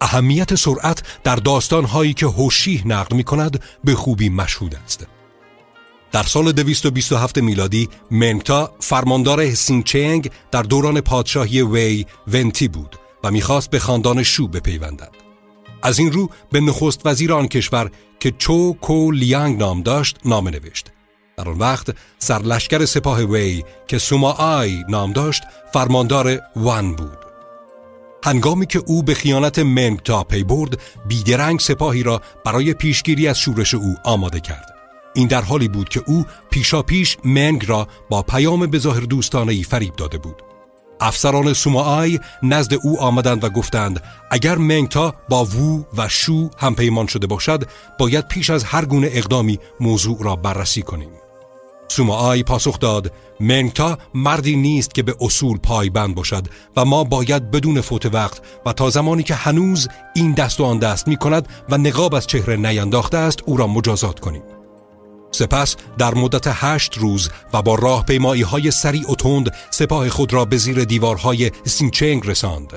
[0.00, 5.06] اهمیت سرعت در داستانهایی که هوشیه نقل می کند به خوبی مشهود است
[6.12, 13.70] در سال 227 میلادی منگتا فرماندار هسینچنگ در دوران پادشاهی وی ونتی بود و می‌خواست
[13.70, 15.10] به خاندان شو بپیوندد.
[15.82, 17.90] از این رو به نخست وزیر آن کشور
[18.20, 20.93] که چو کو لیانگ نام داشت نامه نوشت.
[21.36, 21.86] در آن وقت
[22.18, 25.42] سرلشکر سپاه وی که سوما آی نام داشت
[25.72, 27.18] فرماندار وان بود.
[28.24, 33.74] هنگامی که او به خیانت منگتا پی برد بیدرنگ سپاهی را برای پیشگیری از شورش
[33.74, 34.74] او آماده کرد.
[35.14, 39.96] این در حالی بود که او پیشا پیش منگ را با پیام بظاهر دوستانه فریب
[39.96, 40.42] داده بود
[41.00, 47.06] افسران سوماای نزد او آمدند و گفتند اگر منگتا با وو و شو هم پیمان
[47.06, 47.64] شده باشد
[47.98, 51.10] باید پیش از هر گونه اقدامی موضوع را بررسی کنیم
[51.88, 56.46] سوماای پاسخ داد منگتا مردی نیست که به اصول پایبند باشد
[56.76, 60.78] و ما باید بدون فوت وقت و تا زمانی که هنوز این دست و آن
[60.78, 64.42] دست می کند و نقاب از چهره نینداخته است او را مجازات کنیم
[65.34, 70.44] سپس در مدت هشت روز و با راهپیمایی های سریع و تند سپاه خود را
[70.44, 72.72] به زیر دیوارهای سینچنگ رساند.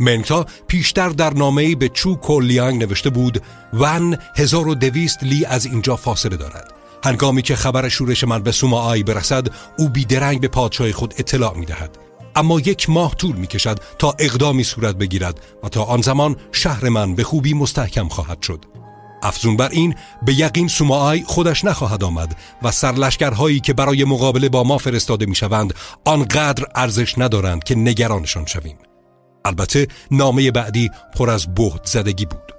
[0.00, 6.36] منتا پیشتر در نامه‌ای به چو کولیانگ نوشته بود ون 1200 لی از اینجا فاصله
[6.36, 6.83] دارد.
[7.04, 9.46] هنگامی که خبر شورش من به سوما آی برسد
[9.78, 11.98] او بیدرنگ به پادشاه خود اطلاع می دهد.
[12.36, 16.88] اما یک ماه طول می کشد تا اقدامی صورت بگیرد و تا آن زمان شهر
[16.88, 18.64] من به خوبی مستحکم خواهد شد.
[19.22, 24.64] افزون بر این به یقین سوماای خودش نخواهد آمد و سرلشکرهایی که برای مقابله با
[24.64, 25.74] ما فرستاده می‌شوند
[26.04, 28.76] آنقدر ارزش ندارند که نگرانشان شویم
[29.44, 32.53] البته نامه بعدی پر از بهت زدگی بود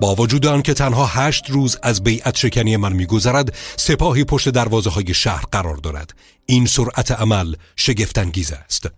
[0.00, 5.14] با وجود آنکه تنها هشت روز از بیعت شکنی من میگذرد سپاهی پشت دروازه های
[5.14, 6.14] شهر قرار دارد.
[6.46, 8.90] این سرعت عمل شگفتانگیز است.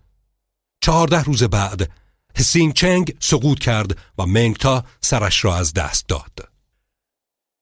[0.81, 1.89] چهارده روز بعد
[2.35, 6.56] هسینگ چنگ سقوط کرد و منگتا سرش را از دست داد.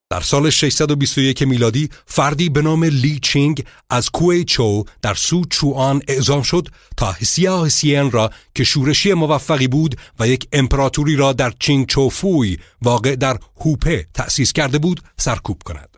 [0.09, 6.01] در سال 621 میلادی فردی به نام لی چینگ از کوی چو در سو چوان
[6.07, 6.67] اعزام شد
[6.97, 12.09] تا هسیا هسین را که شورشی موفقی بود و یک امپراتوری را در چینگ چو
[12.09, 15.97] فوی واقع در هوپه تأسیس کرده بود سرکوب کند.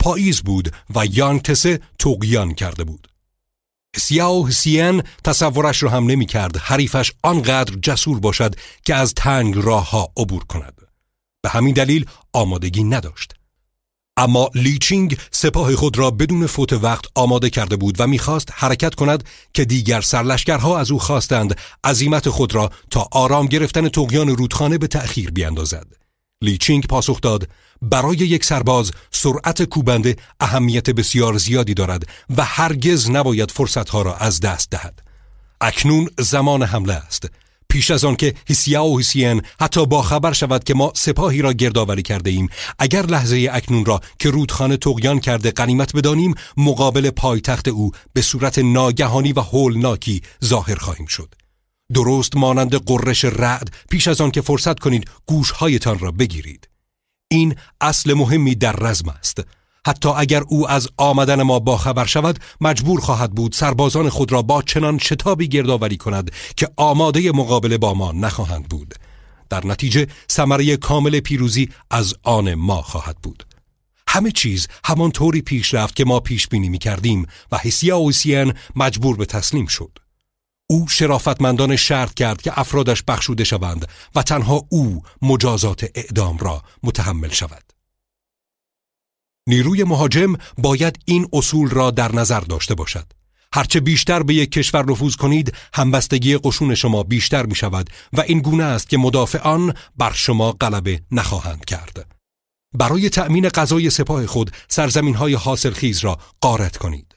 [0.00, 3.08] پاییز بود و یانگ تسه طغیان کرده بود.
[4.20, 8.54] و هسین تصورش را هم نمی کرد حریفش آنقدر جسور باشد
[8.84, 10.75] که از تنگ راه ها عبور کند.
[11.46, 13.34] به همین دلیل آمادگی نداشت.
[14.16, 19.24] اما لیچینگ سپاه خود را بدون فوت وقت آماده کرده بود و می‌خواست حرکت کند
[19.54, 24.86] که دیگر سرلشکرها از او خواستند عظیمت خود را تا آرام گرفتن تقیان رودخانه به
[24.86, 25.86] تأخیر بیاندازد.
[26.42, 27.48] لیچینگ پاسخ داد
[27.82, 34.40] برای یک سرباز سرعت کوبنده اهمیت بسیار زیادی دارد و هرگز نباید فرصتها را از
[34.40, 35.02] دست دهد.
[35.60, 37.28] اکنون زمان حمله است.
[37.68, 41.52] پیش از آن که هیسیا و هیسین حتی با خبر شود که ما سپاهی را
[41.52, 42.48] گردآوری کرده ایم
[42.78, 48.58] اگر لحظه اکنون را که رودخانه تقیان کرده قنیمت بدانیم مقابل پایتخت او به صورت
[48.58, 51.34] ناگهانی و هولناکی ظاهر خواهیم شد.
[51.94, 56.68] درست مانند قررش رعد پیش از آن که فرصت کنید گوشهایتان را بگیرید.
[57.28, 59.40] این اصل مهمی در رزم است.
[59.86, 64.62] حتی اگر او از آمدن ما باخبر شود مجبور خواهد بود سربازان خود را با
[64.62, 68.94] چنان شتابی گردآوری کند که آماده مقابله با ما نخواهند بود.
[69.50, 73.46] در نتیجه ثمره کامل پیروزی از آن ما خواهد بود.
[74.08, 78.54] همه چیز همان طوری پیش رفت که ما پیش بینی می کردیم و حسیا اوسین
[78.76, 79.98] مجبور به تسلیم شد.
[80.66, 87.30] او شرافتمندان شرط کرد که افرادش بخشوده شوند و تنها او مجازات اعدام را متحمل
[87.30, 87.65] شود.
[89.46, 93.12] نیروی مهاجم باید این اصول را در نظر داشته باشد.
[93.52, 98.40] هرچه بیشتر به یک کشور نفوذ کنید همبستگی قشون شما بیشتر می شود و این
[98.40, 102.06] گونه است که مدافعان بر شما غلبه نخواهند کرد.
[102.74, 107.14] برای تأمین غذای سپاه خود سرزمین های حاصل خیز را قارت کنید.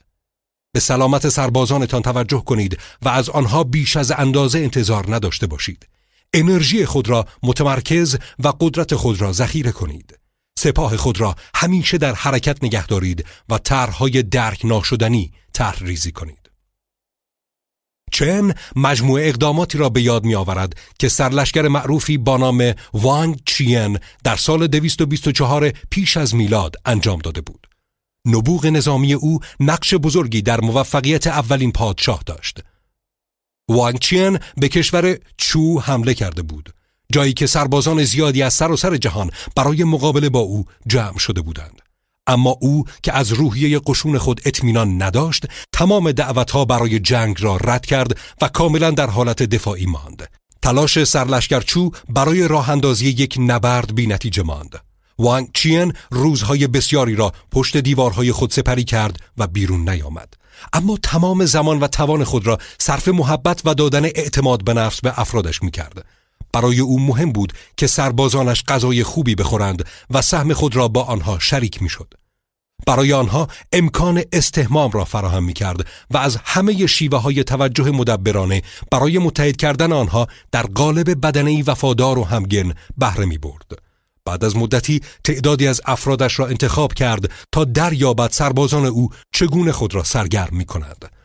[0.72, 5.88] به سلامت سربازانتان توجه کنید و از آنها بیش از اندازه انتظار نداشته باشید.
[6.34, 10.18] انرژی خود را متمرکز و قدرت خود را ذخیره کنید.
[10.58, 16.50] سپاه خود را همیشه در حرکت نگه دارید و طرحهای درک ناشدنی طرح ریزی کنید.
[18.12, 23.98] چن مجموعه اقداماتی را به یاد می آورد که سرلشکر معروفی با نام وانگ چین
[24.24, 27.66] در سال 224 پیش از میلاد انجام داده بود.
[28.26, 32.60] نبوغ نظامی او نقش بزرگی در موفقیت اولین پادشاه داشت.
[33.68, 36.74] وانگ چین به کشور چو حمله کرده بود.
[37.12, 41.40] جایی که سربازان زیادی از سر و سر جهان برای مقابله با او جمع شده
[41.40, 41.82] بودند.
[42.26, 47.86] اما او که از روحیه قشون خود اطمینان نداشت تمام دعوتها برای جنگ را رد
[47.86, 50.28] کرد و کاملا در حالت دفاعی ماند
[50.62, 54.80] تلاش سرلشکرچو برای راه اندازی یک نبرد بی نتیجه ماند
[55.18, 60.34] وانگ چین روزهای بسیاری را پشت دیوارهای خود سپری کرد و بیرون نیامد
[60.72, 65.20] اما تمام زمان و توان خود را صرف محبت و دادن اعتماد به نفس به
[65.20, 66.04] افرادش می کرد.
[66.52, 71.38] برای او مهم بود که سربازانش غذای خوبی بخورند و سهم خود را با آنها
[71.38, 72.14] شریک می شد.
[72.86, 78.62] برای آنها امکان استهمام را فراهم می کرد و از همه شیوه های توجه مدبرانه
[78.90, 83.70] برای متحد کردن آنها در قالب بدنی وفادار و همگن بهره می برد.
[84.24, 89.94] بعد از مدتی تعدادی از افرادش را انتخاب کرد تا دریابد سربازان او چگونه خود
[89.94, 91.19] را سرگرم می کند.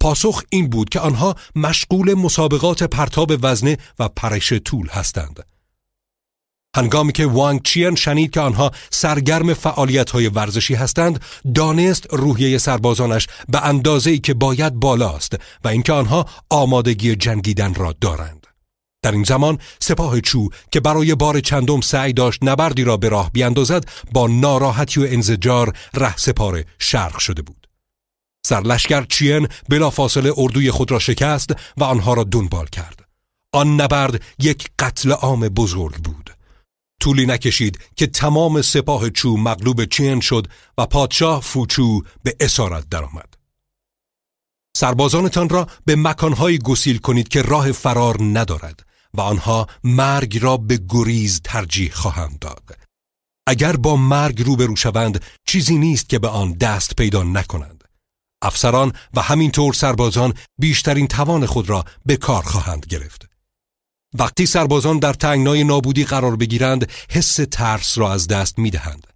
[0.00, 5.44] پاسخ این بود که آنها مشغول مسابقات پرتاب وزنه و پرش طول هستند.
[6.76, 11.20] هنگامی که وانگ چین شنید که آنها سرگرم فعالیت های ورزشی هستند
[11.54, 18.46] دانست روحیه سربازانش به اندازه که باید بالاست و اینکه آنها آمادگی جنگیدن را دارند
[19.02, 23.30] در این زمان سپاه چو که برای بار چندم سعی داشت نبردی را به راه
[23.32, 27.67] بیاندازد با ناراحتی و انزجار ره سپار شرق شده بود
[28.46, 33.08] سرلشکر چین بلافاصله اردوی خود را شکست و آنها را دنبال کرد
[33.52, 36.30] آن نبرد یک قتل عام بزرگ بود
[37.00, 40.46] طولی نکشید که تمام سپاه چو مغلوب چین شد
[40.78, 43.34] و پادشاه فوچو به اسارت درآمد.
[44.76, 50.80] سربازانتان را به مکانهایی گسیل کنید که راه فرار ندارد و آنها مرگ را به
[50.88, 52.78] گریز ترجیح خواهند داد.
[53.46, 57.77] اگر با مرگ روبرو شوند چیزی نیست که به آن دست پیدا نکنند.
[58.42, 63.28] افسران و همینطور سربازان بیشترین توان خود را به کار خواهند گرفت.
[64.18, 69.06] وقتی سربازان در تنگنای نابودی قرار بگیرند حس ترس را از دست می دهند.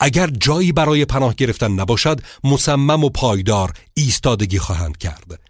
[0.00, 5.40] اگر جایی برای پناه گرفتن نباشد مصمم و پایدار ایستادگی خواهند کرد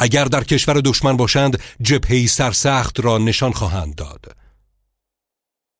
[0.00, 4.36] اگر در کشور دشمن باشند جبهی سرسخت را نشان خواهند داد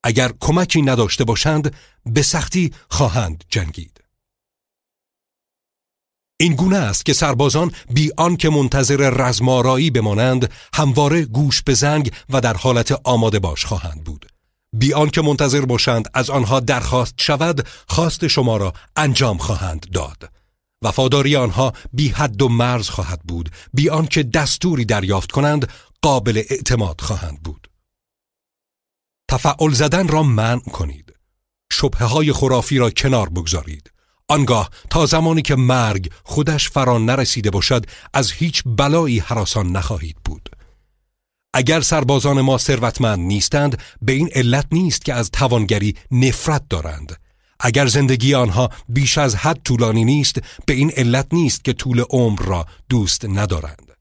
[0.05, 1.75] اگر کمکی نداشته باشند
[2.07, 4.04] به سختی خواهند جنگید
[6.37, 12.41] این گونه است که سربازان بی که منتظر رزمارایی بمانند همواره گوش به زنگ و
[12.41, 14.27] در حالت آماده باش خواهند بود.
[14.75, 20.33] بی که منتظر باشند از آنها درخواست شود خواست شما را انجام خواهند داد.
[20.83, 23.51] وفاداری آنها بی حد و مرز خواهد بود.
[23.75, 25.69] بی که دستوری دریافت کنند
[26.03, 27.71] قابل اعتماد خواهند بود.
[29.31, 31.13] تفعل زدن را منع کنید.
[31.73, 33.94] شبه های خرافی را کنار بگذارید.
[34.29, 40.49] آنگاه تا زمانی که مرگ خودش فران نرسیده باشد از هیچ بلایی حراسان نخواهید بود.
[41.55, 47.21] اگر سربازان ما ثروتمند نیستند به این علت نیست که از توانگری نفرت دارند.
[47.61, 52.43] اگر زندگی آنها بیش از حد طولانی نیست به این علت نیست که طول عمر
[52.43, 53.93] را دوست ندارند.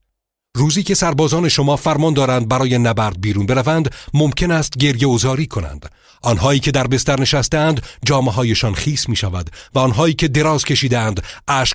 [0.55, 5.89] روزی که سربازان شما فرمان دارند برای نبرد بیرون بروند ممکن است گریه اوزاری کنند.
[6.23, 11.23] آنهایی که در بستر نشستند جامعه هایشان خیس می شود و آنهایی که دراز کشیدند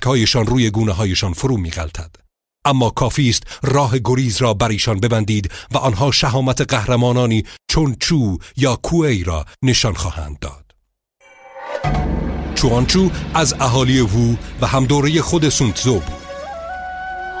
[0.05, 2.15] هایشان روی گونه هایشان فرو می غلطد.
[2.65, 8.37] اما کافی است راه گریز را بر ایشان ببندید و آنها شهامت قهرمانانی چون چو
[8.57, 10.65] یا کوی را نشان خواهند داد
[12.55, 16.28] چوانچو از اهالی وو و هم دوره خود سونتزو بود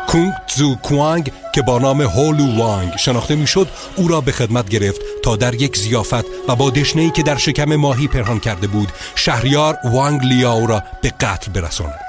[0.09, 5.01] کونگ زو کوانگ که با نام هولو وانگ شناخته می‌شد او را به خدمت گرفت
[5.23, 9.77] تا در یک زیافت و با دشنهی که در شکم ماهی پنهان کرده بود شهریار
[9.83, 11.99] وانگ لیاو را به قتل برساند.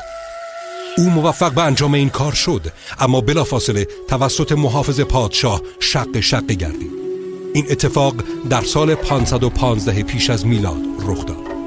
[0.98, 6.92] او موفق به انجام این کار شد اما بلافاصله توسط محافظ پادشاه شق شق گردید.
[7.54, 8.14] این اتفاق
[8.50, 11.59] در سال 515 پیش از میلاد رخ داد.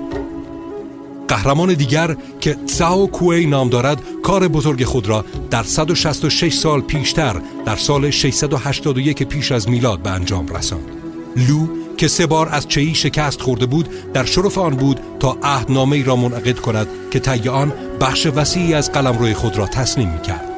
[1.28, 7.36] قهرمان دیگر که تساو کوی نام دارد کار بزرگ خود را در 166 سال پیشتر
[7.66, 10.92] در سال 681 پیش از میلاد به انجام رساند.
[11.36, 11.68] لو
[11.98, 16.16] که سه بار از چهی شکست خورده بود در شرف آن بود تا عهدنامه را
[16.16, 20.53] منعقد کند که طی آن بخش وسیعی از قلمرو خود را تسلیم می‌کرد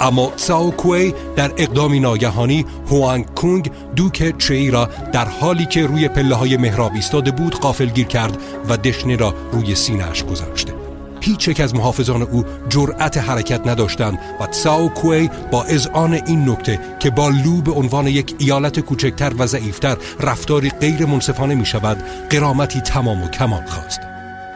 [0.00, 6.08] اما ساو کوی در اقدامی ناگهانی هوانگ کونگ دوک چی را در حالی که روی
[6.08, 7.56] پله های محراب ایستاده بود
[7.94, 10.80] گیر کرد و دشنه را روی سینهش گذاشته
[11.20, 16.80] هیچ یک از محافظان او جرأت حرکت نداشتند و تساو کوی با اذعان این نکته
[16.98, 22.02] که با لو به عنوان یک ایالت کوچکتر و ضعیفتر رفتاری غیر منصفانه می شود
[22.30, 24.00] قرامتی تمام و کمال خواست.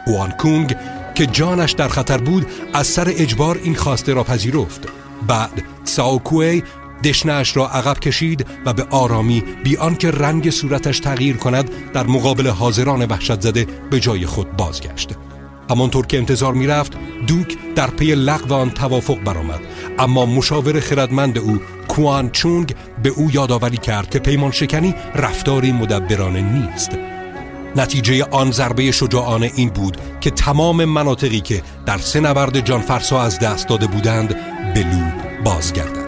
[0.07, 0.75] وان کونگ
[1.15, 5.04] که جانش در خطر بود از سر اجبار این خواسته را پذیرفت.
[5.27, 6.63] بعد ساوکوی
[7.03, 12.47] دشنش را عقب کشید و به آرامی بی آنکه رنگ صورتش تغییر کند در مقابل
[12.47, 15.09] حاضران وحشت زده به جای خود بازگشت.
[15.69, 16.93] همانطور که انتظار می‌رفت
[17.27, 19.59] دوک در پی لغو آن توافق برآمد.
[19.99, 26.41] اما مشاور خردمند او کوان چونگ به او یادآوری کرد که پیمان شکنی رفتاری مدبرانه
[26.41, 26.91] نیست.
[27.75, 33.39] نتیجه آن ضربه شجاعانه این بود که تمام مناطقی که در سه نبرد جانفرسا از
[33.39, 34.35] دست داده بودند
[34.75, 36.04] به لو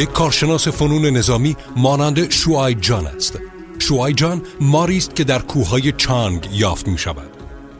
[0.00, 3.38] یک کارشناس فنون نظامی مانند شوای جان است.
[3.78, 7.30] شوای جان ماری است که در کوههای چانگ یافت می شود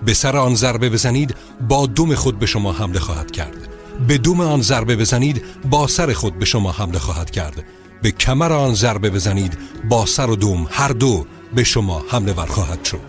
[0.04, 1.34] به سر آن ضربه بزنید
[1.68, 3.68] با دوم خود به شما حمله خواهد کرد.
[4.08, 7.64] به دوم آن ضربه بزنید با سر خود به شما حمله خواهد کرد.
[8.02, 12.46] به کمر آن ضربه بزنید با سر و دوم هر دو به شما حمله ور
[12.46, 13.00] خواهد شد.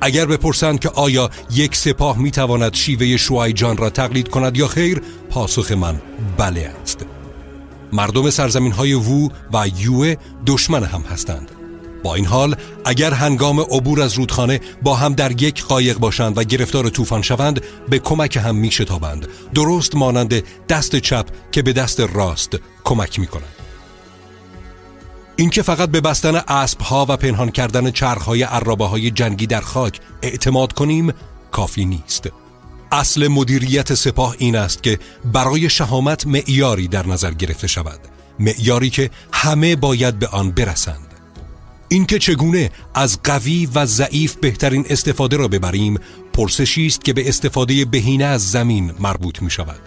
[0.00, 4.68] اگر بپرسند که آیا یک سپاه می تواند شیوه شوای جان را تقلید کند یا
[4.68, 6.00] خیر پاسخ من
[6.36, 7.06] بله است.
[7.92, 10.14] مردم سرزمین های وو و یوه
[10.46, 11.50] دشمن هم هستند.
[12.02, 16.44] با این حال اگر هنگام عبور از رودخانه با هم در یک قایق باشند و
[16.44, 22.00] گرفتار طوفان شوند به کمک هم می شتابند درست مانند دست چپ که به دست
[22.00, 23.54] راست کمک می کنند
[25.36, 30.00] اینکه فقط به بستن اسب ها و پنهان کردن چرخ های های جنگی در خاک
[30.22, 31.12] اعتماد کنیم
[31.50, 32.28] کافی نیست.
[32.92, 34.98] اصل مدیریت سپاه این است که
[35.32, 38.00] برای شهامت معیاری در نظر گرفته شود
[38.38, 41.06] معیاری که همه باید به آن برسند.
[41.88, 45.98] اینکه چگونه از قوی و ضعیف بهترین استفاده را ببریم
[46.32, 49.80] پرسشی است که به استفاده بهینه از زمین مربوط می شود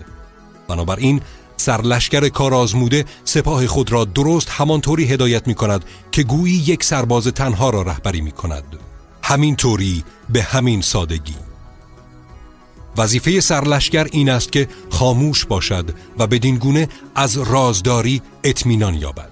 [0.67, 1.21] بنابراین
[1.57, 7.27] سرلشکر کار آزموده سپاه خود را درست همانطوری هدایت می کند که گویی یک سرباز
[7.27, 8.63] تنها را رهبری می کند
[9.23, 11.35] همین طوری به همین سادگی.
[12.97, 15.85] وظیفه سرلشکر این است که خاموش باشد
[16.19, 19.29] و بدین گونه از رازداری اطمینان یابد.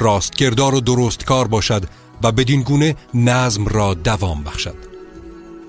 [0.00, 1.84] راستگردار و درستکار باشد
[2.22, 4.92] و بدین گونه نظم را دوام بخشد.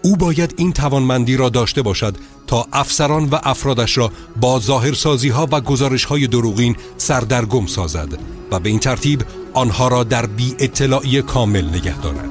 [0.03, 2.17] او باید این توانمندی را داشته باشد
[2.47, 4.11] تا افسران و افرادش را
[4.41, 8.19] با ظاهرسازی ها و گزارش های دروغین سردرگم سازد
[8.51, 12.29] و به این ترتیب آنها را در بی اطلاعی کامل نگه دارد.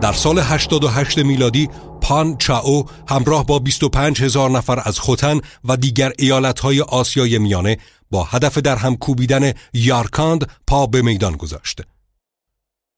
[0.00, 1.68] در سال 88 میلادی
[2.00, 7.78] پان چاو همراه با 25 هزار نفر از خوتن و دیگر ایالتهای آسیای میانه
[8.10, 11.80] با هدف در هم کوبیدن یارکاند پا به میدان گذاشت.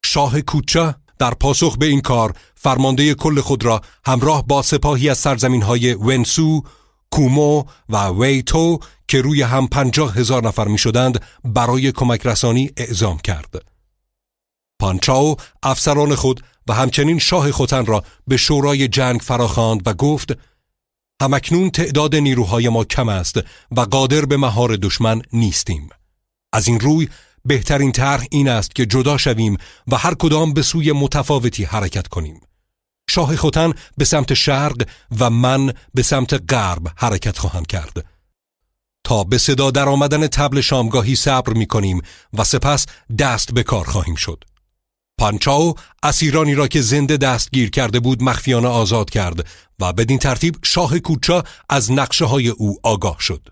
[0.04, 5.18] شاه کوچا در پاسخ به این کار فرمانده کل خود را همراه با سپاهی از
[5.18, 6.62] سرزمین های ونسو،
[7.10, 13.18] کومو و ویتو که روی هم پنجاه هزار نفر می شدند برای کمک رسانی اعزام
[13.18, 13.62] کرد.
[14.80, 20.32] پانچاو افسران خود و همچنین شاه خوتن را به شورای جنگ فراخواند و گفت
[21.22, 23.40] همکنون تعداد نیروهای ما کم است
[23.70, 25.88] و قادر به مهار دشمن نیستیم.
[26.52, 27.08] از این روی
[27.44, 32.40] بهترین طرح این است که جدا شویم و هر کدام به سوی متفاوتی حرکت کنیم.
[33.10, 34.88] شاه خوتن به سمت شرق
[35.20, 38.04] و من به سمت غرب حرکت خواهم کرد.
[39.04, 42.02] تا به صدا در آمدن تبل شامگاهی صبر می کنیم
[42.32, 42.86] و سپس
[43.18, 44.44] دست به کار خواهیم شد.
[45.18, 49.46] پانچاو اسیرانی را که زنده دستگیر کرده بود مخفیانه آزاد کرد
[49.78, 53.48] و بدین ترتیب شاه کوچا از نقشه های او آگاه شد.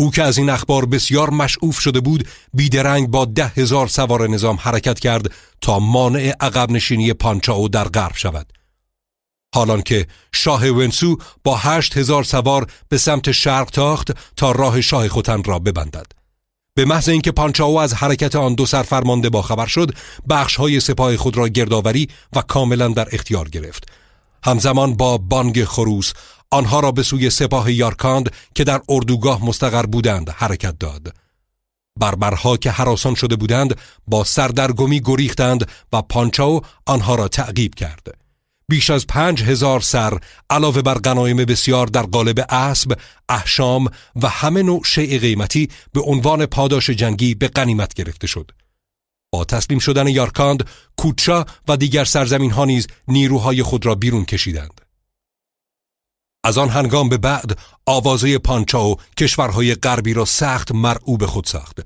[0.00, 4.56] او که از این اخبار بسیار مشعوف شده بود بیدرنگ با ده هزار سوار نظام
[4.60, 8.52] حرکت کرد تا مانع عقب نشینی پانچاو در غرب شود.
[9.54, 15.08] حالان که شاه ونسو با هشت هزار سوار به سمت شرق تاخت تا راه شاه
[15.08, 16.23] خوتن را ببندد.
[16.76, 19.90] به محض اینکه پانچاو از حرکت آن دو سرفرمانده باخبر شد
[20.28, 23.88] بخش های سپاه خود را گردآوری و کاملا در اختیار گرفت.
[24.44, 26.12] همزمان با بانگ خروس
[26.50, 31.14] آنها را به سوی سپاه یارکاند که در اردوگاه مستقر بودند حرکت داد.
[32.00, 38.23] بربرها که حراسان شده بودند با سردرگمی گریختند و پانچاو آنها را تعقیب کرد.
[38.68, 40.18] بیش از پنج هزار سر
[40.50, 43.88] علاوه بر غنایم بسیار در قالب اسب، احشام
[44.22, 48.50] و همه نوع شیء قیمتی به عنوان پاداش جنگی به غنیمت گرفته شد.
[49.32, 54.80] با تسلیم شدن یارکاند، کوچا و دیگر سرزمین ها نیز نیروهای خود را بیرون کشیدند.
[56.44, 61.80] از آن هنگام به بعد آوازه پانچاو کشورهای غربی را سخت مرعوب خود ساخت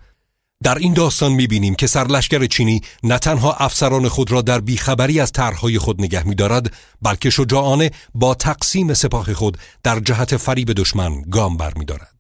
[0.65, 5.33] در این داستان می‌بینیم که سرلشکر چینی نه تنها افسران خود را در بیخبری از
[5.33, 6.73] طرحهای خود نگه میدارد
[7.03, 12.19] بلکه شجاعانه با تقسیم سپاه خود در جهت فریب دشمن گام برمیدارد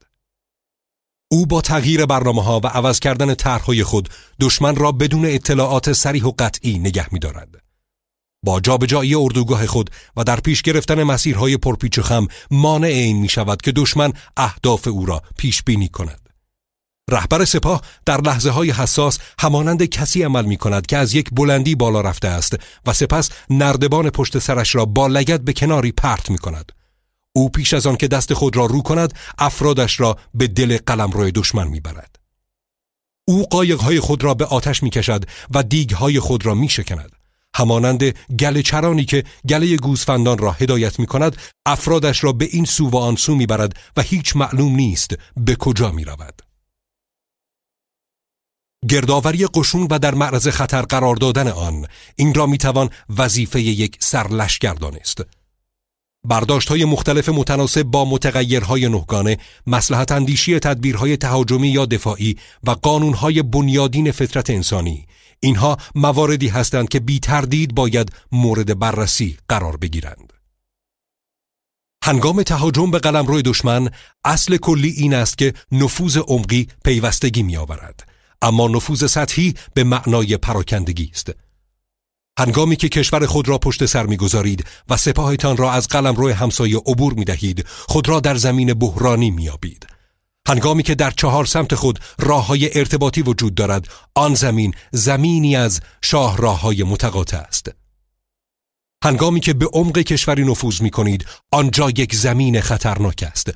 [1.30, 4.08] او با تغییر برنامه ها و عوض کردن طرحهای خود
[4.40, 7.48] دشمن را بدون اطلاعات سریح و قطعی نگه میدارد.
[8.44, 13.62] با جابجایی اردوگاه خود و در پیش گرفتن مسیرهای پرپیچ خم مانع این می شود
[13.62, 16.27] که دشمن اهداف او را پیش بینی کند.
[17.08, 21.74] رهبر سپاه در لحظه های حساس همانند کسی عمل می کند که از یک بلندی
[21.74, 22.56] بالا رفته است
[22.86, 26.72] و سپس نردبان پشت سرش را با لگت به کناری پرت می کند.
[27.32, 31.10] او پیش از آن که دست خود را رو کند افرادش را به دل قلم
[31.10, 32.16] روی دشمن می برد.
[33.28, 33.46] او
[33.80, 35.64] های خود را به آتش می کشد و
[35.94, 37.12] های خود را می شکند.
[37.54, 38.02] همانند
[38.38, 42.96] گل چرانی که گله گوسفندان را هدایت می کند افرادش را به این سو و
[42.96, 46.47] آن سو می برد و هیچ معلوم نیست به کجا می رود.
[48.88, 54.74] گردآوری قشون و در معرض خطر قرار دادن آن این را می‌توان وظیفه یک سرلشکر
[54.74, 55.22] دانست
[56.24, 63.42] برداشت های مختلف متناسب با متغیرهای نهگانه مسلحت اندیشی تدبیرهای تهاجمی یا دفاعی و قانونهای
[63.42, 65.06] بنیادین فطرت انسانی
[65.40, 70.32] اینها مواردی هستند که بی تردید باید مورد بررسی قرار بگیرند.
[72.04, 73.90] هنگام تهاجم به قلمرو دشمن
[74.24, 78.08] اصل کلی این است که نفوذ عمقی پیوستگی می آورد
[78.42, 81.32] اما نفوذ سطحی به معنای پراکندگی است.
[82.38, 86.76] هنگامی که کشور خود را پشت سر می‌گذارید و سپاهتان را از قلم روی همسایه
[86.76, 89.86] عبور می دهید خود را در زمین بحرانی میابید
[90.48, 95.80] هنگامی که در چهار سمت خود راه های ارتباطی وجود دارد آن زمین زمینی از
[96.02, 97.70] شاه راه های متقاطع است.
[99.04, 103.50] هنگامی که به عمق کشوری نفوذ می کنید آنجا یک زمین خطرناک است.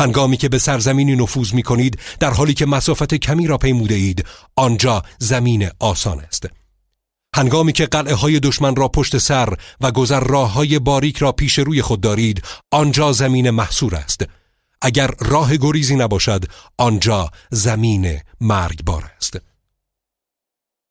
[0.00, 4.24] هنگامی که به سرزمینی نفوذ می کنید در حالی که مسافت کمی را پیموده اید
[4.56, 6.46] آنجا زمین آسان است.
[7.34, 11.58] هنگامی که قلعه های دشمن را پشت سر و گذر راه های باریک را پیش
[11.58, 14.24] روی خود دارید آنجا زمین محصور است.
[14.82, 16.44] اگر راه گریزی نباشد
[16.78, 19.36] آنجا زمین مرگبار است.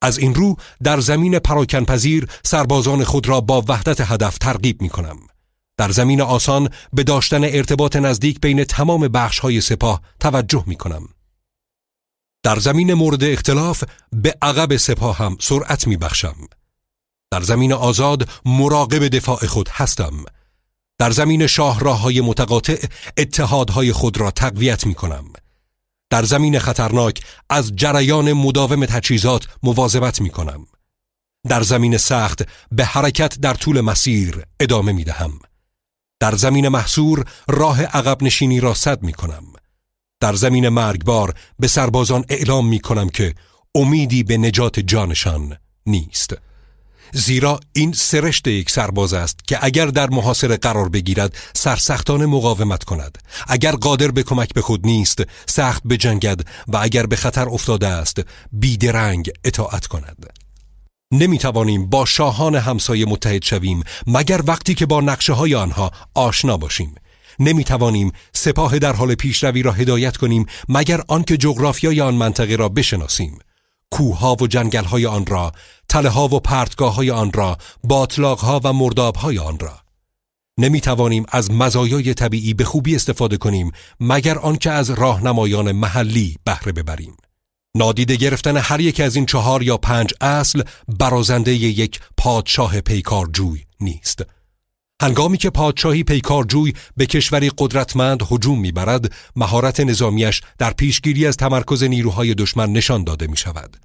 [0.02, 5.18] از این رو در زمین پراکنپذیر سربازان خود را با وحدت هدف ترغیب می کنم
[5.78, 11.10] در زمین آسان به داشتن ارتباط نزدیک بین تمام بخش های سپاه توجه می کنم.
[12.44, 16.36] در زمین مورد اختلاف به عقب سپاه هم سرعت می بخشم.
[17.32, 20.24] در زمین آزاد مراقب دفاع خود هستم.
[21.00, 22.86] در زمین شاهراه های متقاطع
[23.18, 25.34] اتحادهای خود را تقویت می کنم.
[26.10, 30.68] در زمین خطرناک از جریان مداوم تجهیزات مواظبت می کنم.
[31.48, 35.40] در زمین سخت به حرکت در طول مسیر ادامه می دهم.
[36.20, 39.44] در زمین محصور راه عقب نشینی را صد می کنم.
[40.20, 43.36] در زمین مرگبار به سربازان اعلام می کنم که
[43.76, 46.34] امیدی به نجات جانشان نیست.
[47.14, 53.18] زیرا این سرشت یک سرباز است که اگر در محاصره قرار بگیرد سرسختانه مقاومت کند.
[53.48, 58.22] اگر قادر به کمک به خود نیست سخت بجنگد و اگر به خطر افتاده است
[58.52, 60.47] بیدرنگ اطاعت کند.
[61.12, 66.58] نمی توانیم با شاهان همسایه متحد شویم مگر وقتی که با نقشه های آنها آشنا
[66.58, 66.96] باشیم.
[67.40, 72.70] نمی توانیم سپاه در حال پیشروی را هدایت کنیم مگر آنکه جغرافیای آن منطقه را
[72.70, 73.40] بشناسیم.
[73.92, 75.52] کوها و جنگل های آن را
[75.90, 79.80] تله ها و پرتگاه های آن را باطلاق ها و مرداب های آن را.
[80.60, 86.72] نمی توانیم از مزایای طبیعی به خوبی استفاده کنیم مگر آنکه از راهنمایان محلی بهره
[86.72, 87.18] ببریم.
[87.78, 90.64] نادیده گرفتن هر یک از این چهار یا پنج اصل
[91.00, 94.22] برازنده یک پادشاه پیکارجوی نیست
[95.02, 101.84] هنگامی که پادشاهی پیکارجوی به کشوری قدرتمند هجوم می‌برد مهارت نظامیش در پیشگیری از تمرکز
[101.84, 103.78] نیروهای دشمن نشان داده می شود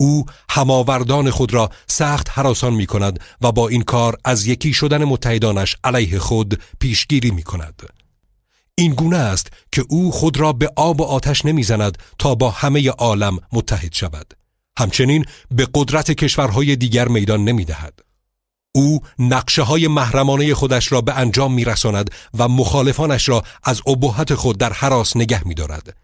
[0.00, 5.04] او هماوردان خود را سخت حراسان می کند و با این کار از یکی شدن
[5.04, 8.05] متحدانش علیه خود پیشگیری می کند.
[8.78, 12.90] این گونه است که او خود را به آب و آتش نمی‌زند تا با همه
[12.90, 14.34] عالم متحد شود.
[14.78, 18.00] همچنین به قدرت کشورهای دیگر میدان نمی دهد.
[18.74, 24.34] او نقشه های محرمانه خودش را به انجام می رساند و مخالفانش را از ابهت
[24.34, 25.96] خود در حراس نگه می دارد.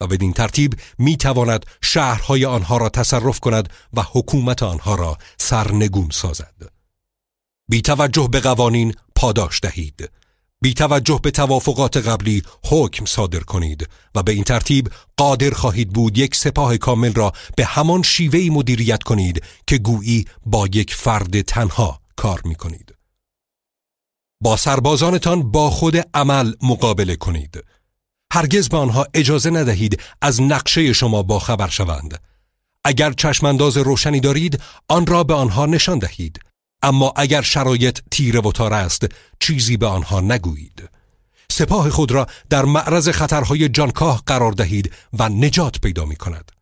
[0.00, 6.08] و بدین ترتیب می تواند شهرهای آنها را تصرف کند و حکومت آنها را سرنگون
[6.12, 6.72] سازد.
[7.68, 10.10] بی توجه به قوانین پاداش دهید.
[10.62, 16.18] بی توجه به توافقات قبلی حکم صادر کنید و به این ترتیب قادر خواهید بود
[16.18, 22.00] یک سپاه کامل را به همان شیوهی مدیریت کنید که گویی با یک فرد تنها
[22.16, 22.94] کار می کنید.
[24.42, 27.64] با سربازانتان با خود عمل مقابله کنید.
[28.32, 32.22] هرگز به آنها اجازه ندهید از نقشه شما با خبر شوند.
[32.84, 36.40] اگر چشمانداز روشنی دارید آن را به آنها نشان دهید
[36.82, 39.06] اما اگر شرایط تیره و تار است
[39.40, 40.88] چیزی به آنها نگویید.
[41.50, 46.52] سپاه خود را در معرض خطرهای جانکاه قرار دهید و نجات پیدا می کند.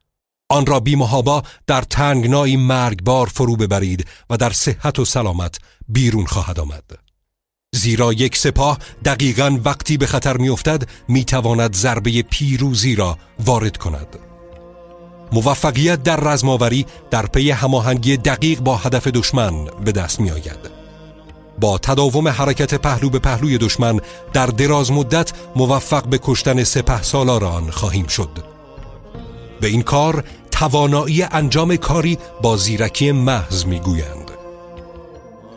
[0.49, 5.59] آن را بیمهابا در تنگنایی مرگبار فرو ببرید و در صحت و سلامت
[5.89, 6.85] بیرون خواهد آمد.
[7.75, 14.30] زیرا یک سپاه دقیقا وقتی به خطر میافتد می‌تواند ضربه پیروزی را وارد کند.
[15.33, 20.81] موفقیت در رزماوری در پی هماهنگی دقیق با هدف دشمن به دست می آید.
[21.61, 24.01] با تداوم حرکت پهلو به پهلوی دشمن
[24.33, 28.31] در دراز مدت موفق به کشتن سپه سالاران خواهیم شد.
[29.61, 34.31] به این کار توانایی انجام کاری با زیرکی محض می‌گویند.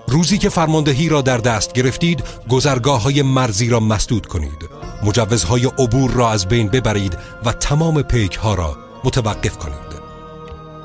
[0.08, 4.70] روزی که فرماندهی را در دست گرفتید گذرگاه های مرزی را مسدود کنید.
[5.04, 9.94] مجوزهای عبور را از بین ببرید و تمام پیک ها را متوقف کنید.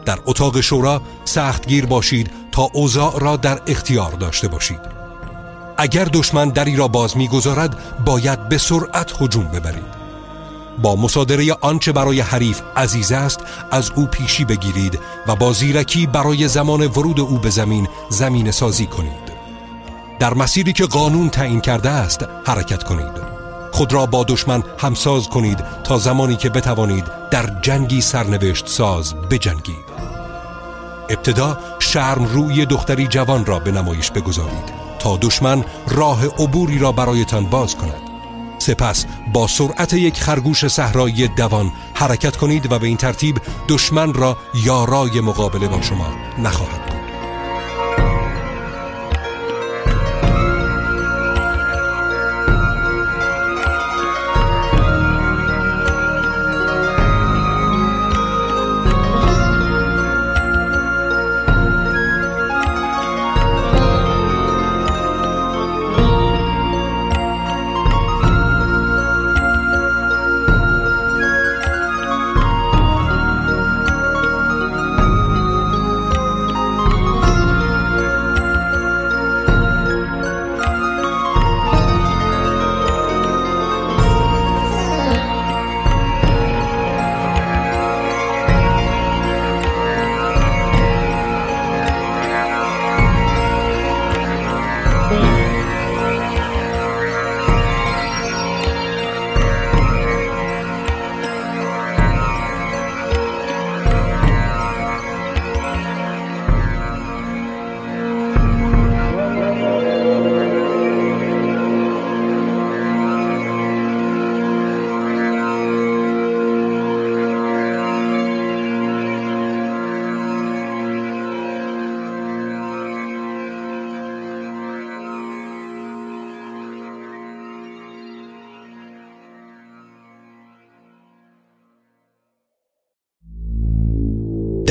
[0.05, 4.80] در اتاق شورا سختگیر باشید تا اوضاع را در اختیار داشته باشید.
[5.76, 9.98] اگر دشمن دری را باز می‌گذارد باید به سرعت هجوم ببرید.
[10.82, 13.40] با مصادره آنچه برای حریف عزیز است
[13.70, 18.86] از او پیشی بگیرید و با زیرکی برای زمان ورود او به زمین زمین سازی
[18.86, 19.38] کنید.
[20.18, 23.38] در مسیری که قانون تعیین کرده است حرکت کنید.
[23.72, 29.88] خود را با دشمن همساز کنید تا زمانی که بتوانید در جنگی سرنوشت ساز بجنگید.
[31.08, 37.47] ابتدا شرم روی دختری جوان را به نمایش بگذارید تا دشمن راه عبوری را برایتان
[37.47, 38.08] باز کند.
[38.58, 44.36] سپس با سرعت یک خرگوش صحرایی دوان حرکت کنید و به این ترتیب دشمن را
[44.55, 46.06] یارای مقابله با شما
[46.38, 46.98] نخواهد بود.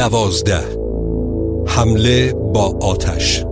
[0.09, 0.63] دوازده.
[1.67, 3.46] حمله با آتش.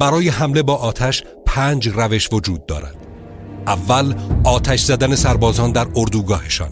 [0.00, 2.96] برای حمله با آتش پنج روش وجود دارد.
[3.66, 4.14] اول
[4.44, 6.70] آتش زدن سربازان در اردوگاهشان.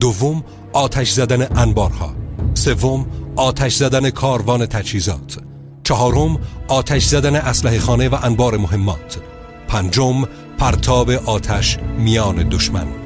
[0.00, 2.14] دوم آتش زدن انبارها.
[2.54, 5.38] سوم آتش زدن کاروان تجهیزات.
[5.84, 9.18] چهارم آتش زدن اسلحه خانه و انبار مهمات.
[9.68, 10.24] پنجم
[10.58, 13.03] پرتاب آتش میان دشمن.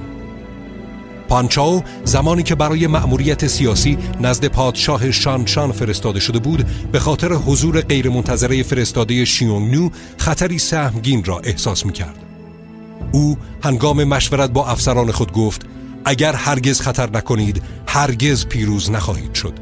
[1.28, 7.80] پانچاو زمانی که برای مأموریت سیاسی نزد پادشاه شانشان فرستاده شده بود به خاطر حضور
[7.80, 12.18] غیرمنتظره فرستاده شیونگنو خطری سهمگین را احساس می کرد.
[13.12, 15.66] او هنگام مشورت با افسران خود گفت
[16.04, 19.52] اگر هرگز خطر نکنید هرگز پیروز نخواهید شد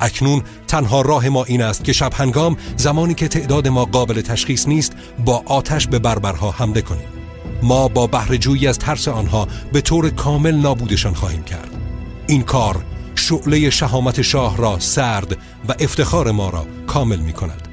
[0.00, 4.68] اکنون تنها راه ما این است که شب هنگام زمانی که تعداد ما قابل تشخیص
[4.68, 4.92] نیست
[5.24, 7.19] با آتش به بربرها حمله کنیم
[7.62, 11.70] ما با بهرهجویی از ترس آنها به طور کامل نابودشان خواهیم کرد.
[12.26, 15.32] این کار شعله شهامت شاه را سرد
[15.68, 17.68] و افتخار ما را کامل می کند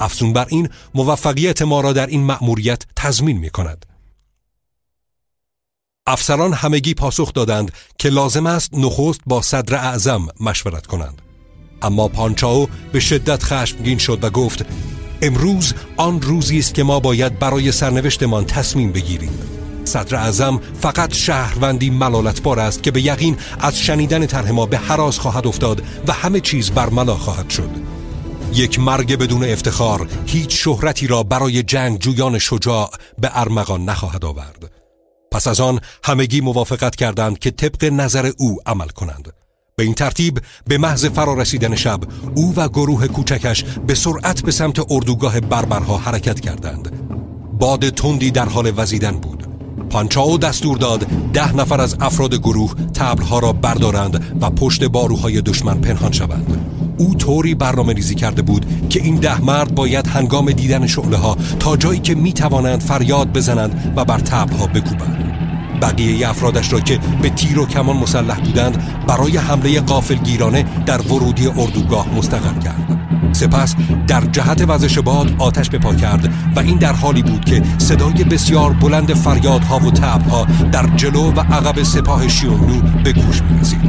[0.00, 3.86] افزون بر این موفقیت ما را در این مأموریت تضمین می کند
[6.06, 11.22] افسران همگی پاسخ دادند که لازم است نخست با صدر اعظم مشورت کنند.
[11.82, 14.64] اما پانچاو به شدت خشمگین شد و گفت
[15.22, 19.38] امروز آن روزی است که ما باید برای سرنوشتمان تصمیم بگیریم.
[19.84, 25.18] صدر اعظم فقط شهروندی ملالتبار است که به یقین از شنیدن طرح ما به حراز
[25.18, 27.70] خواهد افتاد و همه چیز برملا خواهد شد.
[28.54, 34.72] یک مرگ بدون افتخار هیچ شهرتی را برای جنگ جویان شجاع به ارمغان نخواهد آورد.
[35.32, 39.32] پس از آن همگی موافقت کردند که طبق نظر او عمل کنند.
[39.80, 42.00] به این ترتیب به محض فرارسیدن شب
[42.34, 46.92] او و گروه کوچکش به سرعت به سمت اردوگاه بربرها حرکت کردند.
[47.58, 49.46] باد تندی در حال وزیدن بود.
[49.90, 55.80] پانچاو دستور داد ده نفر از افراد گروه تبلها را بردارند و پشت باروهای دشمن
[55.80, 56.60] پنهان شوند.
[56.98, 61.36] او طوری برنامه ریزی کرده بود که این ده مرد باید هنگام دیدن شعله ها
[61.60, 65.39] تا جایی که می توانند فریاد بزنند و بر تبلها بکوبند.
[65.82, 71.46] بقیه افرادش را که به تیر و کمان مسلح بودند برای حمله قافلگیرانه در ورودی
[71.46, 73.00] اردوگاه مستقر کرد.
[73.32, 73.74] سپس
[74.06, 78.24] در جهت وزش باد آتش به پا کرد و این در حالی بود که صدای
[78.24, 83.80] بسیار بلند فریادها و تبها در جلو و عقب سپاه شیونلو به گوش می‌رسید.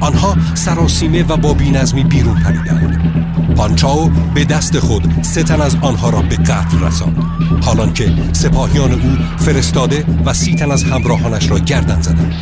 [0.00, 3.21] آنها سراسیمه و با بینظمی بیرون پریدند.
[3.56, 7.16] پانچاو به دست خود سه تن از آنها را به قتل رساند.
[7.64, 12.34] حالان که سپاهیان او فرستاده و سی تن از همراهانش را گردن زدند.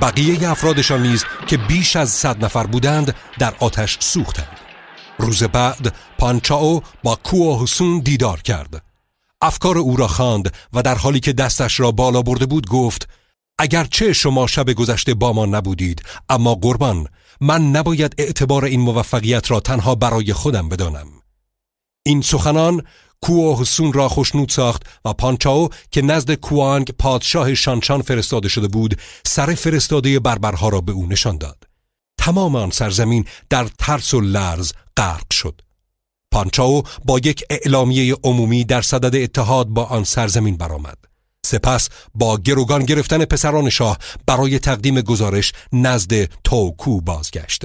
[0.00, 4.56] بقیه افرادشان نیز که بیش از صد نفر بودند در آتش سوختند.
[5.18, 8.82] روز بعد پانچاو با کوه حسون دیدار کرد.
[9.42, 13.08] افکار او را خواند و در حالی که دستش را بالا برده بود گفت
[13.58, 17.08] اگرچه شما شب گذشته با ما نبودید اما قربان
[17.44, 21.06] من نباید اعتبار این موفقیت را تنها برای خودم بدانم.
[22.06, 22.82] این سخنان
[23.22, 29.00] کوه حسون را خوشنود ساخت و پانچاو که نزد کوانگ پادشاه شانشان فرستاده شده بود
[29.26, 31.64] سر فرستاده بربرها را به او نشان داد.
[32.18, 35.60] تمام آن سرزمین در ترس و لرز غرق شد.
[36.32, 41.13] پانچاو با یک اعلامیه عمومی در صدد اتحاد با آن سرزمین برآمد.
[41.44, 47.64] سپس با گروگان گرفتن پسران شاه برای تقدیم گزارش نزد توکو بازگشت.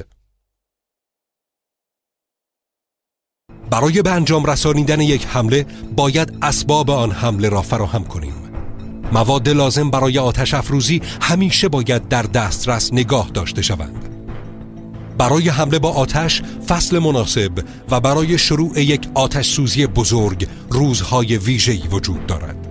[3.70, 8.34] برای به انجام رسانیدن یک حمله باید اسباب آن حمله را فراهم کنیم.
[9.14, 14.06] مواد لازم برای آتش افروزی همیشه باید در دسترس نگاه داشته شوند.
[15.18, 17.52] برای حمله با آتش فصل مناسب
[17.90, 22.69] و برای شروع یک آتش سوزی بزرگ روزهای ویژه‌ای وجود دارد.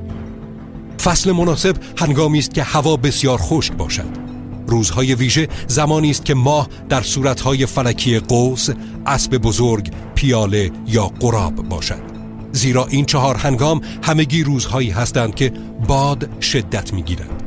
[1.02, 4.28] فصل مناسب هنگامی است که هوا بسیار خشک باشد.
[4.66, 8.68] روزهای ویژه زمانی است که ماه در صورتهای فلکی قوس
[9.06, 12.02] اسب بزرگ پیاله یا قراب باشد.
[12.52, 15.52] زیرا این چهار هنگام همگی روزهایی هستند که
[15.88, 17.42] باد شدت می‌گیرد.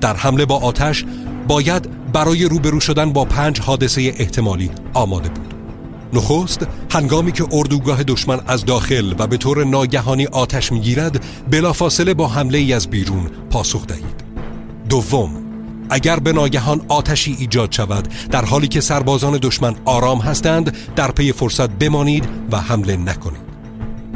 [0.00, 1.04] در حمله با آتش
[1.48, 5.57] باید برای روبرو شدن با پنج حادثه احتمالی آماده بود.
[6.12, 12.28] نخست هنگامی که اردوگاه دشمن از داخل و به طور ناگهانی آتش می‌گیرد بلافاصله با
[12.28, 14.24] حمله ای از بیرون پاسخ دهید.
[14.88, 15.30] دوم
[15.90, 21.32] اگر به ناگهان آتشی ایجاد شود در حالی که سربازان دشمن آرام هستند در پی
[21.32, 23.48] فرصت بمانید و حمله نکنید.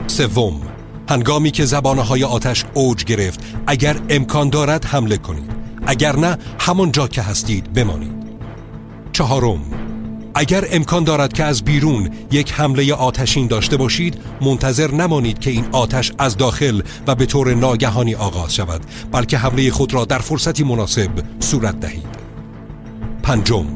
[0.06, 0.60] سوم
[1.08, 5.50] هنگامی که زبانه های آتش اوج گرفت اگر امکان دارد حمله کنید.
[5.86, 8.22] اگر نه همان جا که هستید بمانید.
[9.12, 9.60] چهارم
[10.34, 15.64] اگر امکان دارد که از بیرون یک حمله آتشین داشته باشید منتظر نمانید که این
[15.72, 18.80] آتش از داخل و به طور ناگهانی آغاز شود
[19.12, 22.22] بلکه حمله خود را در فرصتی مناسب صورت دهید.
[23.22, 23.66] پنجم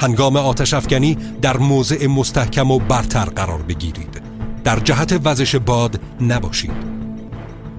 [0.00, 4.22] هنگام آتش افکنی در موضع مستحکم و برتر قرار بگیرید.
[4.64, 6.96] در جهت وزش باد نباشید.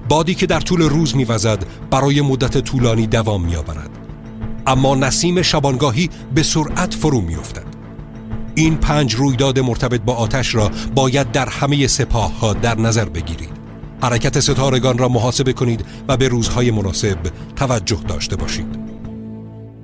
[0.08, 3.90] بادی که در طول روز میوزد برای مدت طولانی دوام میآورد.
[4.66, 7.77] اما نسیم شبانگاهی به سرعت فرو میافتد.
[8.58, 13.50] این پنج رویداد مرتبط با آتش را باید در همه سپاه ها در نظر بگیرید
[14.02, 17.18] حرکت ستارگان را محاسبه کنید و به روزهای مناسب
[17.56, 18.78] توجه داشته باشید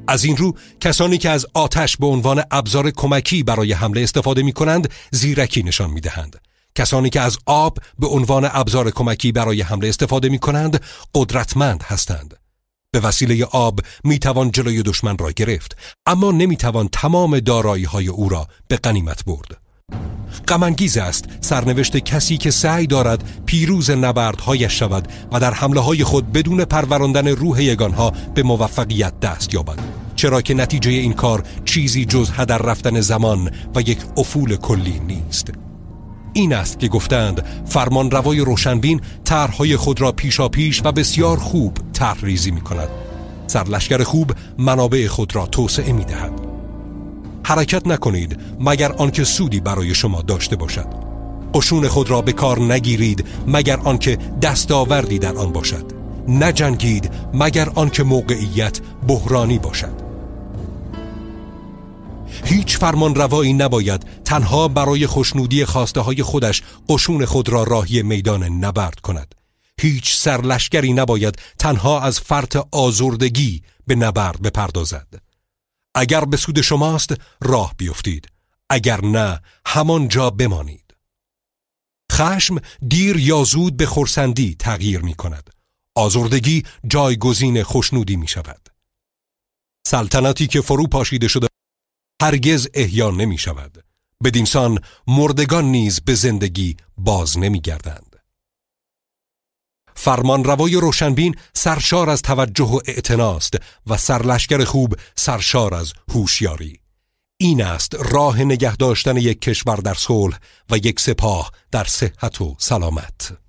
[0.09, 4.53] از این رو کسانی که از آتش به عنوان ابزار کمکی برای حمله استفاده می
[4.53, 6.41] کنند زیرکی نشان می دهند.
[6.75, 10.81] کسانی که از آب به عنوان ابزار کمکی برای حمله استفاده می کنند
[11.15, 12.44] قدرتمند هستند.
[12.95, 18.09] به وسیله آب می توان جلوی دشمن را گرفت اما نمی توان تمام دارایی های
[18.09, 19.59] او را به غنیمت برد.
[20.49, 26.33] غمانگیز است سرنوشت کسی که سعی دارد پیروز نبردهایش شود و در حمله های خود
[26.33, 29.79] بدون پروراندن روح یگانها به موفقیت دست یابد
[30.17, 35.64] چرا که نتیجه این کار چیزی جز هدر رفتن زمان و یک افول کلی نیست
[36.35, 41.79] این است که گفتند فرمان روای روشنبین طرحهای خود را پیشا پیش و بسیار خوب
[41.93, 42.89] طرح ریزی می کند
[43.47, 46.33] سرلشکر خوب منابع خود را توسعه می دهد
[47.47, 50.87] حرکت نکنید مگر آنکه سودی برای شما داشته باشد.
[51.55, 55.85] قشون خود را به کار نگیرید مگر آنکه دستاوردی در آن باشد.
[56.29, 60.04] نجنگید مگر آنکه موقعیت بحرانی باشد.
[62.45, 68.45] هیچ فرمان روایی نباید تنها برای خوشنودی خواسته های خودش قشون خود را راهی میدان
[68.45, 69.35] نبرد کند.
[69.81, 75.23] هیچ سرلشگری نباید تنها از فرط آزردگی به نبرد بپردازد.
[75.95, 78.29] اگر به سود شماست راه بیفتید.
[78.71, 80.85] اگر نه همان جا بمانید.
[82.13, 85.51] خشم دیر یا زود به خورسندی تغییر می کند
[85.95, 88.69] آزردگی جایگزین خوشنودی می شود
[89.87, 91.47] سلطنتی که فرو پاشیده شده
[92.25, 93.85] هرگز احیا نمی شود.
[94.25, 98.17] بدینسان مردگان نیز به زندگی باز نمی گردند.
[99.95, 106.81] فرمان روای روشنبین سرشار از توجه و اعتناست و سرلشکر خوب سرشار از هوشیاری.
[107.37, 110.39] این است راه نگه داشتن یک کشور در صلح
[110.71, 113.44] و یک سپاه در صحت و سلامت.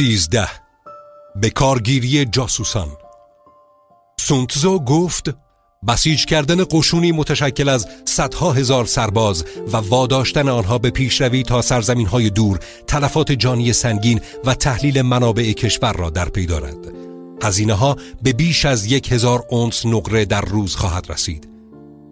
[0.00, 0.48] سیزده.
[1.36, 2.88] به کارگیری جاسوسان.
[4.20, 5.34] سونتزو گفت
[5.88, 12.06] بسیج کردن قشونی متشکل از صدها هزار سرباز و واداشتن آنها به پیشروی تا سرزمین
[12.06, 16.92] های دور تلفات جانی سنگین و تحلیل منابع کشور را در پی دارد.
[17.42, 21.49] هزینه ها به بیش از یک هزار اونس نقره در روز خواهد رسید.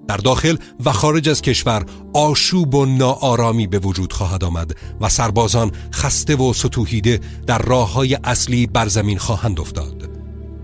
[0.09, 5.73] در داخل و خارج از کشور آشوب و ناآرامی به وجود خواهد آمد و سربازان
[5.93, 10.11] خسته و ستوهیده در راه های اصلی بر زمین خواهند افتاد.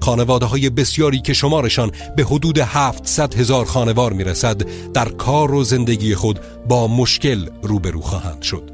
[0.01, 5.65] خانواده های بسیاری که شمارشان به حدود 700 هزار خانوار می رسد در کار و
[5.65, 8.74] زندگی خود با مشکل روبرو خواهند شد.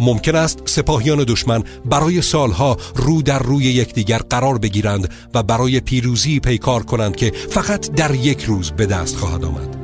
[0.00, 6.40] ممکن است سپاهیان دشمن برای سالها رو در روی یکدیگر قرار بگیرند و برای پیروزی
[6.40, 9.76] پیکار کنند که فقط در یک روز به دست خواهد آمد.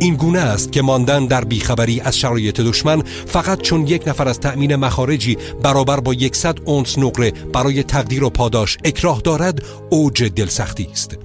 [0.00, 4.40] این گونه است که ماندن در بیخبری از شرایط دشمن فقط چون یک نفر از
[4.40, 10.88] تأمین مخارجی برابر با یکصد اونس نقره برای تقدیر و پاداش اکراه دارد اوج دلسختی
[10.92, 11.18] است.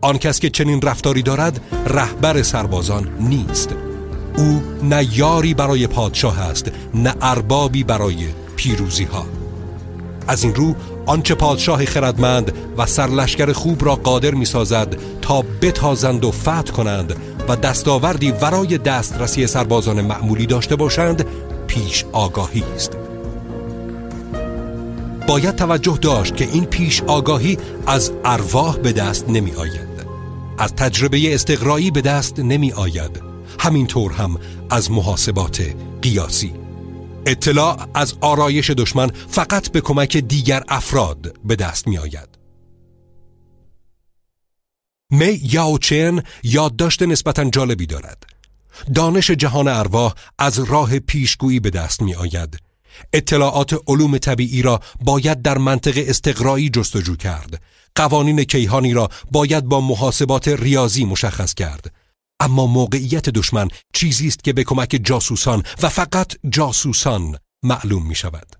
[0.00, 3.93] آن کس که چنین رفتاری دارد رهبر سربازان نیست.
[4.36, 8.16] او نه یاری برای پادشاه است نه اربابی برای
[8.56, 9.26] پیروزی ها
[10.28, 10.74] از این رو
[11.06, 17.16] آنچه پادشاه خردمند و سرلشکر خوب را قادر می سازد تا بتازند و فتح کنند
[17.48, 21.26] و دستاوردی ورای دسترسی سربازان معمولی داشته باشند
[21.66, 22.96] پیش آگاهی است.
[25.28, 29.94] باید توجه داشت که این پیش آگاهی از ارواح به دست نمی آید
[30.58, 34.38] از تجربه استقرایی به دست نمی آید همینطور هم
[34.70, 36.52] از محاسبات قیاسی.
[37.26, 42.28] اطلاع از آرایش دشمن فقط به کمک دیگر افراد به دست می آید.
[45.10, 48.22] می یاوچن یادداشت نسبتا جالبی دارد.
[48.94, 52.58] دانش جهان ارواح از راه پیشگویی به دست می آید
[53.12, 57.62] اطلاعات علوم طبیعی را باید در منطق استقرایی جستجو کرد.
[57.94, 61.94] قوانین کیهانی را باید با محاسبات ریاضی مشخص کرد.
[62.40, 68.56] اما موقعیت دشمن چیزی است که به کمک جاسوسان و فقط جاسوسان معلوم می شود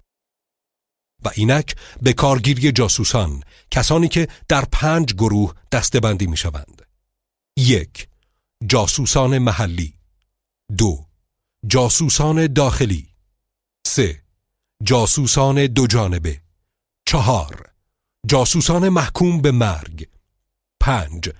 [1.24, 6.82] و اینک به کارگیری جاسوسان کسانی که در پنج گروه دستبندی می شوند
[7.58, 8.08] یک
[8.66, 9.94] جاسوسان محلی.
[10.78, 11.06] دو
[11.66, 13.08] جاسوسان داخلی.
[13.86, 14.22] سه
[14.82, 16.40] جاسوسان دو جانبه.
[17.06, 17.70] چهار
[18.26, 20.08] جاسوسان محکوم به مرگ.
[20.80, 21.30] پنج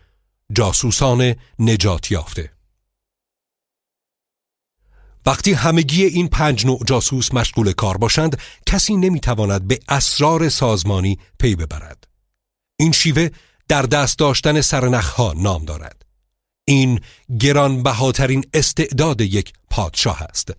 [0.54, 2.50] جاسوسان نجات یافته.
[5.26, 11.56] وقتی همگی این پنج نوع جاسوس مشغول کار باشند کسی نمی‌تواند به اسرار سازمانی پی
[11.56, 12.08] ببرد.
[12.76, 13.28] این شیوه
[13.68, 16.02] در دست داشتن سرنخها نام دارد.
[16.64, 17.00] این
[17.40, 20.50] گرانبهاترین استعداد یک پادشاه است.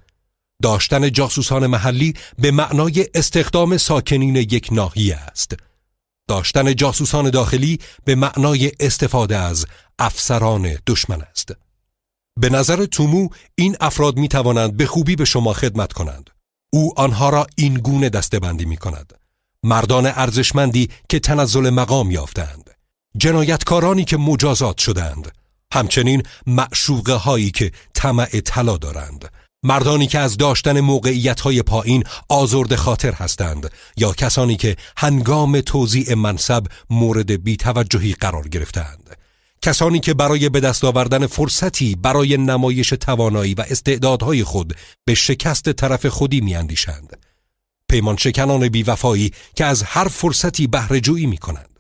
[0.62, 5.56] داشتن جاسوسان محلی به معنای استخدام ساکنین یک ناحیه است.
[6.28, 9.66] داشتن جاسوسان داخلی به معنای استفاده از
[10.00, 11.52] افسران دشمن است.
[12.40, 16.30] به نظر تومو این افراد می توانند به خوبی به شما خدمت کنند.
[16.74, 19.14] او آنها را این گونه دستبندی می کند
[19.64, 22.70] مردان ارزشمندی که تنزل مقام یافتند
[23.18, 25.32] جنایتکارانی که مجازات شدند
[25.74, 29.32] همچنین معشوقه هایی که طمع طلا دارند.
[29.64, 36.14] مردانی که از داشتن موقعیت های پایین آزرد خاطر هستند یا کسانی که هنگام توزیع
[36.14, 39.18] منصب مورد بیتوجهی قرار گرفتند
[39.66, 45.72] کسانی که برای به دست آوردن فرصتی برای نمایش توانایی و استعدادهای خود به شکست
[45.72, 47.26] طرف خودی میاندیشند
[47.90, 51.80] پیمان شکنان بیوفایی که از هر فرصتی بهره جویی می کنند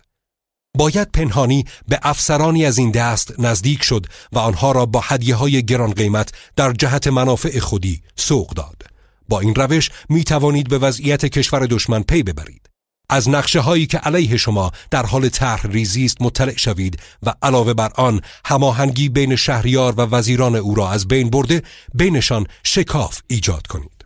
[0.78, 5.66] باید پنهانی به افسرانی از این دست نزدیک شد و آنها را با هدیه های
[5.66, 8.84] گران قیمت در جهت منافع خودی سوق داد.
[9.30, 12.65] با این روش می توانید به وضعیت کشور دشمن پی ببرید.
[13.10, 17.74] از نقشه هایی که علیه شما در حال طرح ریزی است مطلع شوید و علاوه
[17.74, 21.62] بر آن هماهنگی بین شهریار و وزیران او را از بین برده
[21.94, 24.06] بینشان شکاف ایجاد کنید.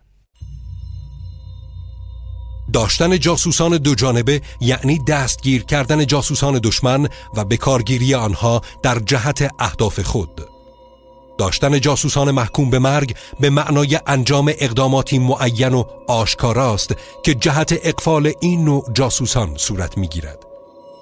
[2.72, 10.00] داشتن جاسوسان دو جانبه یعنی دستگیر کردن جاسوسان دشمن و بکارگیری آنها در جهت اهداف
[10.00, 10.40] خود
[11.40, 18.32] داشتن جاسوسان محکوم به مرگ به معنای انجام اقداماتی معین و آشکاراست که جهت اقفال
[18.40, 20.46] این نوع جاسوسان صورت می‌گیرد.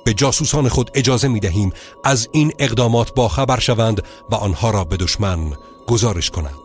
[0.05, 1.73] به جاسوسان خود اجازه می دهیم
[2.05, 5.53] از این اقدامات باخبر شوند و آنها را به دشمن
[5.87, 6.59] گزارش کنند.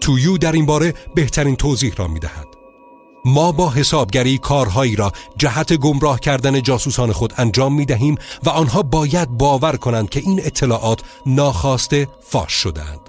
[0.00, 2.47] تویو در این باره بهترین توضیح را می دهد
[3.28, 8.82] ما با حسابگری کارهایی را جهت گمراه کردن جاسوسان خود انجام می دهیم و آنها
[8.82, 13.00] باید باور کنند که این اطلاعات ناخواسته فاش شدند.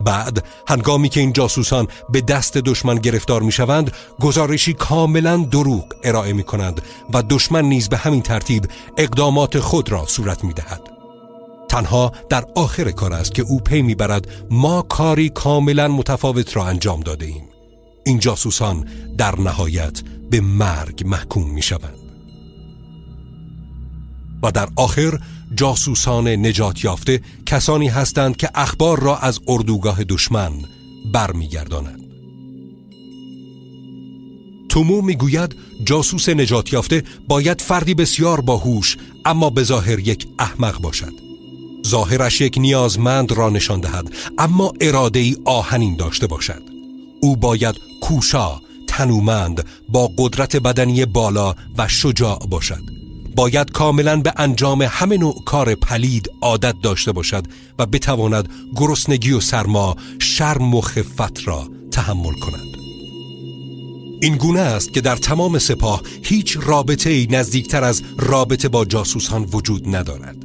[0.00, 6.32] بعد هنگامی که این جاسوسان به دست دشمن گرفتار می شوند گزارشی کاملا دروغ ارائه
[6.32, 6.82] می کنند
[7.12, 10.90] و دشمن نیز به همین ترتیب اقدامات خود را صورت می دهد.
[11.68, 16.64] تنها در آخر کار است که او پی می برد ما کاری کاملا متفاوت را
[16.66, 17.49] انجام داده ایم.
[18.04, 18.88] این جاسوسان
[19.18, 21.98] در نهایت به مرگ محکوم می شوند
[24.42, 25.18] و در آخر
[25.54, 30.52] جاسوسان نجات یافته کسانی هستند که اخبار را از اردوگاه دشمن
[31.12, 32.00] برمیگردانند.
[34.68, 41.12] تومو می‌گوید جاسوس نجات یافته باید فردی بسیار باهوش اما به ظاهر یک احمق باشد.
[41.86, 46.62] ظاهرش یک نیازمند را نشان دهد اما اراده ای آهنین داشته باشد.
[47.20, 52.82] او باید کوشا، تنومند، با قدرت بدنی بالا و شجاع باشد.
[53.36, 57.44] باید کاملا به انجام همه نوع کار پلید عادت داشته باشد
[57.78, 62.70] و بتواند گرسنگی و سرما شرم و خفت را تحمل کند.
[64.22, 69.44] این گونه است که در تمام سپاه هیچ رابطه ای نزدیکتر از رابطه با جاسوسان
[69.52, 70.36] وجود ندارد.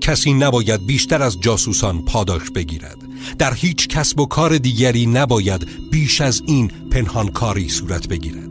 [0.00, 3.07] کسی نباید بیشتر از جاسوسان پاداش بگیرد.
[3.38, 8.50] در هیچ کسب و کار دیگری نباید بیش از این پنهانکاری صورت بگیرد.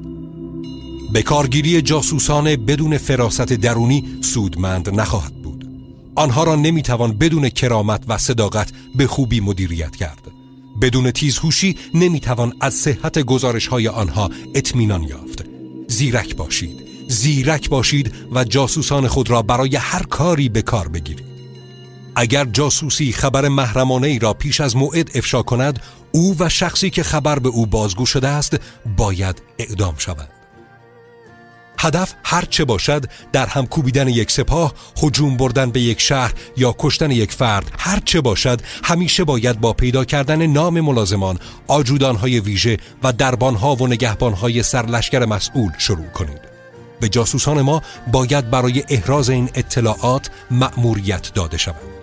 [1.14, 5.70] به کارگیری جاسوسان بدون فراست درونی سودمند نخواهد بود.
[6.16, 10.32] آنها را نمی‌توان بدون کرامت و صداقت به خوبی مدیریت کرد.
[10.82, 15.46] بدون تیزهوشی نمی‌توان از صحت گزارش های آنها اطمینان یافت.
[15.88, 21.27] زیرک باشید زیرک باشید و جاسوسان خود را برای هر کاری به کار بگیرید.
[22.20, 25.80] اگر جاسوسی خبر محرمانه ای را پیش از موعد افشا کند
[26.12, 28.58] او و شخصی که خبر به او بازگو شده است
[28.98, 30.30] باید اعدام شوند
[31.80, 34.74] هدف هر چه باشد در هم کوبیدن یک سپاه،
[35.04, 39.74] هجوم بردن به یک شهر یا کشتن یک فرد هر چه باشد همیشه باید با
[39.74, 46.40] پیدا کردن نام ملازمان، آجودانهای ویژه و دربانها و نگهبانهای سرلشکر مسئول شروع کنید.
[47.00, 47.82] به جاسوسان ما
[48.12, 51.97] باید برای احراز این اطلاعات مأموریت داده شود.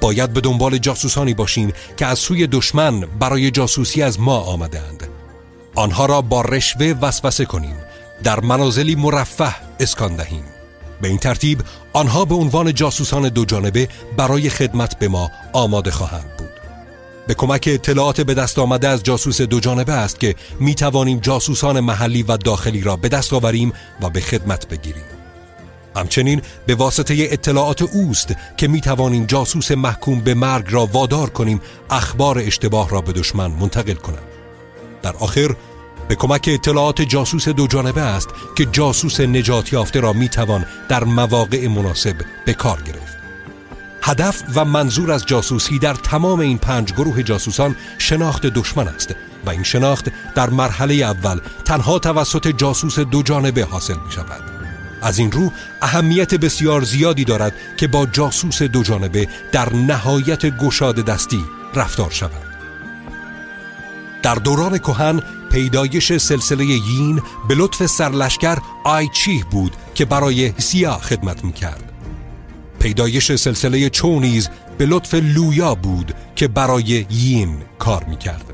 [0.00, 5.08] باید به دنبال جاسوسانی باشیم که از سوی دشمن برای جاسوسی از ما آمدند.
[5.74, 7.76] آنها را با رشوه وسوسه کنیم.
[8.22, 10.44] در منازلی مرفه اسکان دهیم.
[11.00, 16.36] به این ترتیب آنها به عنوان جاسوسان دو جانبه برای خدمت به ما آماده خواهند
[16.38, 16.48] بود.
[17.26, 21.80] به کمک اطلاعات به دست آمده از جاسوس دو جانبه است که می توانیم جاسوسان
[21.80, 25.15] محلی و داخلی را به دست آوریم و به خدمت بگیریم.
[25.96, 31.60] همچنین به واسطه اطلاعات اوست که می توانیم جاسوس محکوم به مرگ را وادار کنیم
[31.90, 34.28] اخبار اشتباه را به دشمن منتقل کنند.
[35.02, 35.56] در آخر
[36.08, 41.68] به کمک اطلاعات جاسوس دو جانبه است که جاسوس نجات یافته را می‌توان در مواقع
[41.68, 42.16] مناسب
[42.46, 43.16] به کار گرفت.
[44.02, 49.14] هدف و منظور از جاسوسی در تمام این پنج گروه جاسوسان شناخت دشمن است
[49.46, 54.55] و این شناخت در مرحله اول تنها توسط جاسوس دو جانبه حاصل می شود
[55.06, 55.52] از این رو
[55.82, 61.44] اهمیت بسیار زیادی دارد که با جاسوس دو جانبه در نهایت گشاد دستی
[61.74, 62.46] رفتار شود.
[64.22, 71.44] در دوران کهن پیدایش سلسله یین به لطف سرلشکر آیچیه بود که برای سیا خدمت
[71.44, 71.92] می‌کرد.
[72.78, 78.44] پیدایش سلسله چونیز به لطف لویا بود که برای یین کار می‌کرد.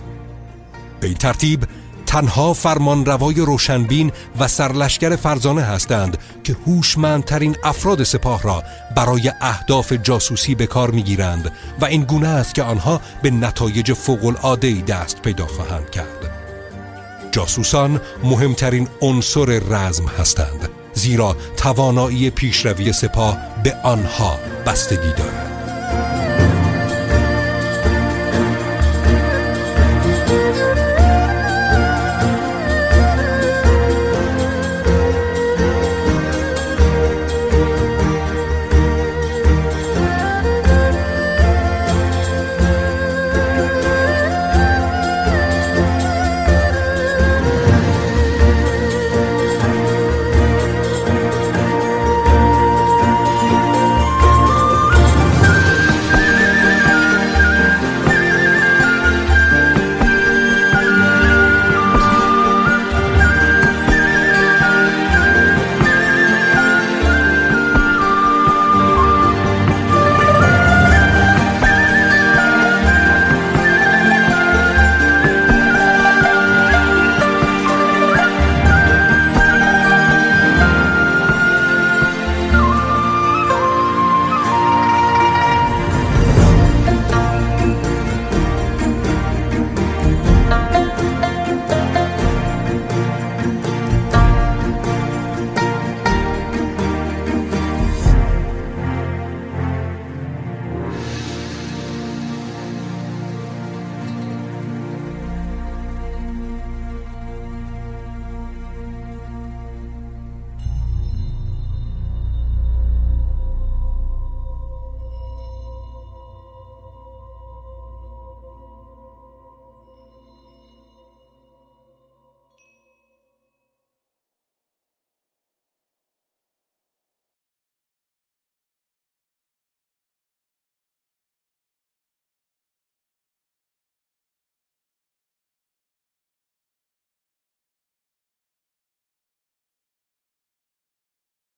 [1.00, 1.64] به این ترتیب
[2.12, 8.62] تنها فرمان روای روشنبین و سرلشکر فرزانه هستند که هوشمندترین افراد سپاه را
[8.96, 14.24] برای اهداف جاسوسی به کار می‌گیرند و این گونه است که آنها به نتایج فوق
[14.24, 16.30] العاده دست پیدا خواهند کرد.
[17.30, 25.61] جاسوسان مهمترین عنصر رزم هستند زیرا توانایی پیشروی سپاه به آنها بستگی دارد